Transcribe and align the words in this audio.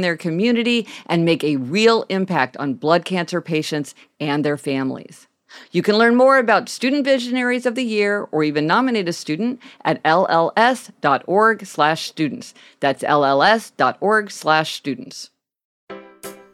their 0.00 0.16
community 0.16 0.88
and 1.06 1.24
make 1.24 1.44
a 1.44 1.56
real 1.56 2.04
impact 2.08 2.56
on 2.56 2.74
blood 2.74 3.04
cancer 3.04 3.40
patients 3.40 3.94
and 4.18 4.44
their 4.44 4.56
families. 4.56 5.28
You 5.72 5.82
can 5.82 5.96
learn 5.96 6.14
more 6.14 6.38
about 6.38 6.68
Student 6.68 7.04
Visionaries 7.04 7.66
of 7.66 7.74
the 7.74 7.84
Year 7.84 8.28
or 8.30 8.44
even 8.44 8.66
nominate 8.66 9.08
a 9.08 9.12
student 9.12 9.60
at 9.84 10.02
lls.org/students. 10.04 12.54
That's 12.78 13.02
lls.org/students. 13.02 15.30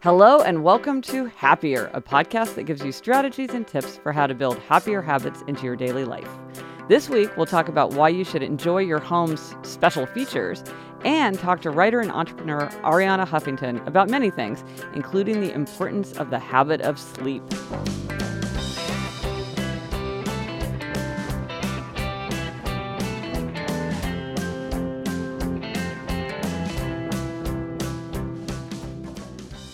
Hello 0.03 0.41
and 0.41 0.63
welcome 0.63 1.01
to 1.01 1.25
Happier, 1.25 1.89
a 1.93 2.01
podcast 2.01 2.55
that 2.55 2.63
gives 2.63 2.85
you 2.85 2.91
strategies 2.91 3.49
and 3.49 3.67
tips 3.67 3.97
for 3.97 4.11
how 4.11 4.27
to 4.27 4.33
build 4.33 4.57
happier 4.59 5.01
habits 5.01 5.43
into 5.47 5.65
your 5.65 5.75
daily 5.75 6.05
life. 6.05 6.29
This 6.87 7.09
week, 7.09 7.35
we'll 7.35 7.45
talk 7.45 7.67
about 7.67 7.93
why 7.93 8.09
you 8.09 8.23
should 8.23 8.43
enjoy 8.43 8.77
your 8.77 8.99
home's 8.99 9.55
special 9.63 10.05
features 10.05 10.63
and 11.03 11.37
talk 11.39 11.61
to 11.61 11.71
writer 11.71 11.99
and 11.99 12.11
entrepreneur 12.11 12.67
Arianna 12.83 13.27
Huffington 13.27 13.85
about 13.87 14.09
many 14.09 14.29
things, 14.29 14.63
including 14.93 15.41
the 15.41 15.53
importance 15.53 16.13
of 16.13 16.29
the 16.29 16.39
habit 16.39 16.81
of 16.81 16.99
sleep. 16.99 17.43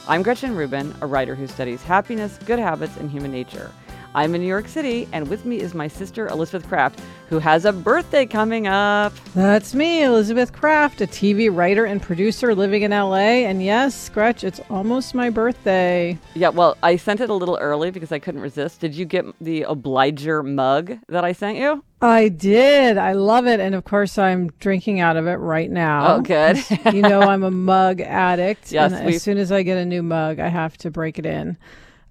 I'm 0.05 0.21
Gretchen 0.21 0.55
Rubin, 0.55 0.93
a 0.99 1.07
writer 1.07 1.33
who 1.33 1.47
studies 1.47 1.81
happiness, 1.81 2.37
good 2.45 2.59
habits, 2.59 2.97
and 2.97 3.09
human 3.09 3.31
nature. 3.31 3.71
I'm 4.15 4.35
in 4.35 4.41
New 4.41 4.47
York 4.47 4.67
City, 4.67 5.07
and 5.11 5.27
with 5.27 5.43
me 5.45 5.59
is 5.59 5.73
my 5.73 5.87
sister 5.87 6.27
Elizabeth 6.27 6.67
Craft, 6.67 7.01
who 7.29 7.39
has 7.39 7.65
a 7.65 7.73
birthday 7.73 8.27
coming 8.27 8.67
up. 8.67 9.11
That's 9.33 9.73
me, 9.73 10.03
Elizabeth 10.03 10.53
Craft, 10.53 11.01
a 11.01 11.07
TV 11.07 11.49
writer 11.51 11.85
and 11.85 11.99
producer 11.99 12.53
living 12.53 12.83
in 12.83 12.91
LA. 12.91 13.47
And 13.47 13.63
yes, 13.63 13.95
Scratch, 13.95 14.43
it's 14.43 14.61
almost 14.69 15.15
my 15.15 15.31
birthday. 15.31 16.19
Yeah, 16.35 16.49
well, 16.49 16.77
I 16.83 16.95
sent 16.95 17.21
it 17.21 17.31
a 17.31 17.33
little 17.33 17.57
early 17.59 17.89
because 17.89 18.11
I 18.11 18.19
couldn't 18.19 18.41
resist. 18.41 18.79
Did 18.79 18.93
you 18.93 19.05
get 19.05 19.25
the 19.41 19.63
Obliger 19.63 20.43
mug 20.43 20.99
that 21.07 21.25
I 21.25 21.31
sent 21.31 21.57
you? 21.57 21.83
I 21.99 22.27
did. 22.27 22.97
I 22.97 23.13
love 23.13 23.47
it. 23.47 23.59
And 23.59 23.73
of 23.73 23.83
course, 23.85 24.17
I'm 24.17 24.49
drinking 24.59 24.99
out 24.99 25.17
of 25.17 25.25
it 25.25 25.35
right 25.35 25.71
now. 25.71 26.15
Oh, 26.15 26.21
good. 26.21 26.63
you 26.93 27.01
know, 27.01 27.21
I'm 27.21 27.43
a 27.43 27.51
mug 27.51 28.01
addict. 28.01 28.71
Yes, 28.71 28.91
and 28.91 29.09
as 29.09 29.23
soon 29.23 29.37
as 29.39 29.51
I 29.51 29.63
get 29.63 29.77
a 29.77 29.85
new 29.85 30.03
mug, 30.03 30.39
I 30.39 30.49
have 30.49 30.77
to 30.79 30.91
break 30.91 31.17
it 31.17 31.25
in. 31.25 31.57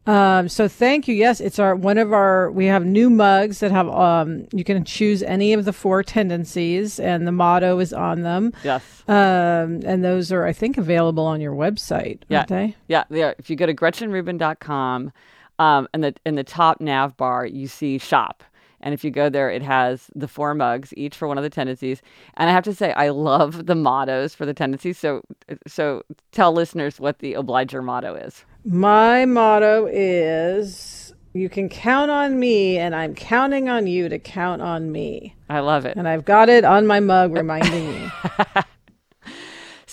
Um, 0.07 0.49
so 0.49 0.67
thank 0.67 1.07
you. 1.07 1.15
Yes, 1.15 1.41
it's 1.41 1.59
our 1.59 1.77
one 1.77 1.97
of 1.97 2.13
our. 2.13 2.51
We 2.51 2.67
have 2.67 2.85
new 2.85 3.09
mugs 3.09 3.61
that 3.61 3.71
have. 3.71 3.89
Um, 3.89 4.49
you 4.53 4.65
can 4.65 4.85
choose 4.85 5.23
any 5.23 5.53
of 5.53 5.65
the 5.65 5.73
four 5.73 6.03
tendencies, 6.03 6.99
and 6.99 7.27
the 7.27 7.33
motto 7.33 7.79
is 7.79 7.93
on 7.93 8.23
them. 8.23 8.53
Yes. 8.65 9.05
Um, 9.07 9.81
and 9.85 10.05
those 10.05 10.33
are, 10.33 10.45
I 10.45 10.53
think, 10.53 10.77
available 10.77 11.25
on 11.25 11.41
your 11.41 11.55
website. 11.55 12.23
Yeah. 12.29 12.39
Aren't 12.39 12.49
they? 12.49 12.77
Yeah. 12.89 13.05
Yeah. 13.11 13.35
If 13.39 13.49
you 13.49 13.57
go 13.57 13.67
to 13.67 13.75
GretchenRubin.com, 13.75 15.13
um, 15.59 15.89
and 15.95 16.05
the 16.05 16.15
in 16.27 16.35
the 16.35 16.45
top 16.45 16.81
nav 16.81 17.17
bar, 17.17 17.47
you 17.47 17.69
see 17.69 17.99
shop. 17.99 18.43
And 18.83 18.93
if 18.93 19.05
you 19.05 19.13
go 19.13 19.29
there, 19.29 19.49
it 19.49 19.63
has 19.63 20.11
the 20.17 20.27
four 20.27 20.55
mugs, 20.55 20.93
each 20.97 21.15
for 21.15 21.29
one 21.29 21.39
of 21.39 21.45
the 21.45 21.51
tendencies. 21.51 22.03
And 22.37 22.51
I 22.51 22.53
have 22.53 22.65
to 22.65 22.75
say, 22.75 22.93
I 22.95 23.11
love 23.11 23.67
the 23.67 23.77
mottos 23.77 24.35
for 24.35 24.45
the 24.45 24.53
tendencies. 24.53 24.99
So, 24.99 25.23
so 25.69 26.03
tell 26.33 26.53
listeners 26.53 26.99
what 26.99 27.21
the 27.21 27.35
obliger 27.35 27.81
motto 27.81 28.17
is. 28.17 28.45
My 28.65 29.25
motto 29.27 29.89
is 29.91 31.15
you 31.33 31.49
can 31.49 31.69
count 31.69 32.11
on 32.11 32.39
me, 32.39 32.79
and 32.79 32.95
I'm 32.95 33.15
counting 33.15 33.69
on 33.69 33.87
you 33.87 34.09
to 34.09 34.19
count 34.19 34.63
on 34.63 34.93
me. 34.93 35.35
I 35.49 35.61
love 35.61 35.85
it. 35.87 35.97
And 35.97 36.07
I've 36.07 36.25
got 36.25 36.49
it 36.49 36.65
on 36.65 36.87
my 36.87 37.01
mug 37.01 37.33
reminding 37.33 37.89
me. 37.89 38.11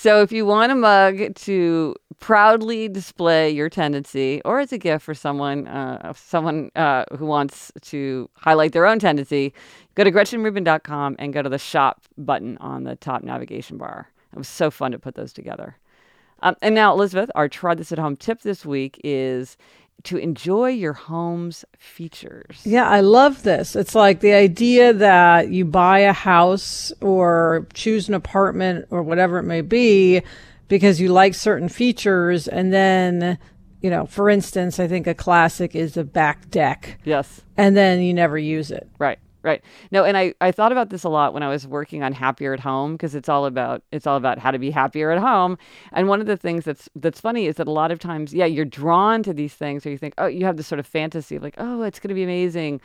So 0.01 0.21
if 0.21 0.31
you 0.31 0.45
want 0.45 0.71
a 0.71 0.75
mug 0.75 1.35
to 1.35 1.93
proudly 2.21 2.87
display 2.87 3.49
your 3.49 3.67
tendency, 3.67 4.41
or 4.45 4.61
as 4.61 4.71
a 4.71 4.77
gift 4.77 5.03
for 5.03 5.13
someone, 5.13 5.67
uh, 5.67 6.13
someone 6.13 6.71
uh, 6.77 7.03
who 7.17 7.25
wants 7.25 7.69
to 7.81 8.29
highlight 8.35 8.71
their 8.71 8.85
own 8.85 8.99
tendency, 8.99 9.53
go 9.95 10.05
to 10.05 10.11
GretchenRubin.com 10.13 11.17
and 11.19 11.33
go 11.33 11.41
to 11.41 11.49
the 11.49 11.57
shop 11.57 12.03
button 12.17 12.57
on 12.59 12.85
the 12.85 12.95
top 12.95 13.23
navigation 13.23 13.77
bar. 13.77 14.09
It 14.31 14.37
was 14.37 14.47
so 14.47 14.71
fun 14.71 14.93
to 14.93 14.99
put 14.99 15.15
those 15.15 15.33
together. 15.33 15.75
Um, 16.41 16.55
and 16.61 16.75
now, 16.75 16.93
Elizabeth, 16.93 17.29
our 17.35 17.49
try 17.49 17.75
this 17.75 17.91
at 17.91 17.99
home 17.99 18.15
tip 18.15 18.41
this 18.41 18.65
week 18.65 18.99
is 19.03 19.57
to 20.03 20.17
enjoy 20.17 20.69
your 20.69 20.93
home's 20.93 21.65
features. 21.77 22.61
Yeah, 22.63 22.87
I 22.87 23.01
love 23.01 23.43
this. 23.43 23.75
It's 23.75 23.95
like 23.95 24.21
the 24.21 24.33
idea 24.33 24.93
that 24.93 25.49
you 25.49 25.65
buy 25.65 25.99
a 25.99 26.13
house 26.13 26.93
or 27.01 27.67
choose 27.73 28.07
an 28.07 28.13
apartment 28.13 28.87
or 28.91 29.03
whatever 29.03 29.39
it 29.39 29.43
may 29.43 29.61
be 29.61 30.21
because 30.69 31.01
you 31.01 31.09
like 31.09 31.33
certain 31.33 31.67
features 31.67 32.47
and 32.47 32.71
then 32.71 33.37
you 33.81 33.89
know, 33.89 34.05
for 34.05 34.29
instance, 34.29 34.79
I 34.79 34.87
think 34.87 35.07
a 35.07 35.13
classic 35.13 35.75
is 35.75 35.95
a 35.95 36.03
back 36.03 36.49
deck. 36.49 36.99
Yes. 37.05 37.41
And 37.55 37.77
then 37.77 38.01
you 38.01 38.13
never 38.13 38.37
use 38.37 38.71
it. 38.71 38.89
Right. 38.99 39.19
Right. 39.41 39.63
No, 39.89 40.03
and 40.03 40.17
I, 40.17 40.33
I 40.41 40.51
thought 40.51 40.73
about 40.73 40.89
this 40.89 41.05
a 41.05 41.09
lot 41.09 41.33
when 41.33 41.43
I 41.43 41.47
was 41.47 41.65
working 41.65 42.03
on 42.03 42.11
happier 42.11 42.53
at 42.53 42.59
home 42.59 42.93
because 42.93 43.15
it's 43.15 43.29
all 43.29 43.45
about 43.45 43.83
it's 43.91 44.05
all 44.05 44.17
about 44.17 44.37
how 44.37 44.51
to 44.51 44.59
be 44.59 44.69
happier 44.69 45.11
at 45.11 45.19
home. 45.19 45.57
And 45.93 46.09
one 46.09 46.19
of 46.19 46.27
the 46.27 46.35
things 46.35 46.65
that's 46.65 46.89
that's 46.93 47.21
funny 47.21 47.45
is 47.45 47.55
that 47.55 47.67
a 47.67 47.71
lot 47.71 47.89
of 47.91 47.99
times, 47.99 48.33
yeah, 48.33 48.45
you're 48.45 48.65
drawn 48.65 49.23
to 49.23 49.33
these 49.33 49.53
things 49.53 49.85
or 49.85 49.91
you 49.91 49.97
think, 49.97 50.13
oh, 50.17 50.27
you 50.27 50.43
have 50.43 50.57
this 50.57 50.67
sort 50.67 50.79
of 50.79 50.85
fantasy 50.85 51.37
of 51.37 51.43
like, 51.43 51.55
oh, 51.57 51.83
it's 51.83 51.99
gonna 51.99 52.15
be 52.15 52.23
amazing. 52.23 52.81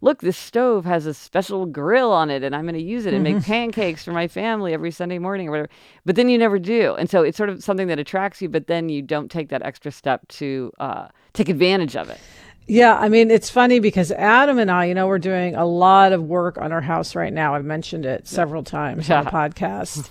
Look, 0.00 0.20
this 0.20 0.36
stove 0.36 0.84
has 0.84 1.06
a 1.06 1.14
special 1.14 1.66
grill 1.66 2.12
on 2.12 2.30
it 2.30 2.44
and 2.44 2.54
I'm 2.54 2.66
gonna 2.66 2.78
use 2.78 3.06
it 3.06 3.14
and 3.14 3.24
make 3.24 3.42
pancakes 3.42 4.04
for 4.04 4.12
my 4.12 4.28
family 4.28 4.74
every 4.74 4.92
Sunday 4.92 5.18
morning 5.18 5.48
or 5.48 5.50
whatever. 5.50 5.70
But 6.04 6.14
then 6.14 6.28
you 6.28 6.38
never 6.38 6.60
do. 6.60 6.94
And 6.94 7.10
so 7.10 7.22
it's 7.22 7.36
sort 7.36 7.48
of 7.48 7.64
something 7.64 7.88
that 7.88 7.98
attracts 7.98 8.40
you, 8.40 8.48
but 8.48 8.68
then 8.68 8.88
you 8.90 9.02
don't 9.02 9.28
take 9.28 9.48
that 9.48 9.62
extra 9.62 9.90
step 9.90 10.28
to 10.28 10.70
uh, 10.78 11.08
take 11.32 11.48
advantage 11.48 11.96
of 11.96 12.10
it. 12.10 12.20
Yeah, 12.68 12.96
I 12.96 13.08
mean, 13.08 13.30
it's 13.30 13.48
funny 13.48 13.78
because 13.78 14.10
Adam 14.10 14.58
and 14.58 14.70
I, 14.70 14.86
you 14.86 14.94
know, 14.94 15.06
we're 15.06 15.18
doing 15.20 15.54
a 15.54 15.64
lot 15.64 16.12
of 16.12 16.24
work 16.24 16.58
on 16.58 16.72
our 16.72 16.80
house 16.80 17.14
right 17.14 17.32
now. 17.32 17.54
I've 17.54 17.64
mentioned 17.64 18.04
it 18.06 18.26
several 18.26 18.64
times 18.64 19.08
on 19.10 19.24
the 19.24 19.30
podcast. 19.30 20.08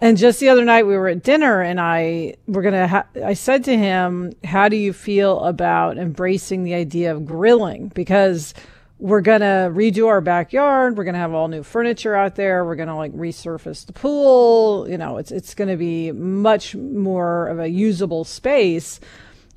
And 0.00 0.16
just 0.16 0.38
the 0.40 0.50
other 0.50 0.64
night, 0.64 0.86
we 0.86 0.96
were 0.96 1.08
at 1.08 1.22
dinner, 1.22 1.62
and 1.62 1.80
I 1.80 2.34
we're 2.46 2.62
gonna. 2.62 2.86
Ha- 2.86 3.06
I 3.24 3.32
said 3.32 3.64
to 3.64 3.76
him, 3.76 4.34
"How 4.44 4.68
do 4.68 4.76
you 4.76 4.92
feel 4.92 5.40
about 5.40 5.96
embracing 5.96 6.64
the 6.64 6.74
idea 6.74 7.12
of 7.12 7.24
grilling?" 7.24 7.90
Because 7.94 8.52
we're 8.98 9.22
gonna 9.22 9.72
redo 9.74 10.06
our 10.06 10.20
backyard. 10.20 10.98
We're 10.98 11.04
gonna 11.04 11.16
have 11.18 11.32
all 11.32 11.48
new 11.48 11.62
furniture 11.62 12.14
out 12.14 12.34
there. 12.36 12.62
We're 12.64 12.76
gonna 12.76 12.96
like 12.96 13.14
resurface 13.14 13.86
the 13.86 13.94
pool. 13.94 14.86
You 14.88 14.98
know, 14.98 15.16
it's 15.16 15.32
it's 15.32 15.54
gonna 15.54 15.78
be 15.78 16.12
much 16.12 16.76
more 16.76 17.48
of 17.48 17.58
a 17.58 17.68
usable 17.68 18.24
space. 18.24 19.00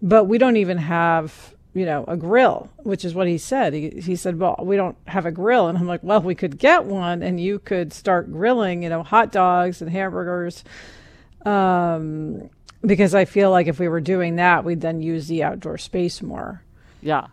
but 0.01 0.23
we 0.23 0.37
don't 0.37 0.55
even 0.55 0.77
have 0.77 1.53
you 1.73 1.85
know 1.85 2.03
a 2.07 2.17
grill 2.17 2.69
which 2.77 3.05
is 3.05 3.13
what 3.13 3.27
he 3.27 3.37
said. 3.37 3.73
He, 3.73 3.89
he 3.89 4.15
said 4.15 4.39
well 4.39 4.55
we 4.61 4.75
don't 4.75 4.97
have 5.07 5.25
a 5.25 5.31
grill. 5.31 5.67
And 5.67 5.77
i'm 5.77 5.87
like 5.87 6.03
well 6.03 6.21
we 6.21 6.35
could 6.35 6.57
get 6.57 6.85
one 6.85 7.21
and 7.23 7.39
you 7.39 7.59
could 7.59 7.93
start 7.93 8.31
grilling 8.31 8.83
you 8.83 8.89
know 8.89 9.03
hot 9.03 9.31
dogs 9.31 9.81
and 9.81 9.91
hamburgers. 9.91 10.63
Um, 11.45 12.49
because 12.81 13.13
i 13.15 13.25
feel 13.25 13.51
like 13.51 13.67
if 13.67 13.79
we 13.79 13.87
were 13.87 14.01
doing 14.01 14.37
that 14.37 14.63
we'd 14.63 14.81
then 14.81 15.01
use 15.01 15.27
the 15.27 15.43
outdoor 15.43 15.77
space 15.77 16.21
more. 16.21 16.63
Yeah 17.01 17.27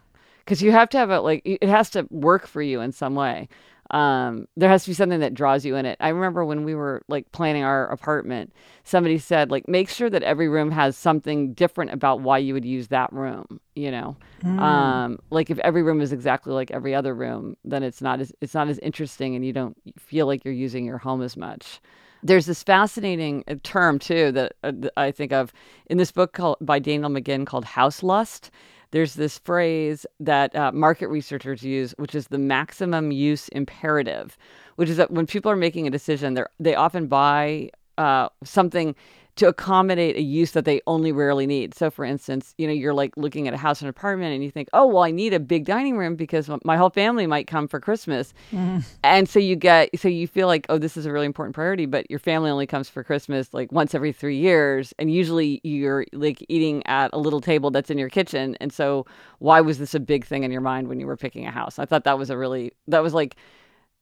because 0.47 0.63
you 0.63 0.73
have 0.73 0.89
to 0.89 0.99
have 0.99 1.11
it 1.11 1.19
like 1.19 1.43
it 1.45 1.69
has 1.69 1.91
to 1.91 2.07
work 2.11 2.47
for 2.47 2.63
you 2.63 2.81
in 2.81 2.93
some 2.93 3.15
way 3.15 3.49
um, 3.91 4.49
there 4.57 4.69
has 4.69 4.85
to 4.85 4.91
be 4.91 4.95
something 4.95 5.21
that 5.21 5.35
draws 5.35 5.65
you 5.65 5.77
in 5.77 5.87
it. 5.87 5.97
I 6.01 6.09
remember 6.09 6.45
when 6.45 6.65
we 6.65 6.75
were 6.75 7.03
like 7.09 7.31
planning 7.33 7.63
our 7.63 7.87
apartment, 7.89 8.53
somebody 8.85 9.19
said 9.19 9.51
like 9.51 9.69
make 9.69 9.89
sure 9.89 10.11
that 10.11 10.23
every 10.23 10.49
room 10.49 10.71
has 10.73 10.97
something 10.97 11.53
different 11.53 11.93
about 11.93 12.21
why 12.21 12.39
you 12.39 12.55
would 12.55 12.65
use 12.65 12.89
that 12.89 13.13
room. 13.13 13.61
You 13.75 13.91
know, 13.91 14.17
mm. 14.43 14.59
um, 14.59 15.19
like 15.31 15.51
if 15.51 15.59
every 15.61 15.83
room 15.83 16.01
is 16.01 16.13
exactly 16.13 16.53
like 16.53 16.71
every 16.71 16.95
other 16.95 17.15
room, 17.15 17.57
then 17.65 17.83
it's 17.83 18.03
not 18.03 18.21
as 18.21 18.33
it's 18.41 18.55
not 18.55 18.69
as 18.69 18.79
interesting, 18.81 19.37
and 19.37 19.45
you 19.45 19.53
don't 19.53 19.77
feel 19.99 20.27
like 20.27 20.45
you're 20.45 20.55
using 20.55 20.85
your 20.85 20.99
home 20.99 21.23
as 21.23 21.37
much. 21.37 21.81
There's 22.23 22.47
this 22.47 22.65
fascinating 22.65 23.45
uh, 23.47 23.55
term 23.63 24.01
too 24.01 24.33
that, 24.33 24.55
uh, 24.65 24.73
that 24.75 24.93
I 24.97 25.13
think 25.13 25.33
of 25.33 25.53
in 25.89 25.99
this 25.99 26.11
book 26.11 26.33
called 26.33 26.57
by 26.61 26.81
Daniel 26.81 27.11
McGinn 27.11 27.47
called 27.47 27.65
house 27.65 28.03
lust 28.03 28.51
there's 28.97 29.13
this 29.13 29.37
phrase 29.37 30.07
that 30.21 30.57
uh, 30.57 30.73
market 30.73 31.09
researchers 31.09 31.63
use, 31.63 31.93
which 31.99 32.15
is 32.15 32.29
the 32.29 32.39
maximum 32.39 33.13
use 33.13 33.49
imperative, 33.49 34.39
which 34.77 34.89
is 34.89 34.97
that 34.97 35.11
when 35.11 35.27
people 35.27 35.51
are 35.51 35.57
making 35.57 35.87
a 35.87 35.91
decision, 35.91 36.33
they 36.33 36.45
they 36.59 36.75
often 36.75 37.07
buy 37.07 37.69
uh, 37.99 38.31
something 38.43 38.95
to 39.37 39.47
accommodate 39.49 40.17
a 40.17 40.23
use 40.23 40.53
that 40.53 40.65
they 40.65 40.81
only 40.87 41.13
rarely 41.13 41.47
need. 41.47 41.75
So, 41.75 41.91
for 41.91 42.05
instance, 42.05 42.55
you 42.57 42.67
know, 42.67 42.73
you're 42.73 42.95
like 42.95 43.15
looking 43.19 43.47
at 43.47 43.53
a 43.53 43.59
house 43.59 43.83
and 43.83 43.89
apartment 43.89 44.35
and 44.35 44.43
you 44.43 44.51
think, 44.51 44.69
oh, 44.73 44.87
well, 44.87 45.03
I 45.03 45.11
need 45.11 45.35
a 45.35 45.41
big 45.41 45.67
dining 45.67 45.99
room 45.99 46.17
because 46.17 46.51
my 46.65 46.77
whole 46.79 46.89
family 46.89 47.27
might 47.27 47.47
come 47.47 47.69
for 47.69 47.79
Christmas. 47.79 48.33
Mm. 48.51 48.85
And 49.05 49.29
so 49.29 49.39
you 49.39 49.55
get, 49.55 49.91
so 50.01 50.09
you 50.09 50.27
feel 50.27 50.47
like, 50.47 50.67
oh, 50.71 50.79
this 50.79 50.97
is 50.97 51.05
a 51.05 51.13
really 51.13 51.27
important 51.27 51.55
priority, 51.55 51.85
but 51.85 52.11
your 52.11 52.19
family 52.19 52.51
only 52.51 52.67
comes 52.67 52.89
for 52.89 53.05
Christmas 53.05 53.53
like 53.53 53.71
once 53.71 53.95
every 53.95 54.13
three 54.13 54.39
years. 54.39 54.95
And 54.99 55.13
usually 55.13 55.61
you're 55.63 56.07
like 56.13 56.45
eating 56.49 56.85
at 56.87 57.11
a 57.13 57.19
little 57.19 57.43
table 57.43 57.71
that's 57.71 57.91
in 57.91 57.99
your 57.99 58.09
kitchen. 58.09 58.57
And 58.59 58.73
so, 58.73 59.07
why 59.39 59.61
was 59.61 59.79
this 59.79 59.95
a 59.95 60.01
big 60.01 60.25
thing 60.25 60.45
in 60.45 60.51
your 60.51 60.63
mind 60.63 60.89
when 60.89 60.99
you 60.99 61.07
were 61.07 61.17
picking 61.17 61.47
a 61.47 61.51
house? 61.51 61.79
I 61.79 61.85
thought 61.85 62.05
that 62.05 62.19
was 62.19 62.31
a 62.31 62.39
really, 62.39 62.73
that 62.89 63.03
was 63.03 63.13
like, 63.13 63.37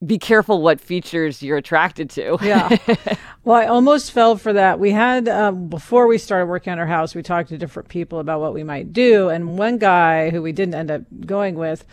be 0.06 0.18
careful 0.18 0.62
what 0.62 0.80
features 0.80 1.42
you're 1.42 1.56
attracted 1.56 2.10
to. 2.10 2.38
yeah. 2.42 2.76
Well, 3.44 3.60
I 3.60 3.66
almost 3.66 4.10
fell 4.10 4.36
for 4.36 4.54
that. 4.54 4.80
We 4.80 4.92
had, 4.92 5.28
um, 5.28 5.68
before 5.68 6.06
we 6.06 6.16
started 6.16 6.46
working 6.46 6.72
on 6.72 6.78
our 6.78 6.86
house, 6.86 7.14
we 7.14 7.22
talked 7.22 7.50
to 7.50 7.58
different 7.58 7.90
people 7.90 8.18
about 8.18 8.40
what 8.40 8.54
we 8.54 8.64
might 8.64 8.94
do. 8.94 9.28
And 9.28 9.58
one 9.58 9.76
guy 9.76 10.30
who 10.30 10.40
we 10.40 10.52
didn't 10.52 10.74
end 10.74 10.90
up 10.90 11.02
going 11.26 11.56
with 11.56 11.84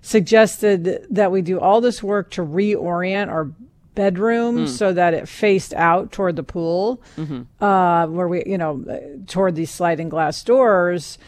suggested 0.00 1.04
that 1.10 1.32
we 1.32 1.42
do 1.42 1.58
all 1.58 1.80
this 1.80 2.04
work 2.04 2.30
to 2.30 2.42
reorient 2.42 3.28
our 3.28 3.50
bedroom 3.96 4.66
mm. 4.66 4.68
so 4.68 4.92
that 4.92 5.12
it 5.12 5.28
faced 5.28 5.74
out 5.74 6.12
toward 6.12 6.36
the 6.36 6.44
pool, 6.44 7.02
mm-hmm. 7.16 7.42
uh, 7.62 8.06
where 8.06 8.28
we, 8.28 8.44
you 8.46 8.56
know, 8.56 8.84
toward 9.26 9.56
these 9.56 9.72
sliding 9.72 10.08
glass 10.08 10.42
doors 10.44 11.18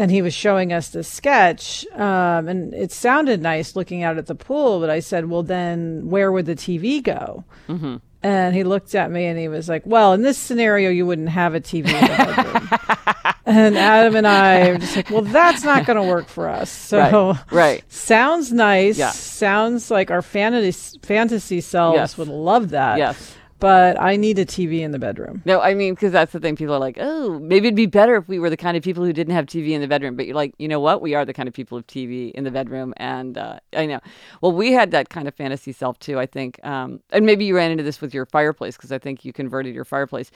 and 0.00 0.10
he 0.10 0.22
was 0.22 0.32
showing 0.32 0.72
us 0.72 0.88
the 0.88 1.04
sketch 1.04 1.86
um, 1.92 2.48
and 2.48 2.72
it 2.72 2.90
sounded 2.90 3.42
nice 3.42 3.76
looking 3.76 4.02
out 4.02 4.16
at 4.16 4.26
the 4.26 4.34
pool 4.34 4.80
but 4.80 4.88
i 4.88 4.98
said 4.98 5.28
well 5.28 5.42
then 5.42 6.08
where 6.08 6.32
would 6.32 6.46
the 6.46 6.56
tv 6.56 7.02
go 7.02 7.44
mm-hmm. 7.68 7.96
and 8.22 8.54
he 8.54 8.64
looked 8.64 8.94
at 8.94 9.10
me 9.10 9.26
and 9.26 9.38
he 9.38 9.46
was 9.46 9.68
like 9.68 9.84
well 9.84 10.14
in 10.14 10.22
this 10.22 10.38
scenario 10.38 10.88
you 10.88 11.04
wouldn't 11.04 11.28
have 11.28 11.54
a 11.54 11.60
tv 11.60 11.88
in 11.88 12.00
the 12.00 12.16
bedroom 12.16 13.34
and 13.44 13.76
adam 13.76 14.16
and 14.16 14.26
i 14.26 14.72
were 14.72 14.78
just 14.78 14.96
like 14.96 15.10
well 15.10 15.20
that's 15.20 15.64
not 15.64 15.84
going 15.84 16.00
to 16.00 16.08
work 16.10 16.28
for 16.28 16.48
us 16.48 16.70
so 16.70 16.98
right, 16.98 17.52
right. 17.52 17.92
sounds 17.92 18.50
nice 18.50 18.96
yeah. 18.96 19.10
sounds 19.10 19.90
like 19.90 20.10
our 20.10 20.22
fantasy 20.22 20.98
fantasy 21.02 21.60
selves 21.60 21.96
yes. 21.96 22.16
would 22.16 22.28
love 22.28 22.70
that 22.70 22.96
yes 22.96 23.34
but 23.60 24.00
I 24.00 24.16
need 24.16 24.38
a 24.38 24.46
TV 24.46 24.80
in 24.80 24.90
the 24.90 24.98
bedroom. 24.98 25.42
No, 25.44 25.60
I 25.60 25.74
mean, 25.74 25.94
because 25.94 26.12
that's 26.12 26.32
the 26.32 26.40
thing. 26.40 26.56
People 26.56 26.74
are 26.74 26.80
like, 26.80 26.96
oh, 26.98 27.38
maybe 27.38 27.68
it'd 27.68 27.76
be 27.76 27.86
better 27.86 28.16
if 28.16 28.26
we 28.26 28.38
were 28.38 28.50
the 28.50 28.56
kind 28.56 28.76
of 28.76 28.82
people 28.82 29.04
who 29.04 29.12
didn't 29.12 29.34
have 29.34 29.46
TV 29.46 29.70
in 29.70 29.80
the 29.80 29.88
bedroom. 29.88 30.16
But 30.16 30.26
you're 30.26 30.34
like, 30.34 30.54
you 30.58 30.66
know 30.66 30.80
what? 30.80 31.02
We 31.02 31.14
are 31.14 31.24
the 31.24 31.34
kind 31.34 31.48
of 31.48 31.54
people 31.54 31.78
of 31.78 31.86
TV 31.86 32.32
in 32.32 32.44
the 32.44 32.50
bedroom. 32.50 32.94
And 32.96 33.38
uh, 33.38 33.60
I 33.74 33.86
know. 33.86 34.00
Well, 34.40 34.52
we 34.52 34.72
had 34.72 34.90
that 34.92 35.10
kind 35.10 35.28
of 35.28 35.34
fantasy 35.34 35.72
self 35.72 35.98
too, 35.98 36.18
I 36.18 36.26
think. 36.26 36.58
Um, 36.64 37.00
and 37.10 37.26
maybe 37.26 37.44
you 37.44 37.54
ran 37.54 37.70
into 37.70 37.84
this 37.84 38.00
with 38.00 38.14
your 38.14 38.26
fireplace 38.26 38.76
because 38.76 38.92
I 38.92 38.98
think 38.98 39.24
you 39.24 39.32
converted 39.32 39.74
your 39.74 39.84
fireplace 39.84 40.30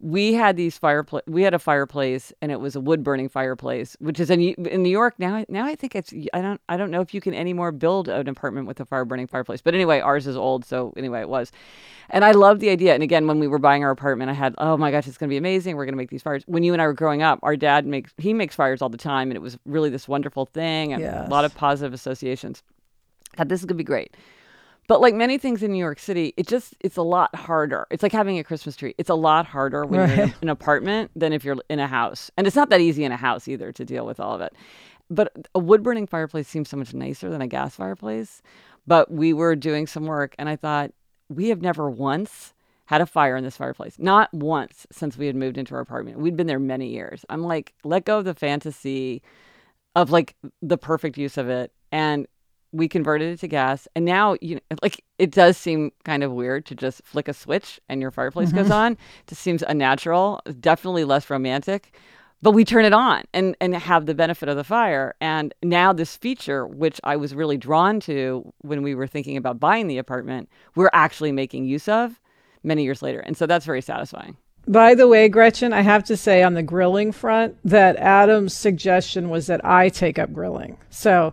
we 0.00 0.32
had 0.32 0.56
these 0.56 0.78
fireplace 0.78 1.24
we 1.26 1.42
had 1.42 1.54
a 1.54 1.58
fireplace 1.58 2.32
and 2.40 2.52
it 2.52 2.60
was 2.60 2.76
a 2.76 2.80
wood 2.80 3.02
burning 3.02 3.28
fireplace 3.28 3.96
which 3.98 4.20
is 4.20 4.30
in, 4.30 4.40
in 4.40 4.82
New 4.82 4.90
York 4.90 5.14
now 5.18 5.44
now 5.48 5.66
I 5.66 5.74
think 5.74 5.96
it's 5.96 6.14
I 6.32 6.40
don't 6.40 6.60
I 6.68 6.76
don't 6.76 6.92
know 6.92 7.00
if 7.00 7.12
you 7.12 7.20
can 7.20 7.34
anymore 7.34 7.72
build 7.72 8.08
an 8.08 8.28
apartment 8.28 8.68
with 8.68 8.78
a 8.78 8.84
fire 8.84 9.04
burning 9.04 9.26
fireplace 9.26 9.60
but 9.60 9.74
anyway 9.74 9.98
ours 10.00 10.26
is 10.26 10.36
old 10.36 10.64
so 10.64 10.92
anyway 10.96 11.20
it 11.20 11.28
was. 11.28 11.50
And 12.10 12.24
I 12.24 12.30
love 12.30 12.60
the 12.60 12.70
idea 12.70 12.94
and 12.94 13.02
again 13.02 13.26
when 13.26 13.40
we 13.40 13.48
were 13.48 13.58
buying 13.58 13.82
our 13.82 13.90
apartment 13.90 14.30
I 14.30 14.34
had 14.34 14.54
oh 14.58 14.76
my 14.76 14.92
gosh 14.92 15.08
it's 15.08 15.18
going 15.18 15.28
to 15.28 15.32
be 15.32 15.38
amazing 15.38 15.74
we're 15.74 15.84
going 15.84 15.94
to 15.94 15.98
make 15.98 16.10
these 16.10 16.22
fires. 16.22 16.44
When 16.46 16.62
you 16.62 16.72
and 16.72 16.80
I 16.80 16.86
were 16.86 16.92
growing 16.92 17.22
up 17.22 17.40
our 17.42 17.56
dad 17.56 17.84
makes 17.84 18.12
he 18.18 18.32
makes 18.32 18.54
fires 18.54 18.80
all 18.80 18.88
the 18.88 18.98
time 18.98 19.30
and 19.30 19.36
it 19.36 19.42
was 19.42 19.58
really 19.66 19.90
this 19.90 20.06
wonderful 20.06 20.46
thing 20.46 20.92
and 20.92 21.02
yes. 21.02 21.26
a 21.26 21.30
lot 21.30 21.44
of 21.44 21.54
positive 21.56 21.92
associations. 21.92 22.62
Thought 23.36 23.48
this 23.48 23.60
is 23.60 23.66
going 23.66 23.76
to 23.76 23.82
be 23.82 23.84
great 23.84 24.14
but 24.88 25.02
like 25.02 25.14
many 25.14 25.38
things 25.38 25.62
in 25.62 25.70
New 25.70 25.78
York 25.78 25.98
City, 25.98 26.34
it 26.36 26.46
just 26.46 26.74
it's 26.80 26.96
a 26.96 27.02
lot 27.02 27.34
harder. 27.36 27.86
It's 27.90 28.02
like 28.02 28.10
having 28.10 28.38
a 28.38 28.44
Christmas 28.44 28.74
tree. 28.74 28.94
It's 28.98 29.10
a 29.10 29.14
lot 29.14 29.46
harder 29.46 29.84
when 29.84 30.00
right. 30.00 30.16
you're 30.16 30.26
in 30.26 30.34
an 30.42 30.48
apartment 30.48 31.10
than 31.14 31.32
if 31.32 31.44
you're 31.44 31.58
in 31.68 31.78
a 31.78 31.86
house. 31.86 32.30
And 32.36 32.46
it's 32.46 32.56
not 32.56 32.70
that 32.70 32.80
easy 32.80 33.04
in 33.04 33.12
a 33.12 33.16
house 33.16 33.46
either 33.46 33.70
to 33.70 33.84
deal 33.84 34.06
with 34.06 34.18
all 34.18 34.34
of 34.34 34.40
it. 34.40 34.54
But 35.10 35.32
a 35.54 35.58
wood 35.58 35.82
burning 35.82 36.06
fireplace 36.06 36.48
seems 36.48 36.70
so 36.70 36.76
much 36.76 36.94
nicer 36.94 37.30
than 37.30 37.42
a 37.42 37.46
gas 37.46 37.76
fireplace. 37.76 38.42
But 38.86 39.10
we 39.10 39.34
were 39.34 39.54
doing 39.54 39.86
some 39.86 40.06
work 40.06 40.34
and 40.38 40.48
I 40.48 40.56
thought 40.56 40.92
we 41.28 41.50
have 41.50 41.60
never 41.60 41.90
once 41.90 42.54
had 42.86 43.02
a 43.02 43.06
fire 43.06 43.36
in 43.36 43.44
this 43.44 43.58
fireplace. 43.58 43.98
Not 43.98 44.32
once 44.32 44.86
since 44.90 45.18
we 45.18 45.26
had 45.26 45.36
moved 45.36 45.58
into 45.58 45.74
our 45.74 45.80
apartment. 45.80 46.18
We'd 46.18 46.38
been 46.38 46.46
there 46.46 46.58
many 46.58 46.88
years. 46.88 47.26
I'm 47.28 47.42
like, 47.42 47.74
let 47.84 48.06
go 48.06 48.20
of 48.20 48.24
the 48.24 48.32
fantasy 48.32 49.22
of 49.94 50.10
like 50.10 50.34
the 50.62 50.78
perfect 50.78 51.18
use 51.18 51.36
of 51.36 51.50
it 51.50 51.72
and 51.92 52.26
we 52.72 52.88
converted 52.88 53.32
it 53.32 53.40
to 53.40 53.48
gas 53.48 53.88
and 53.94 54.04
now 54.04 54.36
you 54.40 54.56
know, 54.56 54.76
like 54.82 55.02
it 55.18 55.30
does 55.30 55.56
seem 55.56 55.90
kind 56.04 56.22
of 56.22 56.32
weird 56.32 56.66
to 56.66 56.74
just 56.74 57.02
flick 57.04 57.28
a 57.28 57.32
switch 57.32 57.80
and 57.88 58.00
your 58.00 58.10
fireplace 58.10 58.48
mm-hmm. 58.48 58.58
goes 58.58 58.70
on 58.70 58.92
it 58.92 58.98
just 59.26 59.40
seems 59.40 59.62
unnatural 59.62 60.40
definitely 60.60 61.04
less 61.04 61.30
romantic 61.30 61.96
but 62.42 62.52
we 62.52 62.64
turn 62.64 62.84
it 62.84 62.92
on 62.92 63.22
and 63.32 63.56
and 63.60 63.74
have 63.74 64.06
the 64.06 64.14
benefit 64.14 64.48
of 64.48 64.56
the 64.56 64.64
fire 64.64 65.14
and 65.20 65.54
now 65.62 65.92
this 65.92 66.16
feature 66.16 66.66
which 66.66 67.00
i 67.04 67.16
was 67.16 67.34
really 67.34 67.56
drawn 67.56 68.00
to 68.00 68.52
when 68.58 68.82
we 68.82 68.94
were 68.94 69.06
thinking 69.06 69.36
about 69.36 69.58
buying 69.58 69.86
the 69.86 69.98
apartment 69.98 70.48
we're 70.74 70.90
actually 70.92 71.32
making 71.32 71.64
use 71.64 71.88
of 71.88 72.20
many 72.62 72.84
years 72.84 73.02
later 73.02 73.20
and 73.20 73.36
so 73.36 73.46
that's 73.46 73.64
very 73.64 73.82
satisfying 73.82 74.36
by 74.68 74.94
the 74.94 75.08
way, 75.08 75.30
Gretchen, 75.30 75.72
I 75.72 75.80
have 75.80 76.04
to 76.04 76.16
say 76.16 76.42
on 76.42 76.52
the 76.52 76.62
grilling 76.62 77.10
front 77.10 77.56
that 77.64 77.96
Adam's 77.96 78.54
suggestion 78.54 79.30
was 79.30 79.46
that 79.46 79.64
I 79.64 79.88
take 79.88 80.18
up 80.18 80.30
grilling. 80.30 80.76
So 80.90 81.32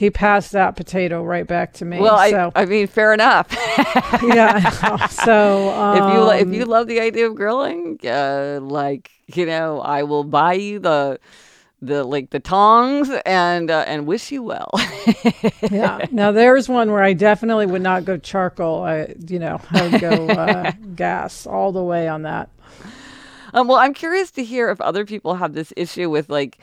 he 0.00 0.08
passed 0.08 0.52
that 0.52 0.76
potato 0.76 1.22
right 1.22 1.46
back 1.46 1.74
to 1.74 1.84
me. 1.84 2.00
Well, 2.00 2.16
so. 2.30 2.50
I, 2.54 2.62
I 2.62 2.64
mean, 2.64 2.86
fair 2.86 3.12
enough. 3.12 3.48
yeah. 4.22 5.06
So 5.08 5.68
um, 5.68 5.98
if 5.98 6.14
you 6.14 6.30
if 6.30 6.56
you 6.56 6.62
um, 6.62 6.70
love 6.70 6.86
the 6.86 7.00
idea 7.00 7.26
of 7.26 7.34
grilling, 7.34 7.98
uh, 8.02 8.60
like 8.62 9.10
you 9.26 9.44
know, 9.44 9.78
I 9.82 10.04
will 10.04 10.24
buy 10.24 10.54
you 10.54 10.78
the 10.78 11.20
the 11.82 12.02
like 12.02 12.30
the 12.30 12.40
tongs 12.40 13.10
and 13.26 13.70
uh, 13.70 13.84
and 13.86 14.06
wish 14.06 14.32
you 14.32 14.42
well. 14.42 14.70
yeah. 15.70 16.06
Now 16.10 16.32
there's 16.40 16.66
one 16.66 16.90
where 16.90 17.02
I 17.02 17.12
definitely 17.12 17.66
would 17.66 17.82
not 17.82 18.06
go 18.06 18.16
charcoal. 18.16 18.82
I 18.82 19.14
you 19.28 19.38
know 19.38 19.60
I 19.70 19.86
would 19.86 20.00
go 20.00 20.28
uh, 20.28 20.72
gas 20.96 21.46
all 21.46 21.72
the 21.72 21.84
way 21.84 22.08
on 22.08 22.22
that. 22.22 22.48
Um, 23.52 23.68
well, 23.68 23.76
I'm 23.76 23.92
curious 23.92 24.30
to 24.30 24.44
hear 24.44 24.70
if 24.70 24.80
other 24.80 25.04
people 25.04 25.34
have 25.34 25.52
this 25.52 25.74
issue 25.76 26.08
with 26.08 26.30
like 26.30 26.56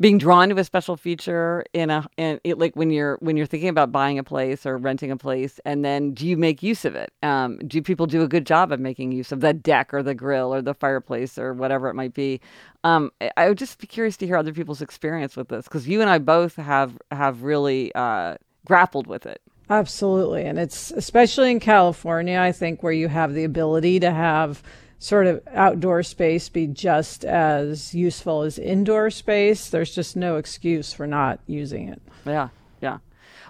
being 0.00 0.18
drawn 0.18 0.48
to 0.48 0.56
a 0.58 0.64
special 0.64 0.96
feature 0.96 1.64
in 1.72 1.90
a 1.90 2.06
in 2.16 2.40
it, 2.44 2.58
like 2.58 2.76
when 2.76 2.90
you're 2.90 3.16
when 3.20 3.36
you're 3.36 3.46
thinking 3.46 3.68
about 3.68 3.90
buying 3.90 4.18
a 4.18 4.24
place 4.24 4.64
or 4.64 4.76
renting 4.76 5.10
a 5.10 5.16
place 5.16 5.58
and 5.64 5.84
then 5.84 6.12
do 6.12 6.26
you 6.26 6.36
make 6.36 6.62
use 6.62 6.84
of 6.84 6.94
it? 6.94 7.12
Um, 7.22 7.58
do 7.66 7.82
people 7.82 8.06
do 8.06 8.22
a 8.22 8.28
good 8.28 8.46
job 8.46 8.70
of 8.70 8.78
making 8.80 9.12
use 9.12 9.32
of 9.32 9.40
the 9.40 9.52
deck 9.52 9.92
or 9.92 10.02
the 10.02 10.14
grill 10.14 10.54
or 10.54 10.62
the 10.62 10.74
fireplace 10.74 11.36
or 11.38 11.52
whatever 11.52 11.88
it 11.88 11.94
might 11.94 12.14
be? 12.14 12.40
Um, 12.84 13.10
i 13.36 13.48
would 13.48 13.58
just 13.58 13.78
be 13.78 13.86
curious 13.86 14.16
to 14.18 14.26
hear 14.26 14.36
other 14.36 14.52
people's 14.52 14.80
experience 14.80 15.36
with 15.36 15.48
this 15.48 15.64
because 15.64 15.88
you 15.88 16.00
and 16.00 16.08
i 16.08 16.18
both 16.18 16.54
have 16.56 16.96
have 17.10 17.42
really 17.42 17.92
uh, 17.94 18.36
grappled 18.66 19.06
with 19.06 19.26
it. 19.26 19.40
Absolutely 19.68 20.44
and 20.44 20.58
it's 20.58 20.92
especially 20.92 21.50
in 21.50 21.60
california 21.60 22.40
i 22.40 22.52
think 22.52 22.82
where 22.82 22.92
you 22.92 23.08
have 23.08 23.34
the 23.34 23.44
ability 23.44 24.00
to 24.00 24.10
have 24.10 24.62
sort 24.98 25.26
of 25.26 25.40
outdoor 25.54 26.02
space 26.02 26.48
be 26.48 26.66
just 26.66 27.24
as 27.24 27.94
useful 27.94 28.42
as 28.42 28.58
indoor 28.58 29.10
space, 29.10 29.70
there's 29.70 29.94
just 29.94 30.16
no 30.16 30.36
excuse 30.36 30.92
for 30.92 31.06
not 31.06 31.38
using 31.46 31.88
it. 31.88 32.02
Yeah. 32.26 32.48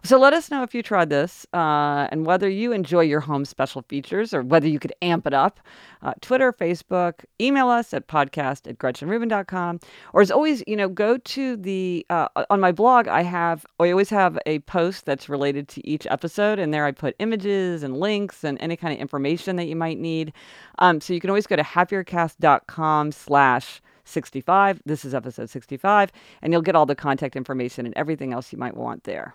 So 0.04 0.18
let 0.18 0.32
us 0.32 0.50
know 0.50 0.62
if 0.62 0.74
you 0.74 0.82
tried 0.82 1.10
this 1.10 1.46
uh, 1.52 2.08
and 2.10 2.24
whether 2.24 2.48
you 2.48 2.72
enjoy 2.72 3.00
your 3.00 3.20
home 3.20 3.44
special 3.44 3.82
features 3.88 4.32
or 4.32 4.42
whether 4.42 4.68
you 4.68 4.78
could 4.78 4.92
amp 5.02 5.26
it 5.26 5.34
up. 5.34 5.60
Uh, 6.02 6.14
Twitter, 6.20 6.52
Facebook, 6.52 7.24
email 7.40 7.68
us 7.68 7.92
at 7.92 8.06
podcast 8.06 8.68
at 8.68 8.78
gretchenrubin.com. 8.78 9.80
Or 10.12 10.20
as 10.20 10.30
always, 10.30 10.62
you 10.66 10.76
know, 10.76 10.88
go 10.88 11.18
to 11.18 11.56
the, 11.56 12.06
uh, 12.10 12.28
on 12.50 12.60
my 12.60 12.72
blog, 12.72 13.08
I 13.08 13.22
have, 13.22 13.66
I 13.80 13.90
always 13.90 14.10
have 14.10 14.38
a 14.46 14.60
post 14.60 15.04
that's 15.04 15.28
related 15.28 15.68
to 15.68 15.86
each 15.86 16.06
episode. 16.06 16.58
And 16.58 16.72
there 16.72 16.84
I 16.84 16.92
put 16.92 17.16
images 17.18 17.82
and 17.82 17.98
links 17.98 18.44
and 18.44 18.56
any 18.60 18.76
kind 18.76 18.94
of 18.94 19.00
information 19.00 19.56
that 19.56 19.66
you 19.66 19.76
might 19.76 19.98
need. 19.98 20.32
Um, 20.78 21.00
so 21.00 21.12
you 21.12 21.20
can 21.20 21.30
always 21.30 21.46
go 21.46 21.56
to 21.56 21.62
happiercast.com 21.62 23.12
slash 23.12 23.82
65. 24.04 24.82
This 24.86 25.04
is 25.04 25.14
episode 25.14 25.50
65, 25.50 26.10
and 26.40 26.52
you'll 26.52 26.62
get 26.62 26.74
all 26.74 26.86
the 26.86 26.94
contact 26.94 27.36
information 27.36 27.84
and 27.84 27.94
everything 27.96 28.32
else 28.32 28.52
you 28.52 28.58
might 28.58 28.76
want 28.76 29.04
there. 29.04 29.34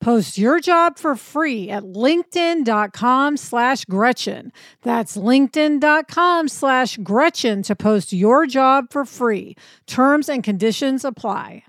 Post 0.00 0.38
your 0.38 0.60
job 0.60 0.98
for 0.98 1.16
free 1.16 1.70
at 1.70 1.82
linkedin.com 1.82 3.36
slash 3.36 3.84
Gretchen. 3.86 4.52
That's 4.82 5.16
linkedin.com 5.16 6.48
slash 6.48 6.96
Gretchen 6.98 7.62
to 7.62 7.74
post 7.74 8.12
your 8.12 8.46
job 8.46 8.86
for 8.90 9.04
free. 9.04 9.56
Terms 9.86 10.28
and 10.28 10.44
conditions 10.44 11.04
apply. 11.04 11.64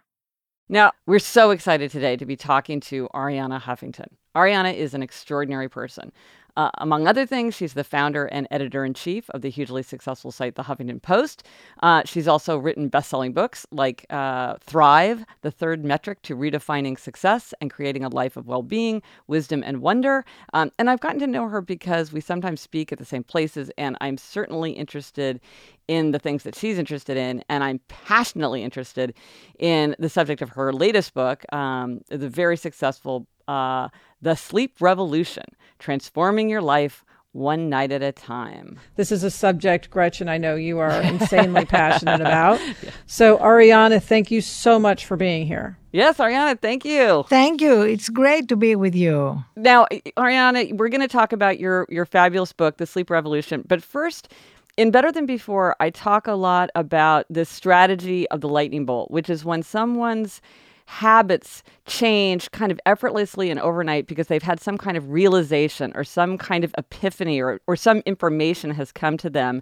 Now, 0.70 0.92
we're 1.06 1.20
so 1.20 1.52
excited 1.52 1.92
today 1.92 2.18
to 2.18 2.26
be 2.26 2.36
talking 2.36 2.82
to 2.82 3.08
Arianna 3.14 3.62
Huffington. 3.62 4.08
Arianna 4.36 4.76
is 4.76 4.94
an 4.94 5.02
extraordinary 5.02 5.70
person. 5.70 6.12
Uh, 6.58 6.72
among 6.80 7.08
other 7.08 7.24
things, 7.24 7.54
she's 7.54 7.74
the 7.74 7.84
founder 7.84 8.26
and 8.26 8.48
editor 8.50 8.84
in 8.84 8.96
chief 8.96 9.30
of 9.30 9.44
the 9.44 9.50
hugely 9.50 9.84
successful 9.84 10.32
site, 10.32 10.56
The 10.56 10.64
Huffington 10.64 11.00
Post. 11.00 11.44
Uh, 11.84 12.02
she's 12.04 12.28
also 12.28 12.58
written 12.58 12.88
best 12.88 13.12
selling 13.12 13.32
books 13.32 13.68
like 13.72 14.08
uh, 14.10 14.56
Thrive, 14.60 15.24
The 15.42 15.52
Third 15.52 15.86
Metric 15.86 16.24
to 16.24 16.36
Redefining 16.36 17.00
Success 17.00 17.54
and 17.62 17.70
Creating 17.70 18.04
a 18.04 18.10
Life 18.10 18.38
of 18.38 18.48
Well 18.48 18.64
Being, 18.64 19.04
Wisdom 19.28 19.62
and 19.64 19.82
Wonder. 19.82 20.26
Um, 20.54 20.72
and 20.80 20.90
I've 20.90 21.00
gotten 21.00 21.20
to 21.20 21.28
know 21.28 21.48
her 21.48 21.62
because 21.62 22.12
we 22.12 22.22
sometimes 22.22 22.60
speak 22.60 22.92
at 22.92 22.98
the 22.98 23.06
same 23.06 23.24
places, 23.24 23.70
and 23.78 23.96
I'm 24.02 24.18
certainly 24.18 24.72
interested 24.72 25.40
in 25.88 26.10
the 26.10 26.20
things 26.20 26.42
that 26.42 26.56
she's 26.56 26.80
interested 26.80 27.18
in, 27.18 27.44
and 27.50 27.64
I'm 27.64 27.82
passionately 27.88 28.64
interested 28.64 29.14
in 29.60 29.96
the 30.00 30.10
subject 30.10 30.42
of 30.42 30.50
her 30.50 30.74
latest 30.74 31.14
book, 31.14 31.46
um, 31.54 32.02
the 32.10 32.28
very 32.28 32.58
successful 32.58 33.28
uh, 33.48 33.90
The 34.22 34.36
Sleep 34.36 34.76
Revolution 34.80 35.46
Transforming 35.80 36.50
Your 36.50 36.62
Life 36.62 37.04
one 37.34 37.70
night 37.70 37.92
at 37.92 38.02
a 38.02 38.12
time. 38.12 38.80
This 38.96 39.12
is 39.12 39.24
a 39.24 39.30
subject, 39.30 39.92
Gretchen, 39.92 40.28
I 40.28 40.38
know 40.40 40.56
you 40.56 40.80
are 40.80 41.02
insanely 41.02 41.66
passionate 41.66 42.22
about. 42.22 42.60
Yeah. 42.84 42.92
So, 43.06 43.38
Arianna, 43.38 44.02
thank 44.02 44.30
you 44.30 44.42
so 44.42 44.78
much 44.80 45.06
for 45.06 45.18
being 45.18 45.48
here. 45.48 45.78
Yes, 45.92 46.18
Arianna, 46.18 46.60
thank 46.60 46.86
you. 46.86 47.26
Thank 47.28 47.62
you. 47.62 47.82
It's 47.82 48.10
great 48.10 48.48
to 48.50 48.56
be 48.56 48.76
with 48.76 48.94
you. 48.94 49.44
Now, 49.56 49.88
Arianna, 50.18 50.78
we're 50.78 50.90
going 50.90 51.02
to 51.02 51.08
talk 51.08 51.32
about 51.34 51.60
your 51.60 51.86
your 51.90 52.06
fabulous 52.06 52.54
book, 52.54 52.78
The 52.78 52.86
Sleep 52.86 53.10
Revolution. 53.10 53.64
But 53.68 53.82
first, 53.82 54.32
in 54.76 54.92
Better 54.92 55.12
Than 55.12 55.26
Before, 55.26 55.76
I 55.80 55.90
talk 55.90 56.28
a 56.28 56.34
lot 56.34 56.70
about 56.76 57.26
the 57.30 57.46
strategy 57.46 58.28
of 58.30 58.42
the 58.42 58.50
lightning 58.50 58.86
bolt, 58.86 59.10
which 59.10 59.30
is 59.30 59.44
when 59.44 59.64
someone's 59.64 60.42
habits 60.88 61.64
change 61.86 62.50
kind 62.52 62.72
of 62.72 62.80
effortlessly 62.86 63.52
and 63.52 63.60
overnight 63.60 64.08
because 64.08 64.28
they've 64.28 64.42
had 64.42 64.60
some 64.60 64.78
kind 64.78 64.96
of 64.96 65.12
realization 65.12 65.92
or 65.96 66.04
some 66.06 66.38
kind 66.38 66.64
of 66.64 66.74
epiphany 66.78 67.42
or, 67.42 67.60
or 67.68 67.76
some 67.76 68.02
information 68.06 68.72
has 68.72 68.94
come 68.94 69.18
to 69.18 69.30
them. 69.30 69.62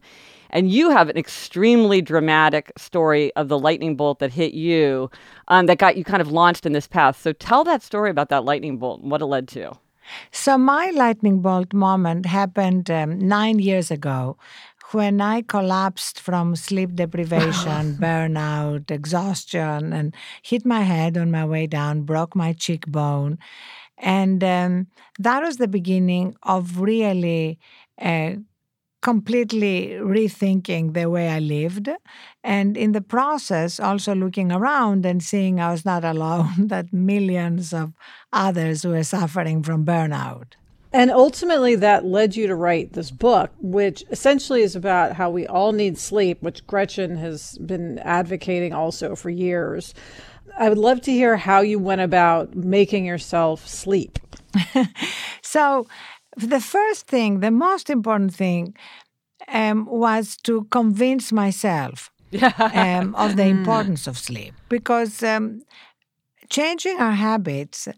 And 0.52 0.72
you 0.72 0.92
have 0.92 1.10
an 1.10 1.18
extremely 1.18 2.00
dramatic 2.00 2.72
story 2.78 3.34
of 3.36 3.48
the 3.48 3.58
lightning 3.58 3.96
bolt 3.96 4.20
that 4.20 4.32
hit 4.32 4.54
you 4.54 5.10
um, 5.48 5.66
that 5.66 5.80
got 5.80 5.98
you 5.98 6.04
kind 6.04 6.22
of 6.22 6.32
launched 6.32 6.66
in 6.66 6.74
this 6.74 6.88
path. 6.88 7.20
So 7.20 7.34
tell 7.34 7.64
that 7.64 7.82
story 7.82 8.12
about 8.12 8.30
that 8.30 8.46
lightning 8.46 8.78
bolt 8.78 9.02
and 9.02 9.10
what 9.10 9.22
it 9.22 9.26
led 9.26 9.48
to. 9.50 9.78
So, 10.32 10.56
my 10.56 10.92
lightning 10.92 11.42
bolt 11.42 11.74
moment 11.74 12.28
happened 12.28 12.92
um, 12.92 13.18
nine 13.18 13.58
years 13.58 13.90
ago 13.90 14.38
when 14.92 15.22
I 15.22 15.42
collapsed 15.42 16.20
from 16.20 16.56
sleep 16.56 16.96
deprivation, 16.96 17.96
burnout, 18.00 18.92
exhaustion, 18.92 19.94
and 19.94 20.16
hit 20.42 20.66
my 20.66 20.82
head 20.82 21.18
on 21.18 21.32
my 21.32 21.46
way 21.46 21.68
down, 21.68 22.02
broke 22.02 22.36
my 22.36 22.54
cheekbone. 22.54 23.38
And 23.98 24.44
um, 24.44 24.88
that 25.20 25.42
was 25.42 25.58
the 25.58 25.68
beginning 25.68 26.36
of 26.44 26.80
really 26.80 27.60
uh, 28.02 28.36
completely 29.02 29.92
rethinking 30.02 30.94
the 30.94 31.10
way 31.10 31.30
I 31.30 31.40
lived. 31.40 31.90
And 32.44 32.76
in 32.76 32.92
the 32.92 33.02
process, 33.02 33.80
also 33.80 34.16
looking 34.16 34.52
around 34.52 35.06
and 35.06 35.22
seeing 35.24 35.60
I 35.60 35.72
was 35.72 35.86
not 35.86 36.04
alone, 36.04 36.68
that 36.68 36.92
millions 36.92 37.74
of 37.74 37.94
others 38.34 38.86
were 38.86 39.04
suffering 39.04 39.64
from 39.64 39.86
burnout. 39.86 40.54
And 40.96 41.12
ultimately, 41.12 41.76
that 41.76 42.06
led 42.06 42.38
you 42.38 42.48
to 42.48 42.56
write 42.56 42.94
this 42.94 43.12
book, 43.12 43.52
which 43.60 44.06
essentially 44.12 44.62
is 44.62 44.78
about 44.78 45.12
how 45.12 45.30
we 45.30 45.46
all 45.46 45.74
need 45.74 45.98
sleep, 45.98 46.42
which 46.42 46.66
Gretchen 46.68 47.18
has 47.18 47.58
been 47.58 48.00
advocating 48.00 48.72
also 48.72 49.14
for 49.14 49.30
years. 49.30 49.94
I 50.58 50.70
would 50.70 50.78
love 50.78 51.02
to 51.02 51.12
hear 51.12 51.36
how 51.36 51.60
you 51.60 51.80
went 51.80 52.00
about 52.00 52.56
making 52.56 53.04
yourself 53.04 53.68
sleep. 53.68 54.20
so, 55.42 55.86
the 56.38 56.62
first 56.62 57.08
thing, 57.08 57.42
the 57.42 57.52
most 57.52 57.90
important 57.90 58.34
thing, 58.34 58.74
um, 59.50 59.88
was 59.88 60.38
to 60.44 60.64
convince 60.72 61.34
myself 61.34 62.10
um, 62.42 63.14
of 63.16 63.36
the 63.36 63.44
hmm. 63.44 63.58
importance 63.58 64.08
of 64.08 64.18
sleep 64.18 64.54
because 64.70 65.22
um, 65.24 65.62
changing 66.50 67.02
our 67.02 67.12
habits 67.12 67.90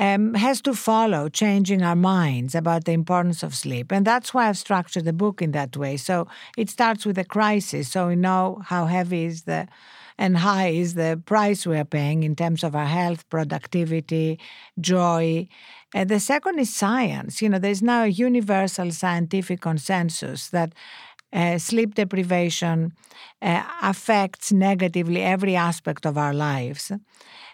um, 0.00 0.32
has 0.32 0.62
to 0.62 0.74
follow 0.74 1.28
changing 1.28 1.82
our 1.82 1.94
minds 1.94 2.54
about 2.54 2.86
the 2.86 2.92
importance 2.92 3.42
of 3.42 3.54
sleep. 3.54 3.92
And 3.92 4.06
that's 4.06 4.32
why 4.32 4.48
I've 4.48 4.56
structured 4.56 5.04
the 5.04 5.12
book 5.12 5.42
in 5.42 5.52
that 5.52 5.76
way. 5.76 5.98
So 5.98 6.26
it 6.56 6.70
starts 6.70 7.04
with 7.04 7.18
a 7.18 7.24
crisis. 7.24 7.90
So 7.90 8.08
we 8.08 8.16
know 8.16 8.62
how 8.64 8.86
heavy 8.86 9.26
is 9.26 9.42
the 9.42 9.68
and 10.16 10.36
high 10.36 10.68
is 10.68 10.94
the 10.94 11.20
price 11.24 11.66
we're 11.66 11.84
paying 11.84 12.22
in 12.24 12.36
terms 12.36 12.62
of 12.62 12.74
our 12.76 12.86
health, 12.86 13.28
productivity, 13.30 14.38
joy. 14.78 15.48
And 15.94 16.10
the 16.10 16.20
second 16.20 16.58
is 16.58 16.74
science. 16.74 17.40
You 17.40 17.48
know, 17.48 17.58
there's 17.58 17.82
now 17.82 18.04
a 18.04 18.08
universal 18.08 18.90
scientific 18.90 19.62
consensus 19.62 20.48
that 20.50 20.74
uh, 21.32 21.56
sleep 21.58 21.94
deprivation 21.94 22.92
uh, 23.40 23.62
affects 23.82 24.52
negatively 24.52 25.22
every 25.22 25.56
aspect 25.56 26.04
of 26.04 26.18
our 26.18 26.34
lives. 26.34 26.92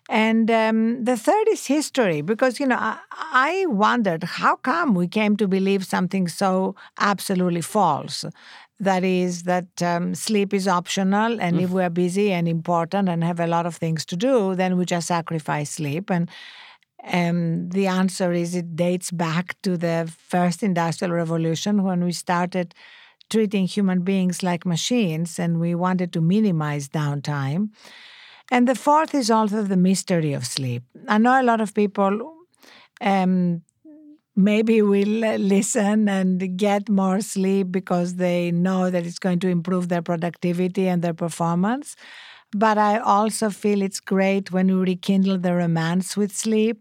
And 0.09 0.51
um, 0.51 1.05
the 1.05 1.17
third 1.17 1.49
is 1.49 1.67
history, 1.67 2.23
because, 2.23 2.61
you 2.61 2.67
know, 2.67 2.77
I, 2.79 2.99
I, 3.11 3.67
wondered 3.67 4.23
how 4.23 4.57
come 4.57 4.95
we 4.95 5.09
came 5.09 5.37
to 5.37 5.49
believe 5.49 5.85
something 5.85 6.29
so 6.29 6.77
absolutely 6.99 7.61
false. 7.61 8.25
That 8.79 9.03
is, 9.03 9.45
that 9.45 9.83
um, 9.83 10.15
sleep 10.15 10.55
is 10.55 10.69
optional, 10.69 11.41
and 11.41 11.57
mm. 11.57 11.63
if 11.63 11.71
we're 11.71 11.91
busy 11.91 12.31
and 12.31 12.47
important 12.47 13.09
and 13.09 13.25
have 13.25 13.41
a 13.41 13.47
lot 13.47 13.67
of 13.67 13.75
things 13.75 14.05
to 14.07 14.17
do, 14.17 14.55
then 14.55 14.77
we 14.77 14.85
just 14.85 15.09
sacrifice 15.09 15.71
sleep. 15.71 16.11
And 16.11 16.31
um, 17.13 17.71
the 17.71 17.87
answer 17.87 18.33
is 18.33 18.55
it 18.55 18.77
dates 18.77 19.11
back 19.11 19.57
to 19.63 19.77
the 19.77 20.13
first 20.19 20.63
industrial 20.63 21.13
revolution 21.13 21.83
when 21.83 22.05
we 22.05 22.13
started 22.13 22.75
treating 23.31 23.67
human 23.67 24.03
beings 24.03 24.43
like 24.43 24.67
machines 24.67 25.39
and 25.39 25.59
we 25.59 25.75
wanted 25.75 26.13
to 26.13 26.21
minimize 26.21 26.89
downtime. 26.89 27.71
And 28.50 28.69
the 28.69 28.75
fourth 28.75 29.15
is 29.15 29.31
also 29.31 29.62
the 29.62 29.76
mystery 29.76 30.33
of 30.33 30.47
sleep. 30.47 30.85
I 31.09 31.19
know 31.19 31.41
a 31.41 31.43
lot 31.43 31.61
of 31.61 31.75
people 31.75 32.35
um, 33.00 33.62
maybe 34.37 34.83
will 34.83 35.38
listen 35.38 36.09
and 36.09 36.57
get 36.57 36.88
more 36.88 37.21
sleep 37.21 37.73
because 37.73 38.17
they 38.17 38.50
know 38.53 38.91
that 38.91 39.07
it's 39.07 39.19
going 39.19 39.41
to 39.41 39.49
improve 39.49 39.88
their 39.88 40.03
productivity 40.03 40.87
and 40.87 41.03
their 41.03 41.15
performance. 41.15 41.97
But 42.53 42.79
I 42.79 42.99
also 42.99 43.50
feel 43.50 43.83
it's 43.83 44.00
great 44.00 44.53
when 44.53 44.69
we 44.69 44.93
rekindle 44.93 45.38
the 45.38 45.55
romance 45.55 46.17
with 46.17 46.33
sleep 46.35 46.79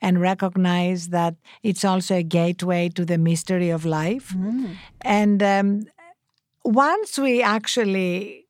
and 0.00 0.20
recognize 0.20 1.08
that 1.08 1.34
it's 1.62 1.84
also 1.84 2.16
a 2.16 2.22
gateway 2.22 2.88
to 2.90 3.04
the 3.04 3.18
mystery 3.18 3.70
of 3.70 3.84
life. 3.84 4.34
Mm. 4.34 4.76
And 5.02 5.42
um, 5.42 5.86
once 6.64 7.18
we 7.18 7.42
actually 7.42 8.41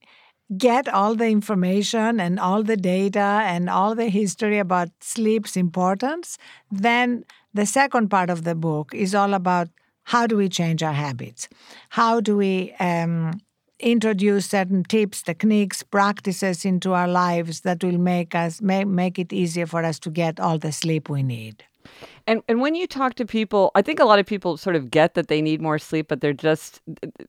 get 0.59 0.89
all 0.89 1.15
the 1.15 1.27
information 1.29 2.21
and 2.21 2.39
all 2.39 2.63
the 2.63 2.77
data 2.77 3.43
and 3.45 3.69
all 3.71 3.95
the 3.95 4.09
history 4.09 4.59
about 4.59 4.91
sleep's 5.01 5.57
importance, 5.57 6.39
then 6.71 7.25
the 7.55 7.67
second 7.67 8.09
part 8.09 8.31
of 8.31 8.45
the 8.45 8.55
book 8.55 8.95
is 8.95 9.15
all 9.15 9.35
about 9.35 9.69
how 10.05 10.27
do 10.27 10.37
we 10.37 10.49
change 10.49 10.83
our 10.83 10.93
habits? 10.93 11.49
How 11.91 12.21
do 12.21 12.37
we 12.37 12.73
um, 12.81 13.41
introduce 13.79 14.47
certain 14.47 14.85
tips, 14.85 15.23
techniques, 15.23 15.83
practices 15.83 16.65
into 16.65 16.93
our 16.93 17.09
lives 17.09 17.61
that 17.61 17.83
will 17.85 17.99
make 17.99 18.35
us 18.35 18.61
make, 18.61 18.87
make 18.87 19.19
it 19.19 19.33
easier 19.33 19.67
for 19.67 19.85
us 19.85 19.99
to 20.01 20.11
get 20.11 20.41
all 20.41 20.59
the 20.59 20.73
sleep 20.73 21.09
we 21.09 21.23
need? 21.23 21.65
And 22.27 22.43
and 22.49 22.61
when 22.61 22.75
you 22.75 22.87
talk 22.87 23.15
to 23.15 23.27
people, 23.27 23.71
I 23.75 23.83
think 23.83 24.01
a 24.01 24.05
lot 24.05 24.19
of 24.19 24.27
people 24.27 24.57
sort 24.57 24.77
of 24.77 24.91
get 24.91 25.15
that 25.15 25.29
they 25.29 25.43
need 25.43 25.61
more 25.61 25.79
sleep, 25.79 26.09
but 26.09 26.21
they're 26.21 26.33
just 26.33 26.81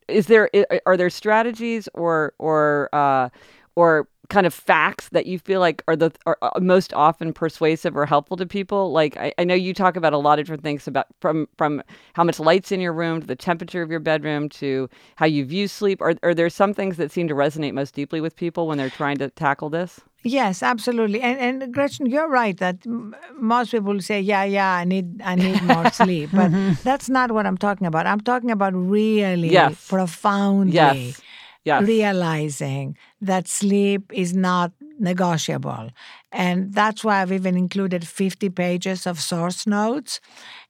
is 0.08 0.28
there 0.28 0.50
are 0.86 0.98
there 0.98 1.10
strategies 1.10 1.90
or 1.94 2.34
or 2.40 2.90
uh, 2.94 3.30
or 3.76 4.08
kind 4.30 4.48
of 4.48 4.54
facts 4.54 5.10
that 5.10 5.26
you 5.26 5.38
feel 5.38 5.60
like 5.60 5.84
are 5.88 5.96
the 5.96 6.12
are 6.26 6.38
uh, 6.42 6.52
most 6.62 6.94
often 6.94 7.34
persuasive 7.34 7.96
or 7.98 8.06
helpful 8.06 8.38
to 8.38 8.46
people? 8.46 8.92
Like 8.92 9.18
I, 9.18 9.34
I, 9.38 9.44
know 9.44 9.54
you 9.54 9.74
talk 9.74 9.96
about 9.96 10.14
a 10.14 10.18
lot 10.18 10.40
of 10.40 10.46
different 10.46 10.64
things 10.64 10.88
about 10.88 11.08
from 11.20 11.48
from 11.58 11.84
how 12.14 12.24
much 12.24 12.40
light's 12.40 12.72
in 12.72 12.80
your 12.80 12.94
room 12.94 13.22
to 13.22 13.28
the 13.28 13.36
temperature 13.36 13.82
of 13.82 13.92
your 13.92 14.00
bedroom 14.00 14.50
to 14.50 14.90
how 15.18 15.26
you 15.26 15.46
view 15.46 15.68
sleep. 15.68 16.02
Are, 16.02 16.16
are 16.24 16.34
there 16.34 16.50
some 16.50 16.74
things 16.74 16.98
that 16.98 17.12
seem 17.12 17.28
to 17.28 17.36
resonate 17.36 17.74
most 17.74 17.94
deeply 17.94 18.22
with 18.22 18.36
people 18.36 18.68
when 18.68 18.78
they're 18.78 18.90
trying 18.90 19.18
to 19.18 19.30
tackle 19.30 19.70
this 19.70 20.00
Yes, 20.24 20.64
absolutely. 20.64 21.22
And 21.22 21.62
and 21.62 21.74
Gretchen, 21.74 22.06
you're 22.06 22.30
right 22.30 22.58
that 22.58 22.78
m- 22.86 23.16
most 23.40 23.72
people 23.72 24.00
say, 24.02 24.22
"Yeah, 24.22 24.44
yeah, 24.46 24.74
I 24.76 24.86
need 24.86 25.22
I 25.22 25.36
need 25.36 25.62
more 25.64 25.90
sleep," 25.92 26.30
but 26.32 26.52
mm-hmm. 26.52 26.74
that's 26.84 27.10
not 27.10 27.32
what 27.32 27.46
I'm 27.46 27.58
talking 27.58 27.88
about. 27.88 28.08
I'm 28.08 28.22
talking 28.22 28.50
about 28.50 28.74
really 28.74 29.50
yes. 29.50 29.88
profoundly 29.88 30.74
yes. 30.74 31.22
Yes. 31.66 31.84
realizing 31.84 32.98
that 33.22 33.48
sleep 33.50 34.12
is 34.14 34.34
not 34.34 34.72
negotiable, 34.98 35.90
and 36.32 36.74
that's 36.74 37.04
why 37.04 37.22
I've 37.22 37.34
even 37.34 37.58
included 37.58 38.08
50 38.08 38.50
pages 38.50 39.06
of 39.06 39.20
source 39.20 39.68
notes. 39.68 40.22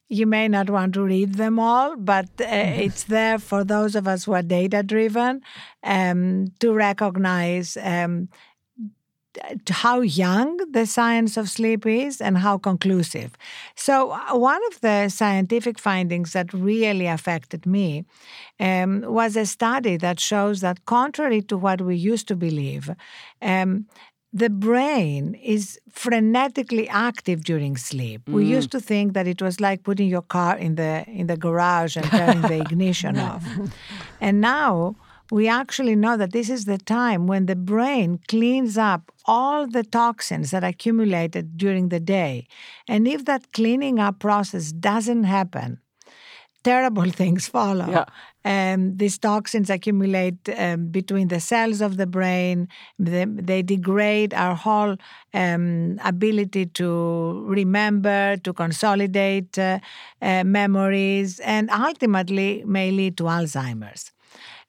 You 0.09 0.25
may 0.27 0.47
not 0.47 0.69
want 0.69 0.93
to 0.95 1.03
read 1.03 1.35
them 1.35 1.59
all, 1.59 1.95
but 1.95 2.25
uh, 2.41 2.45
it's 2.85 3.03
there 3.03 3.37
for 3.37 3.63
those 3.63 3.95
of 3.95 4.07
us 4.07 4.25
who 4.25 4.33
are 4.33 4.41
data 4.43 4.81
driven 4.83 5.41
um, 5.83 6.47
to 6.59 6.73
recognize. 6.73 7.77
Um, 7.81 8.29
how 9.69 10.01
young 10.01 10.57
the 10.71 10.85
science 10.85 11.37
of 11.37 11.49
sleep 11.49 11.85
is 11.85 12.21
and 12.21 12.37
how 12.37 12.57
conclusive. 12.57 13.35
So, 13.75 14.11
uh, 14.11 14.37
one 14.37 14.61
of 14.71 14.81
the 14.81 15.09
scientific 15.09 15.79
findings 15.79 16.33
that 16.33 16.53
really 16.53 17.07
affected 17.07 17.65
me 17.65 18.05
um, 18.59 19.01
was 19.01 19.35
a 19.35 19.45
study 19.45 19.97
that 19.97 20.19
shows 20.19 20.61
that, 20.61 20.85
contrary 20.85 21.41
to 21.43 21.57
what 21.57 21.81
we 21.81 21.95
used 21.95 22.27
to 22.27 22.35
believe, 22.35 22.89
um, 23.41 23.85
the 24.33 24.49
brain 24.49 25.35
is 25.35 25.79
frenetically 25.91 26.87
active 26.89 27.43
during 27.43 27.77
sleep. 27.77 28.25
Mm. 28.25 28.33
We 28.33 28.45
used 28.45 28.71
to 28.71 28.79
think 28.79 29.13
that 29.13 29.27
it 29.27 29.41
was 29.41 29.59
like 29.59 29.83
putting 29.83 30.09
your 30.09 30.23
car 30.23 30.57
in 30.57 30.75
the 30.75 31.05
in 31.07 31.27
the 31.27 31.37
garage 31.37 31.95
and 31.95 32.05
turning 32.09 32.41
the 32.41 32.59
ignition 32.65 33.19
off. 33.19 33.45
And 34.21 34.41
now 34.41 34.95
we 35.31 35.47
actually 35.47 35.95
know 35.95 36.17
that 36.17 36.31
this 36.31 36.49
is 36.49 36.65
the 36.65 36.77
time 36.77 37.27
when 37.27 37.45
the 37.45 37.55
brain 37.55 38.19
cleans 38.27 38.77
up 38.77 39.11
all 39.25 39.67
the 39.67 39.83
toxins 39.83 40.51
that 40.51 40.63
accumulated 40.63 41.57
during 41.57 41.89
the 41.89 41.99
day. 41.99 42.47
And 42.87 43.07
if 43.07 43.25
that 43.25 43.51
cleaning 43.53 43.99
up 43.99 44.19
process 44.19 44.71
doesn't 44.71 45.23
happen, 45.23 45.79
terrible 46.63 47.09
things 47.21 47.47
follow. 47.47 47.89
Yeah. 47.89 48.05
Um, 48.45 48.97
these 48.97 49.17
toxins 49.17 49.69
accumulate 49.69 50.49
um, 50.57 50.87
between 50.87 51.29
the 51.29 51.39
cells 51.39 51.79
of 51.79 51.95
the 51.95 52.05
brain. 52.05 52.67
They, 52.99 53.25
they 53.25 53.61
degrade 53.61 54.33
our 54.33 54.55
whole 54.55 54.97
um, 55.33 55.99
ability 56.03 56.65
to 56.65 57.45
remember, 57.47 58.35
to 58.37 58.53
consolidate 58.53 59.57
uh, 59.57 59.79
uh, 60.21 60.43
memories, 60.43 61.39
and 61.39 61.69
ultimately 61.71 62.63
may 62.65 62.91
lead 62.91 63.15
to 63.17 63.23
Alzheimer's. 63.23 64.11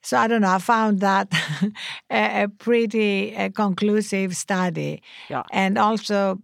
So 0.05 0.19
I 0.19 0.29
don't 0.29 0.43
know. 0.43 0.53
I 0.53 0.59
found 0.59 1.01
that 1.01 1.33
a, 2.11 2.43
a, 2.45 2.49
pretty 2.49 3.35
a 3.35 3.51
conclusive 3.51 4.37
study, 4.37 5.03
yeah. 5.31 5.45
and 5.51 5.79
also 5.79 6.39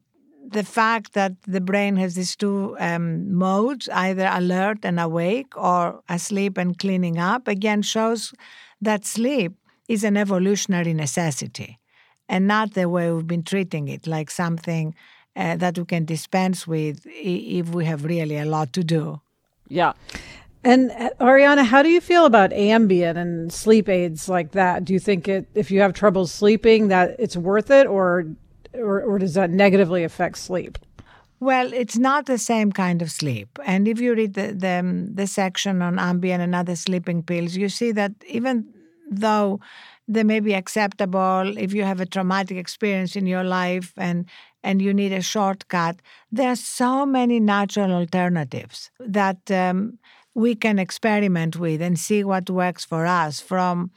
the 0.46 0.64
fact 0.64 1.12
that 1.12 1.33
the 1.42 1.61
brain 1.61 1.96
has 1.96 2.14
these 2.14 2.35
two 2.35 2.75
um, 2.81 3.33
modes, 3.33 3.88
either 3.90 4.29
alert 4.33 4.79
and 4.83 4.99
awake, 4.99 5.57
or 5.57 6.03
asleep 6.09 6.57
and 6.57 6.79
cleaning 6.79 7.18
up, 7.18 7.46
again 7.46 7.83
shows 7.83 8.33
that 8.81 9.05
sleep 9.05 9.53
is 9.88 10.05
an 10.05 10.16
evolutionary 10.16 10.94
necessity, 10.94 11.79
and 12.31 12.46
not 12.46 12.73
the 12.73 12.88
way 12.88 13.12
we've 13.12 13.27
been 13.27 13.42
treating 13.42 13.88
it, 13.88 14.07
like 14.07 14.31
something 14.31 14.94
uh, 15.37 15.57
that 15.57 15.79
we 15.79 15.85
can 15.85 16.07
dispense 16.07 16.66
with 16.66 17.07
if 17.07 17.68
we 17.68 17.85
have 17.85 18.05
really 18.05 18.38
a 18.38 18.46
lot 18.46 18.73
to 18.73 18.83
do. 18.83 19.20
Yeah. 19.68 19.92
And 20.62 20.90
uh, 20.90 21.11
Arianna, 21.20 21.64
how 21.64 21.83
do 21.83 21.88
you 21.88 22.01
feel 22.01 22.27
about 22.27 22.51
Ambien 22.51 23.16
and 23.16 23.53
sleep 23.53 23.88
aids 23.88 24.29
like 24.29 24.53
that? 24.53 24.85
Do 24.85 24.92
you 24.92 24.99
think 24.99 25.27
it, 25.29 25.49
if 25.55 25.70
you 25.70 25.81
have 25.81 25.94
trouble 25.94 26.27
sleeping, 26.27 26.88
that 26.88 27.16
it's 27.18 27.37
worth 27.37 27.70
it, 27.70 27.87
or, 27.87 28.27
or, 28.75 29.01
or 29.03 29.18
does 29.18 29.35
that 29.35 29.51
negatively 29.51 30.05
affect 30.05 30.38
sleep? 30.38 30.79
Well, 31.40 31.73
it's 31.73 31.96
not 31.96 32.27
the 32.27 32.37
same 32.37 32.70
kind 32.73 33.01
of 33.01 33.11
sleep. 33.11 33.59
And 33.64 33.88
if 33.88 33.99
you 33.99 34.14
read 34.14 34.35
the, 34.35 34.53
the, 34.53 34.68
um, 34.68 35.14
the 35.14 35.27
section 35.27 35.81
on 35.81 35.96
Ambien 35.96 36.40
and 36.40 36.55
other 36.55 36.77
sleeping 36.77 37.23
pills, 37.23 37.57
you 37.57 37.70
see 37.70 37.92
that 37.92 38.12
even 38.29 38.66
though 39.11 39.61
they 40.07 40.25
may 40.25 40.40
be 40.40 40.55
acceptable 40.55 41.57
if 41.57 41.73
you 41.73 41.85
have 41.85 42.01
a 42.01 42.07
traumatic 42.07 42.59
experience 42.59 43.16
in 43.16 43.27
your 43.27 43.44
life 43.44 43.92
and 43.96 44.27
and 44.62 44.83
you 44.83 44.92
need 44.92 45.11
a 45.11 45.23
shortcut, 45.23 45.96
there 46.31 46.51
are 46.51 46.57
so 46.57 47.07
many 47.07 47.40
natural 47.40 47.92
alternatives 47.92 48.90
that 49.01 49.51
um, 49.51 49.99
we 50.40 50.55
can 50.55 50.79
experiment 50.79 51.57
with 51.57 51.83
and 51.83 51.98
see 51.98 52.24
what 52.24 52.48
works 52.50 52.85
for 52.85 53.07
us 53.07 53.40
from 53.40 53.90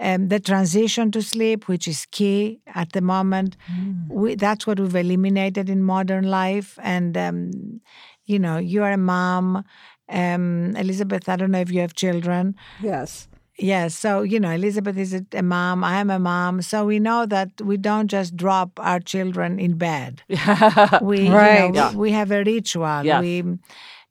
um, 0.00 0.28
the 0.28 0.40
transition 0.40 1.10
to 1.12 1.22
sleep, 1.22 1.68
which 1.68 1.86
is 1.86 2.06
key 2.10 2.60
at 2.74 2.92
the 2.92 3.00
moment. 3.00 3.56
Mm. 3.72 4.08
We, 4.08 4.34
that's 4.34 4.66
what 4.66 4.80
we've 4.80 4.94
eliminated 4.94 5.70
in 5.70 5.82
modern 5.82 6.24
life. 6.24 6.78
And, 6.82 7.16
um, 7.16 7.80
you 8.24 8.38
know, 8.38 8.58
you're 8.58 8.90
a 8.90 8.96
mom. 8.96 9.64
Um, 10.08 10.74
Elizabeth, 10.76 11.28
I 11.28 11.36
don't 11.36 11.52
know 11.52 11.60
if 11.60 11.70
you 11.70 11.80
have 11.80 11.94
children. 11.94 12.56
Yes. 12.82 13.28
Yes. 13.56 13.94
So, 13.94 14.22
you 14.22 14.40
know, 14.40 14.50
Elizabeth 14.50 14.96
is 14.96 15.14
a 15.32 15.42
mom. 15.42 15.84
I 15.84 16.00
am 16.00 16.10
a 16.10 16.18
mom. 16.18 16.60
So 16.60 16.84
we 16.84 16.98
know 16.98 17.24
that 17.26 17.60
we 17.60 17.76
don't 17.76 18.08
just 18.08 18.36
drop 18.36 18.80
our 18.80 18.98
children 18.98 19.60
in 19.60 19.78
bed. 19.78 20.22
we, 20.28 21.28
right. 21.30 21.66
You 21.66 21.72
know, 21.72 21.72
yeah. 21.72 21.90
we, 21.92 21.96
we, 21.96 22.10
have 22.10 22.32
a 22.32 22.42
ritual. 22.42 23.04
Yes. 23.04 23.20
We, 23.20 23.44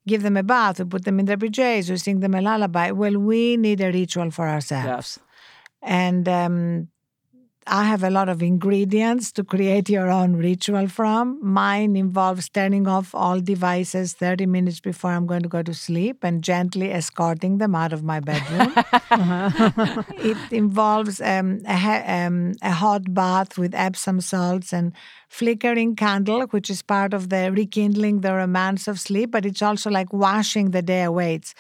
give 0.07 0.23
them 0.23 0.37
a 0.37 0.43
bath, 0.43 0.79
we 0.79 0.85
put 0.85 1.05
them 1.05 1.19
in 1.19 1.25
their 1.25 1.37
PJs, 1.37 1.89
we 1.89 1.97
sing 1.97 2.19
them 2.19 2.33
a 2.33 2.41
lullaby. 2.41 2.91
Well, 2.91 3.17
we 3.17 3.57
need 3.57 3.81
a 3.81 3.91
ritual 3.91 4.31
for 4.31 4.47
ourselves. 4.47 4.87
Yes. 4.87 5.19
And 5.81 6.27
um, 6.29 6.87
I 7.67 7.85
have 7.85 8.03
a 8.03 8.09
lot 8.09 8.29
of 8.29 8.43
ingredients 8.43 9.31
to 9.33 9.43
create 9.43 9.89
your 9.89 10.09
own 10.09 10.35
ritual 10.35 10.87
from. 10.87 11.39
Mine 11.41 11.95
involves 11.95 12.49
turning 12.49 12.87
off 12.87 13.15
all 13.15 13.39
devices 13.39 14.13
30 14.13 14.45
minutes 14.47 14.79
before 14.79 15.11
I'm 15.11 15.25
going 15.25 15.43
to 15.43 15.49
go 15.49 15.61
to 15.63 15.73
sleep 15.73 16.23
and 16.23 16.43
gently 16.43 16.91
escorting 16.91 17.59
them 17.59 17.75
out 17.75 17.93
of 17.93 18.03
my 18.03 18.19
bedroom. 18.19 18.73
it 20.17 20.37
involves 20.51 21.21
um, 21.21 21.61
a, 21.67 22.25
um, 22.25 22.53
a, 22.61 22.71
hot 22.71 23.13
bath 23.13 23.57
with 23.57 23.73
Epsom 23.73 24.19
salts 24.19 24.73
and 24.73 24.91
flickering 25.29 25.95
candle, 25.95 26.41
which 26.47 26.69
is 26.69 26.81
part 26.81 27.13
of 27.13 27.29
the 27.29 27.51
rekindling 27.51 28.21
the 28.21 28.33
romance 28.33 28.87
of 28.87 28.99
sleep, 28.99 29.31
but 29.31 29.45
it's 29.45 29.61
also 29.61 29.89
like 29.89 30.11
washing 30.11 30.71
the 30.71 30.81
day 30.81 31.03
away. 31.03 31.35
It's, 31.35 31.55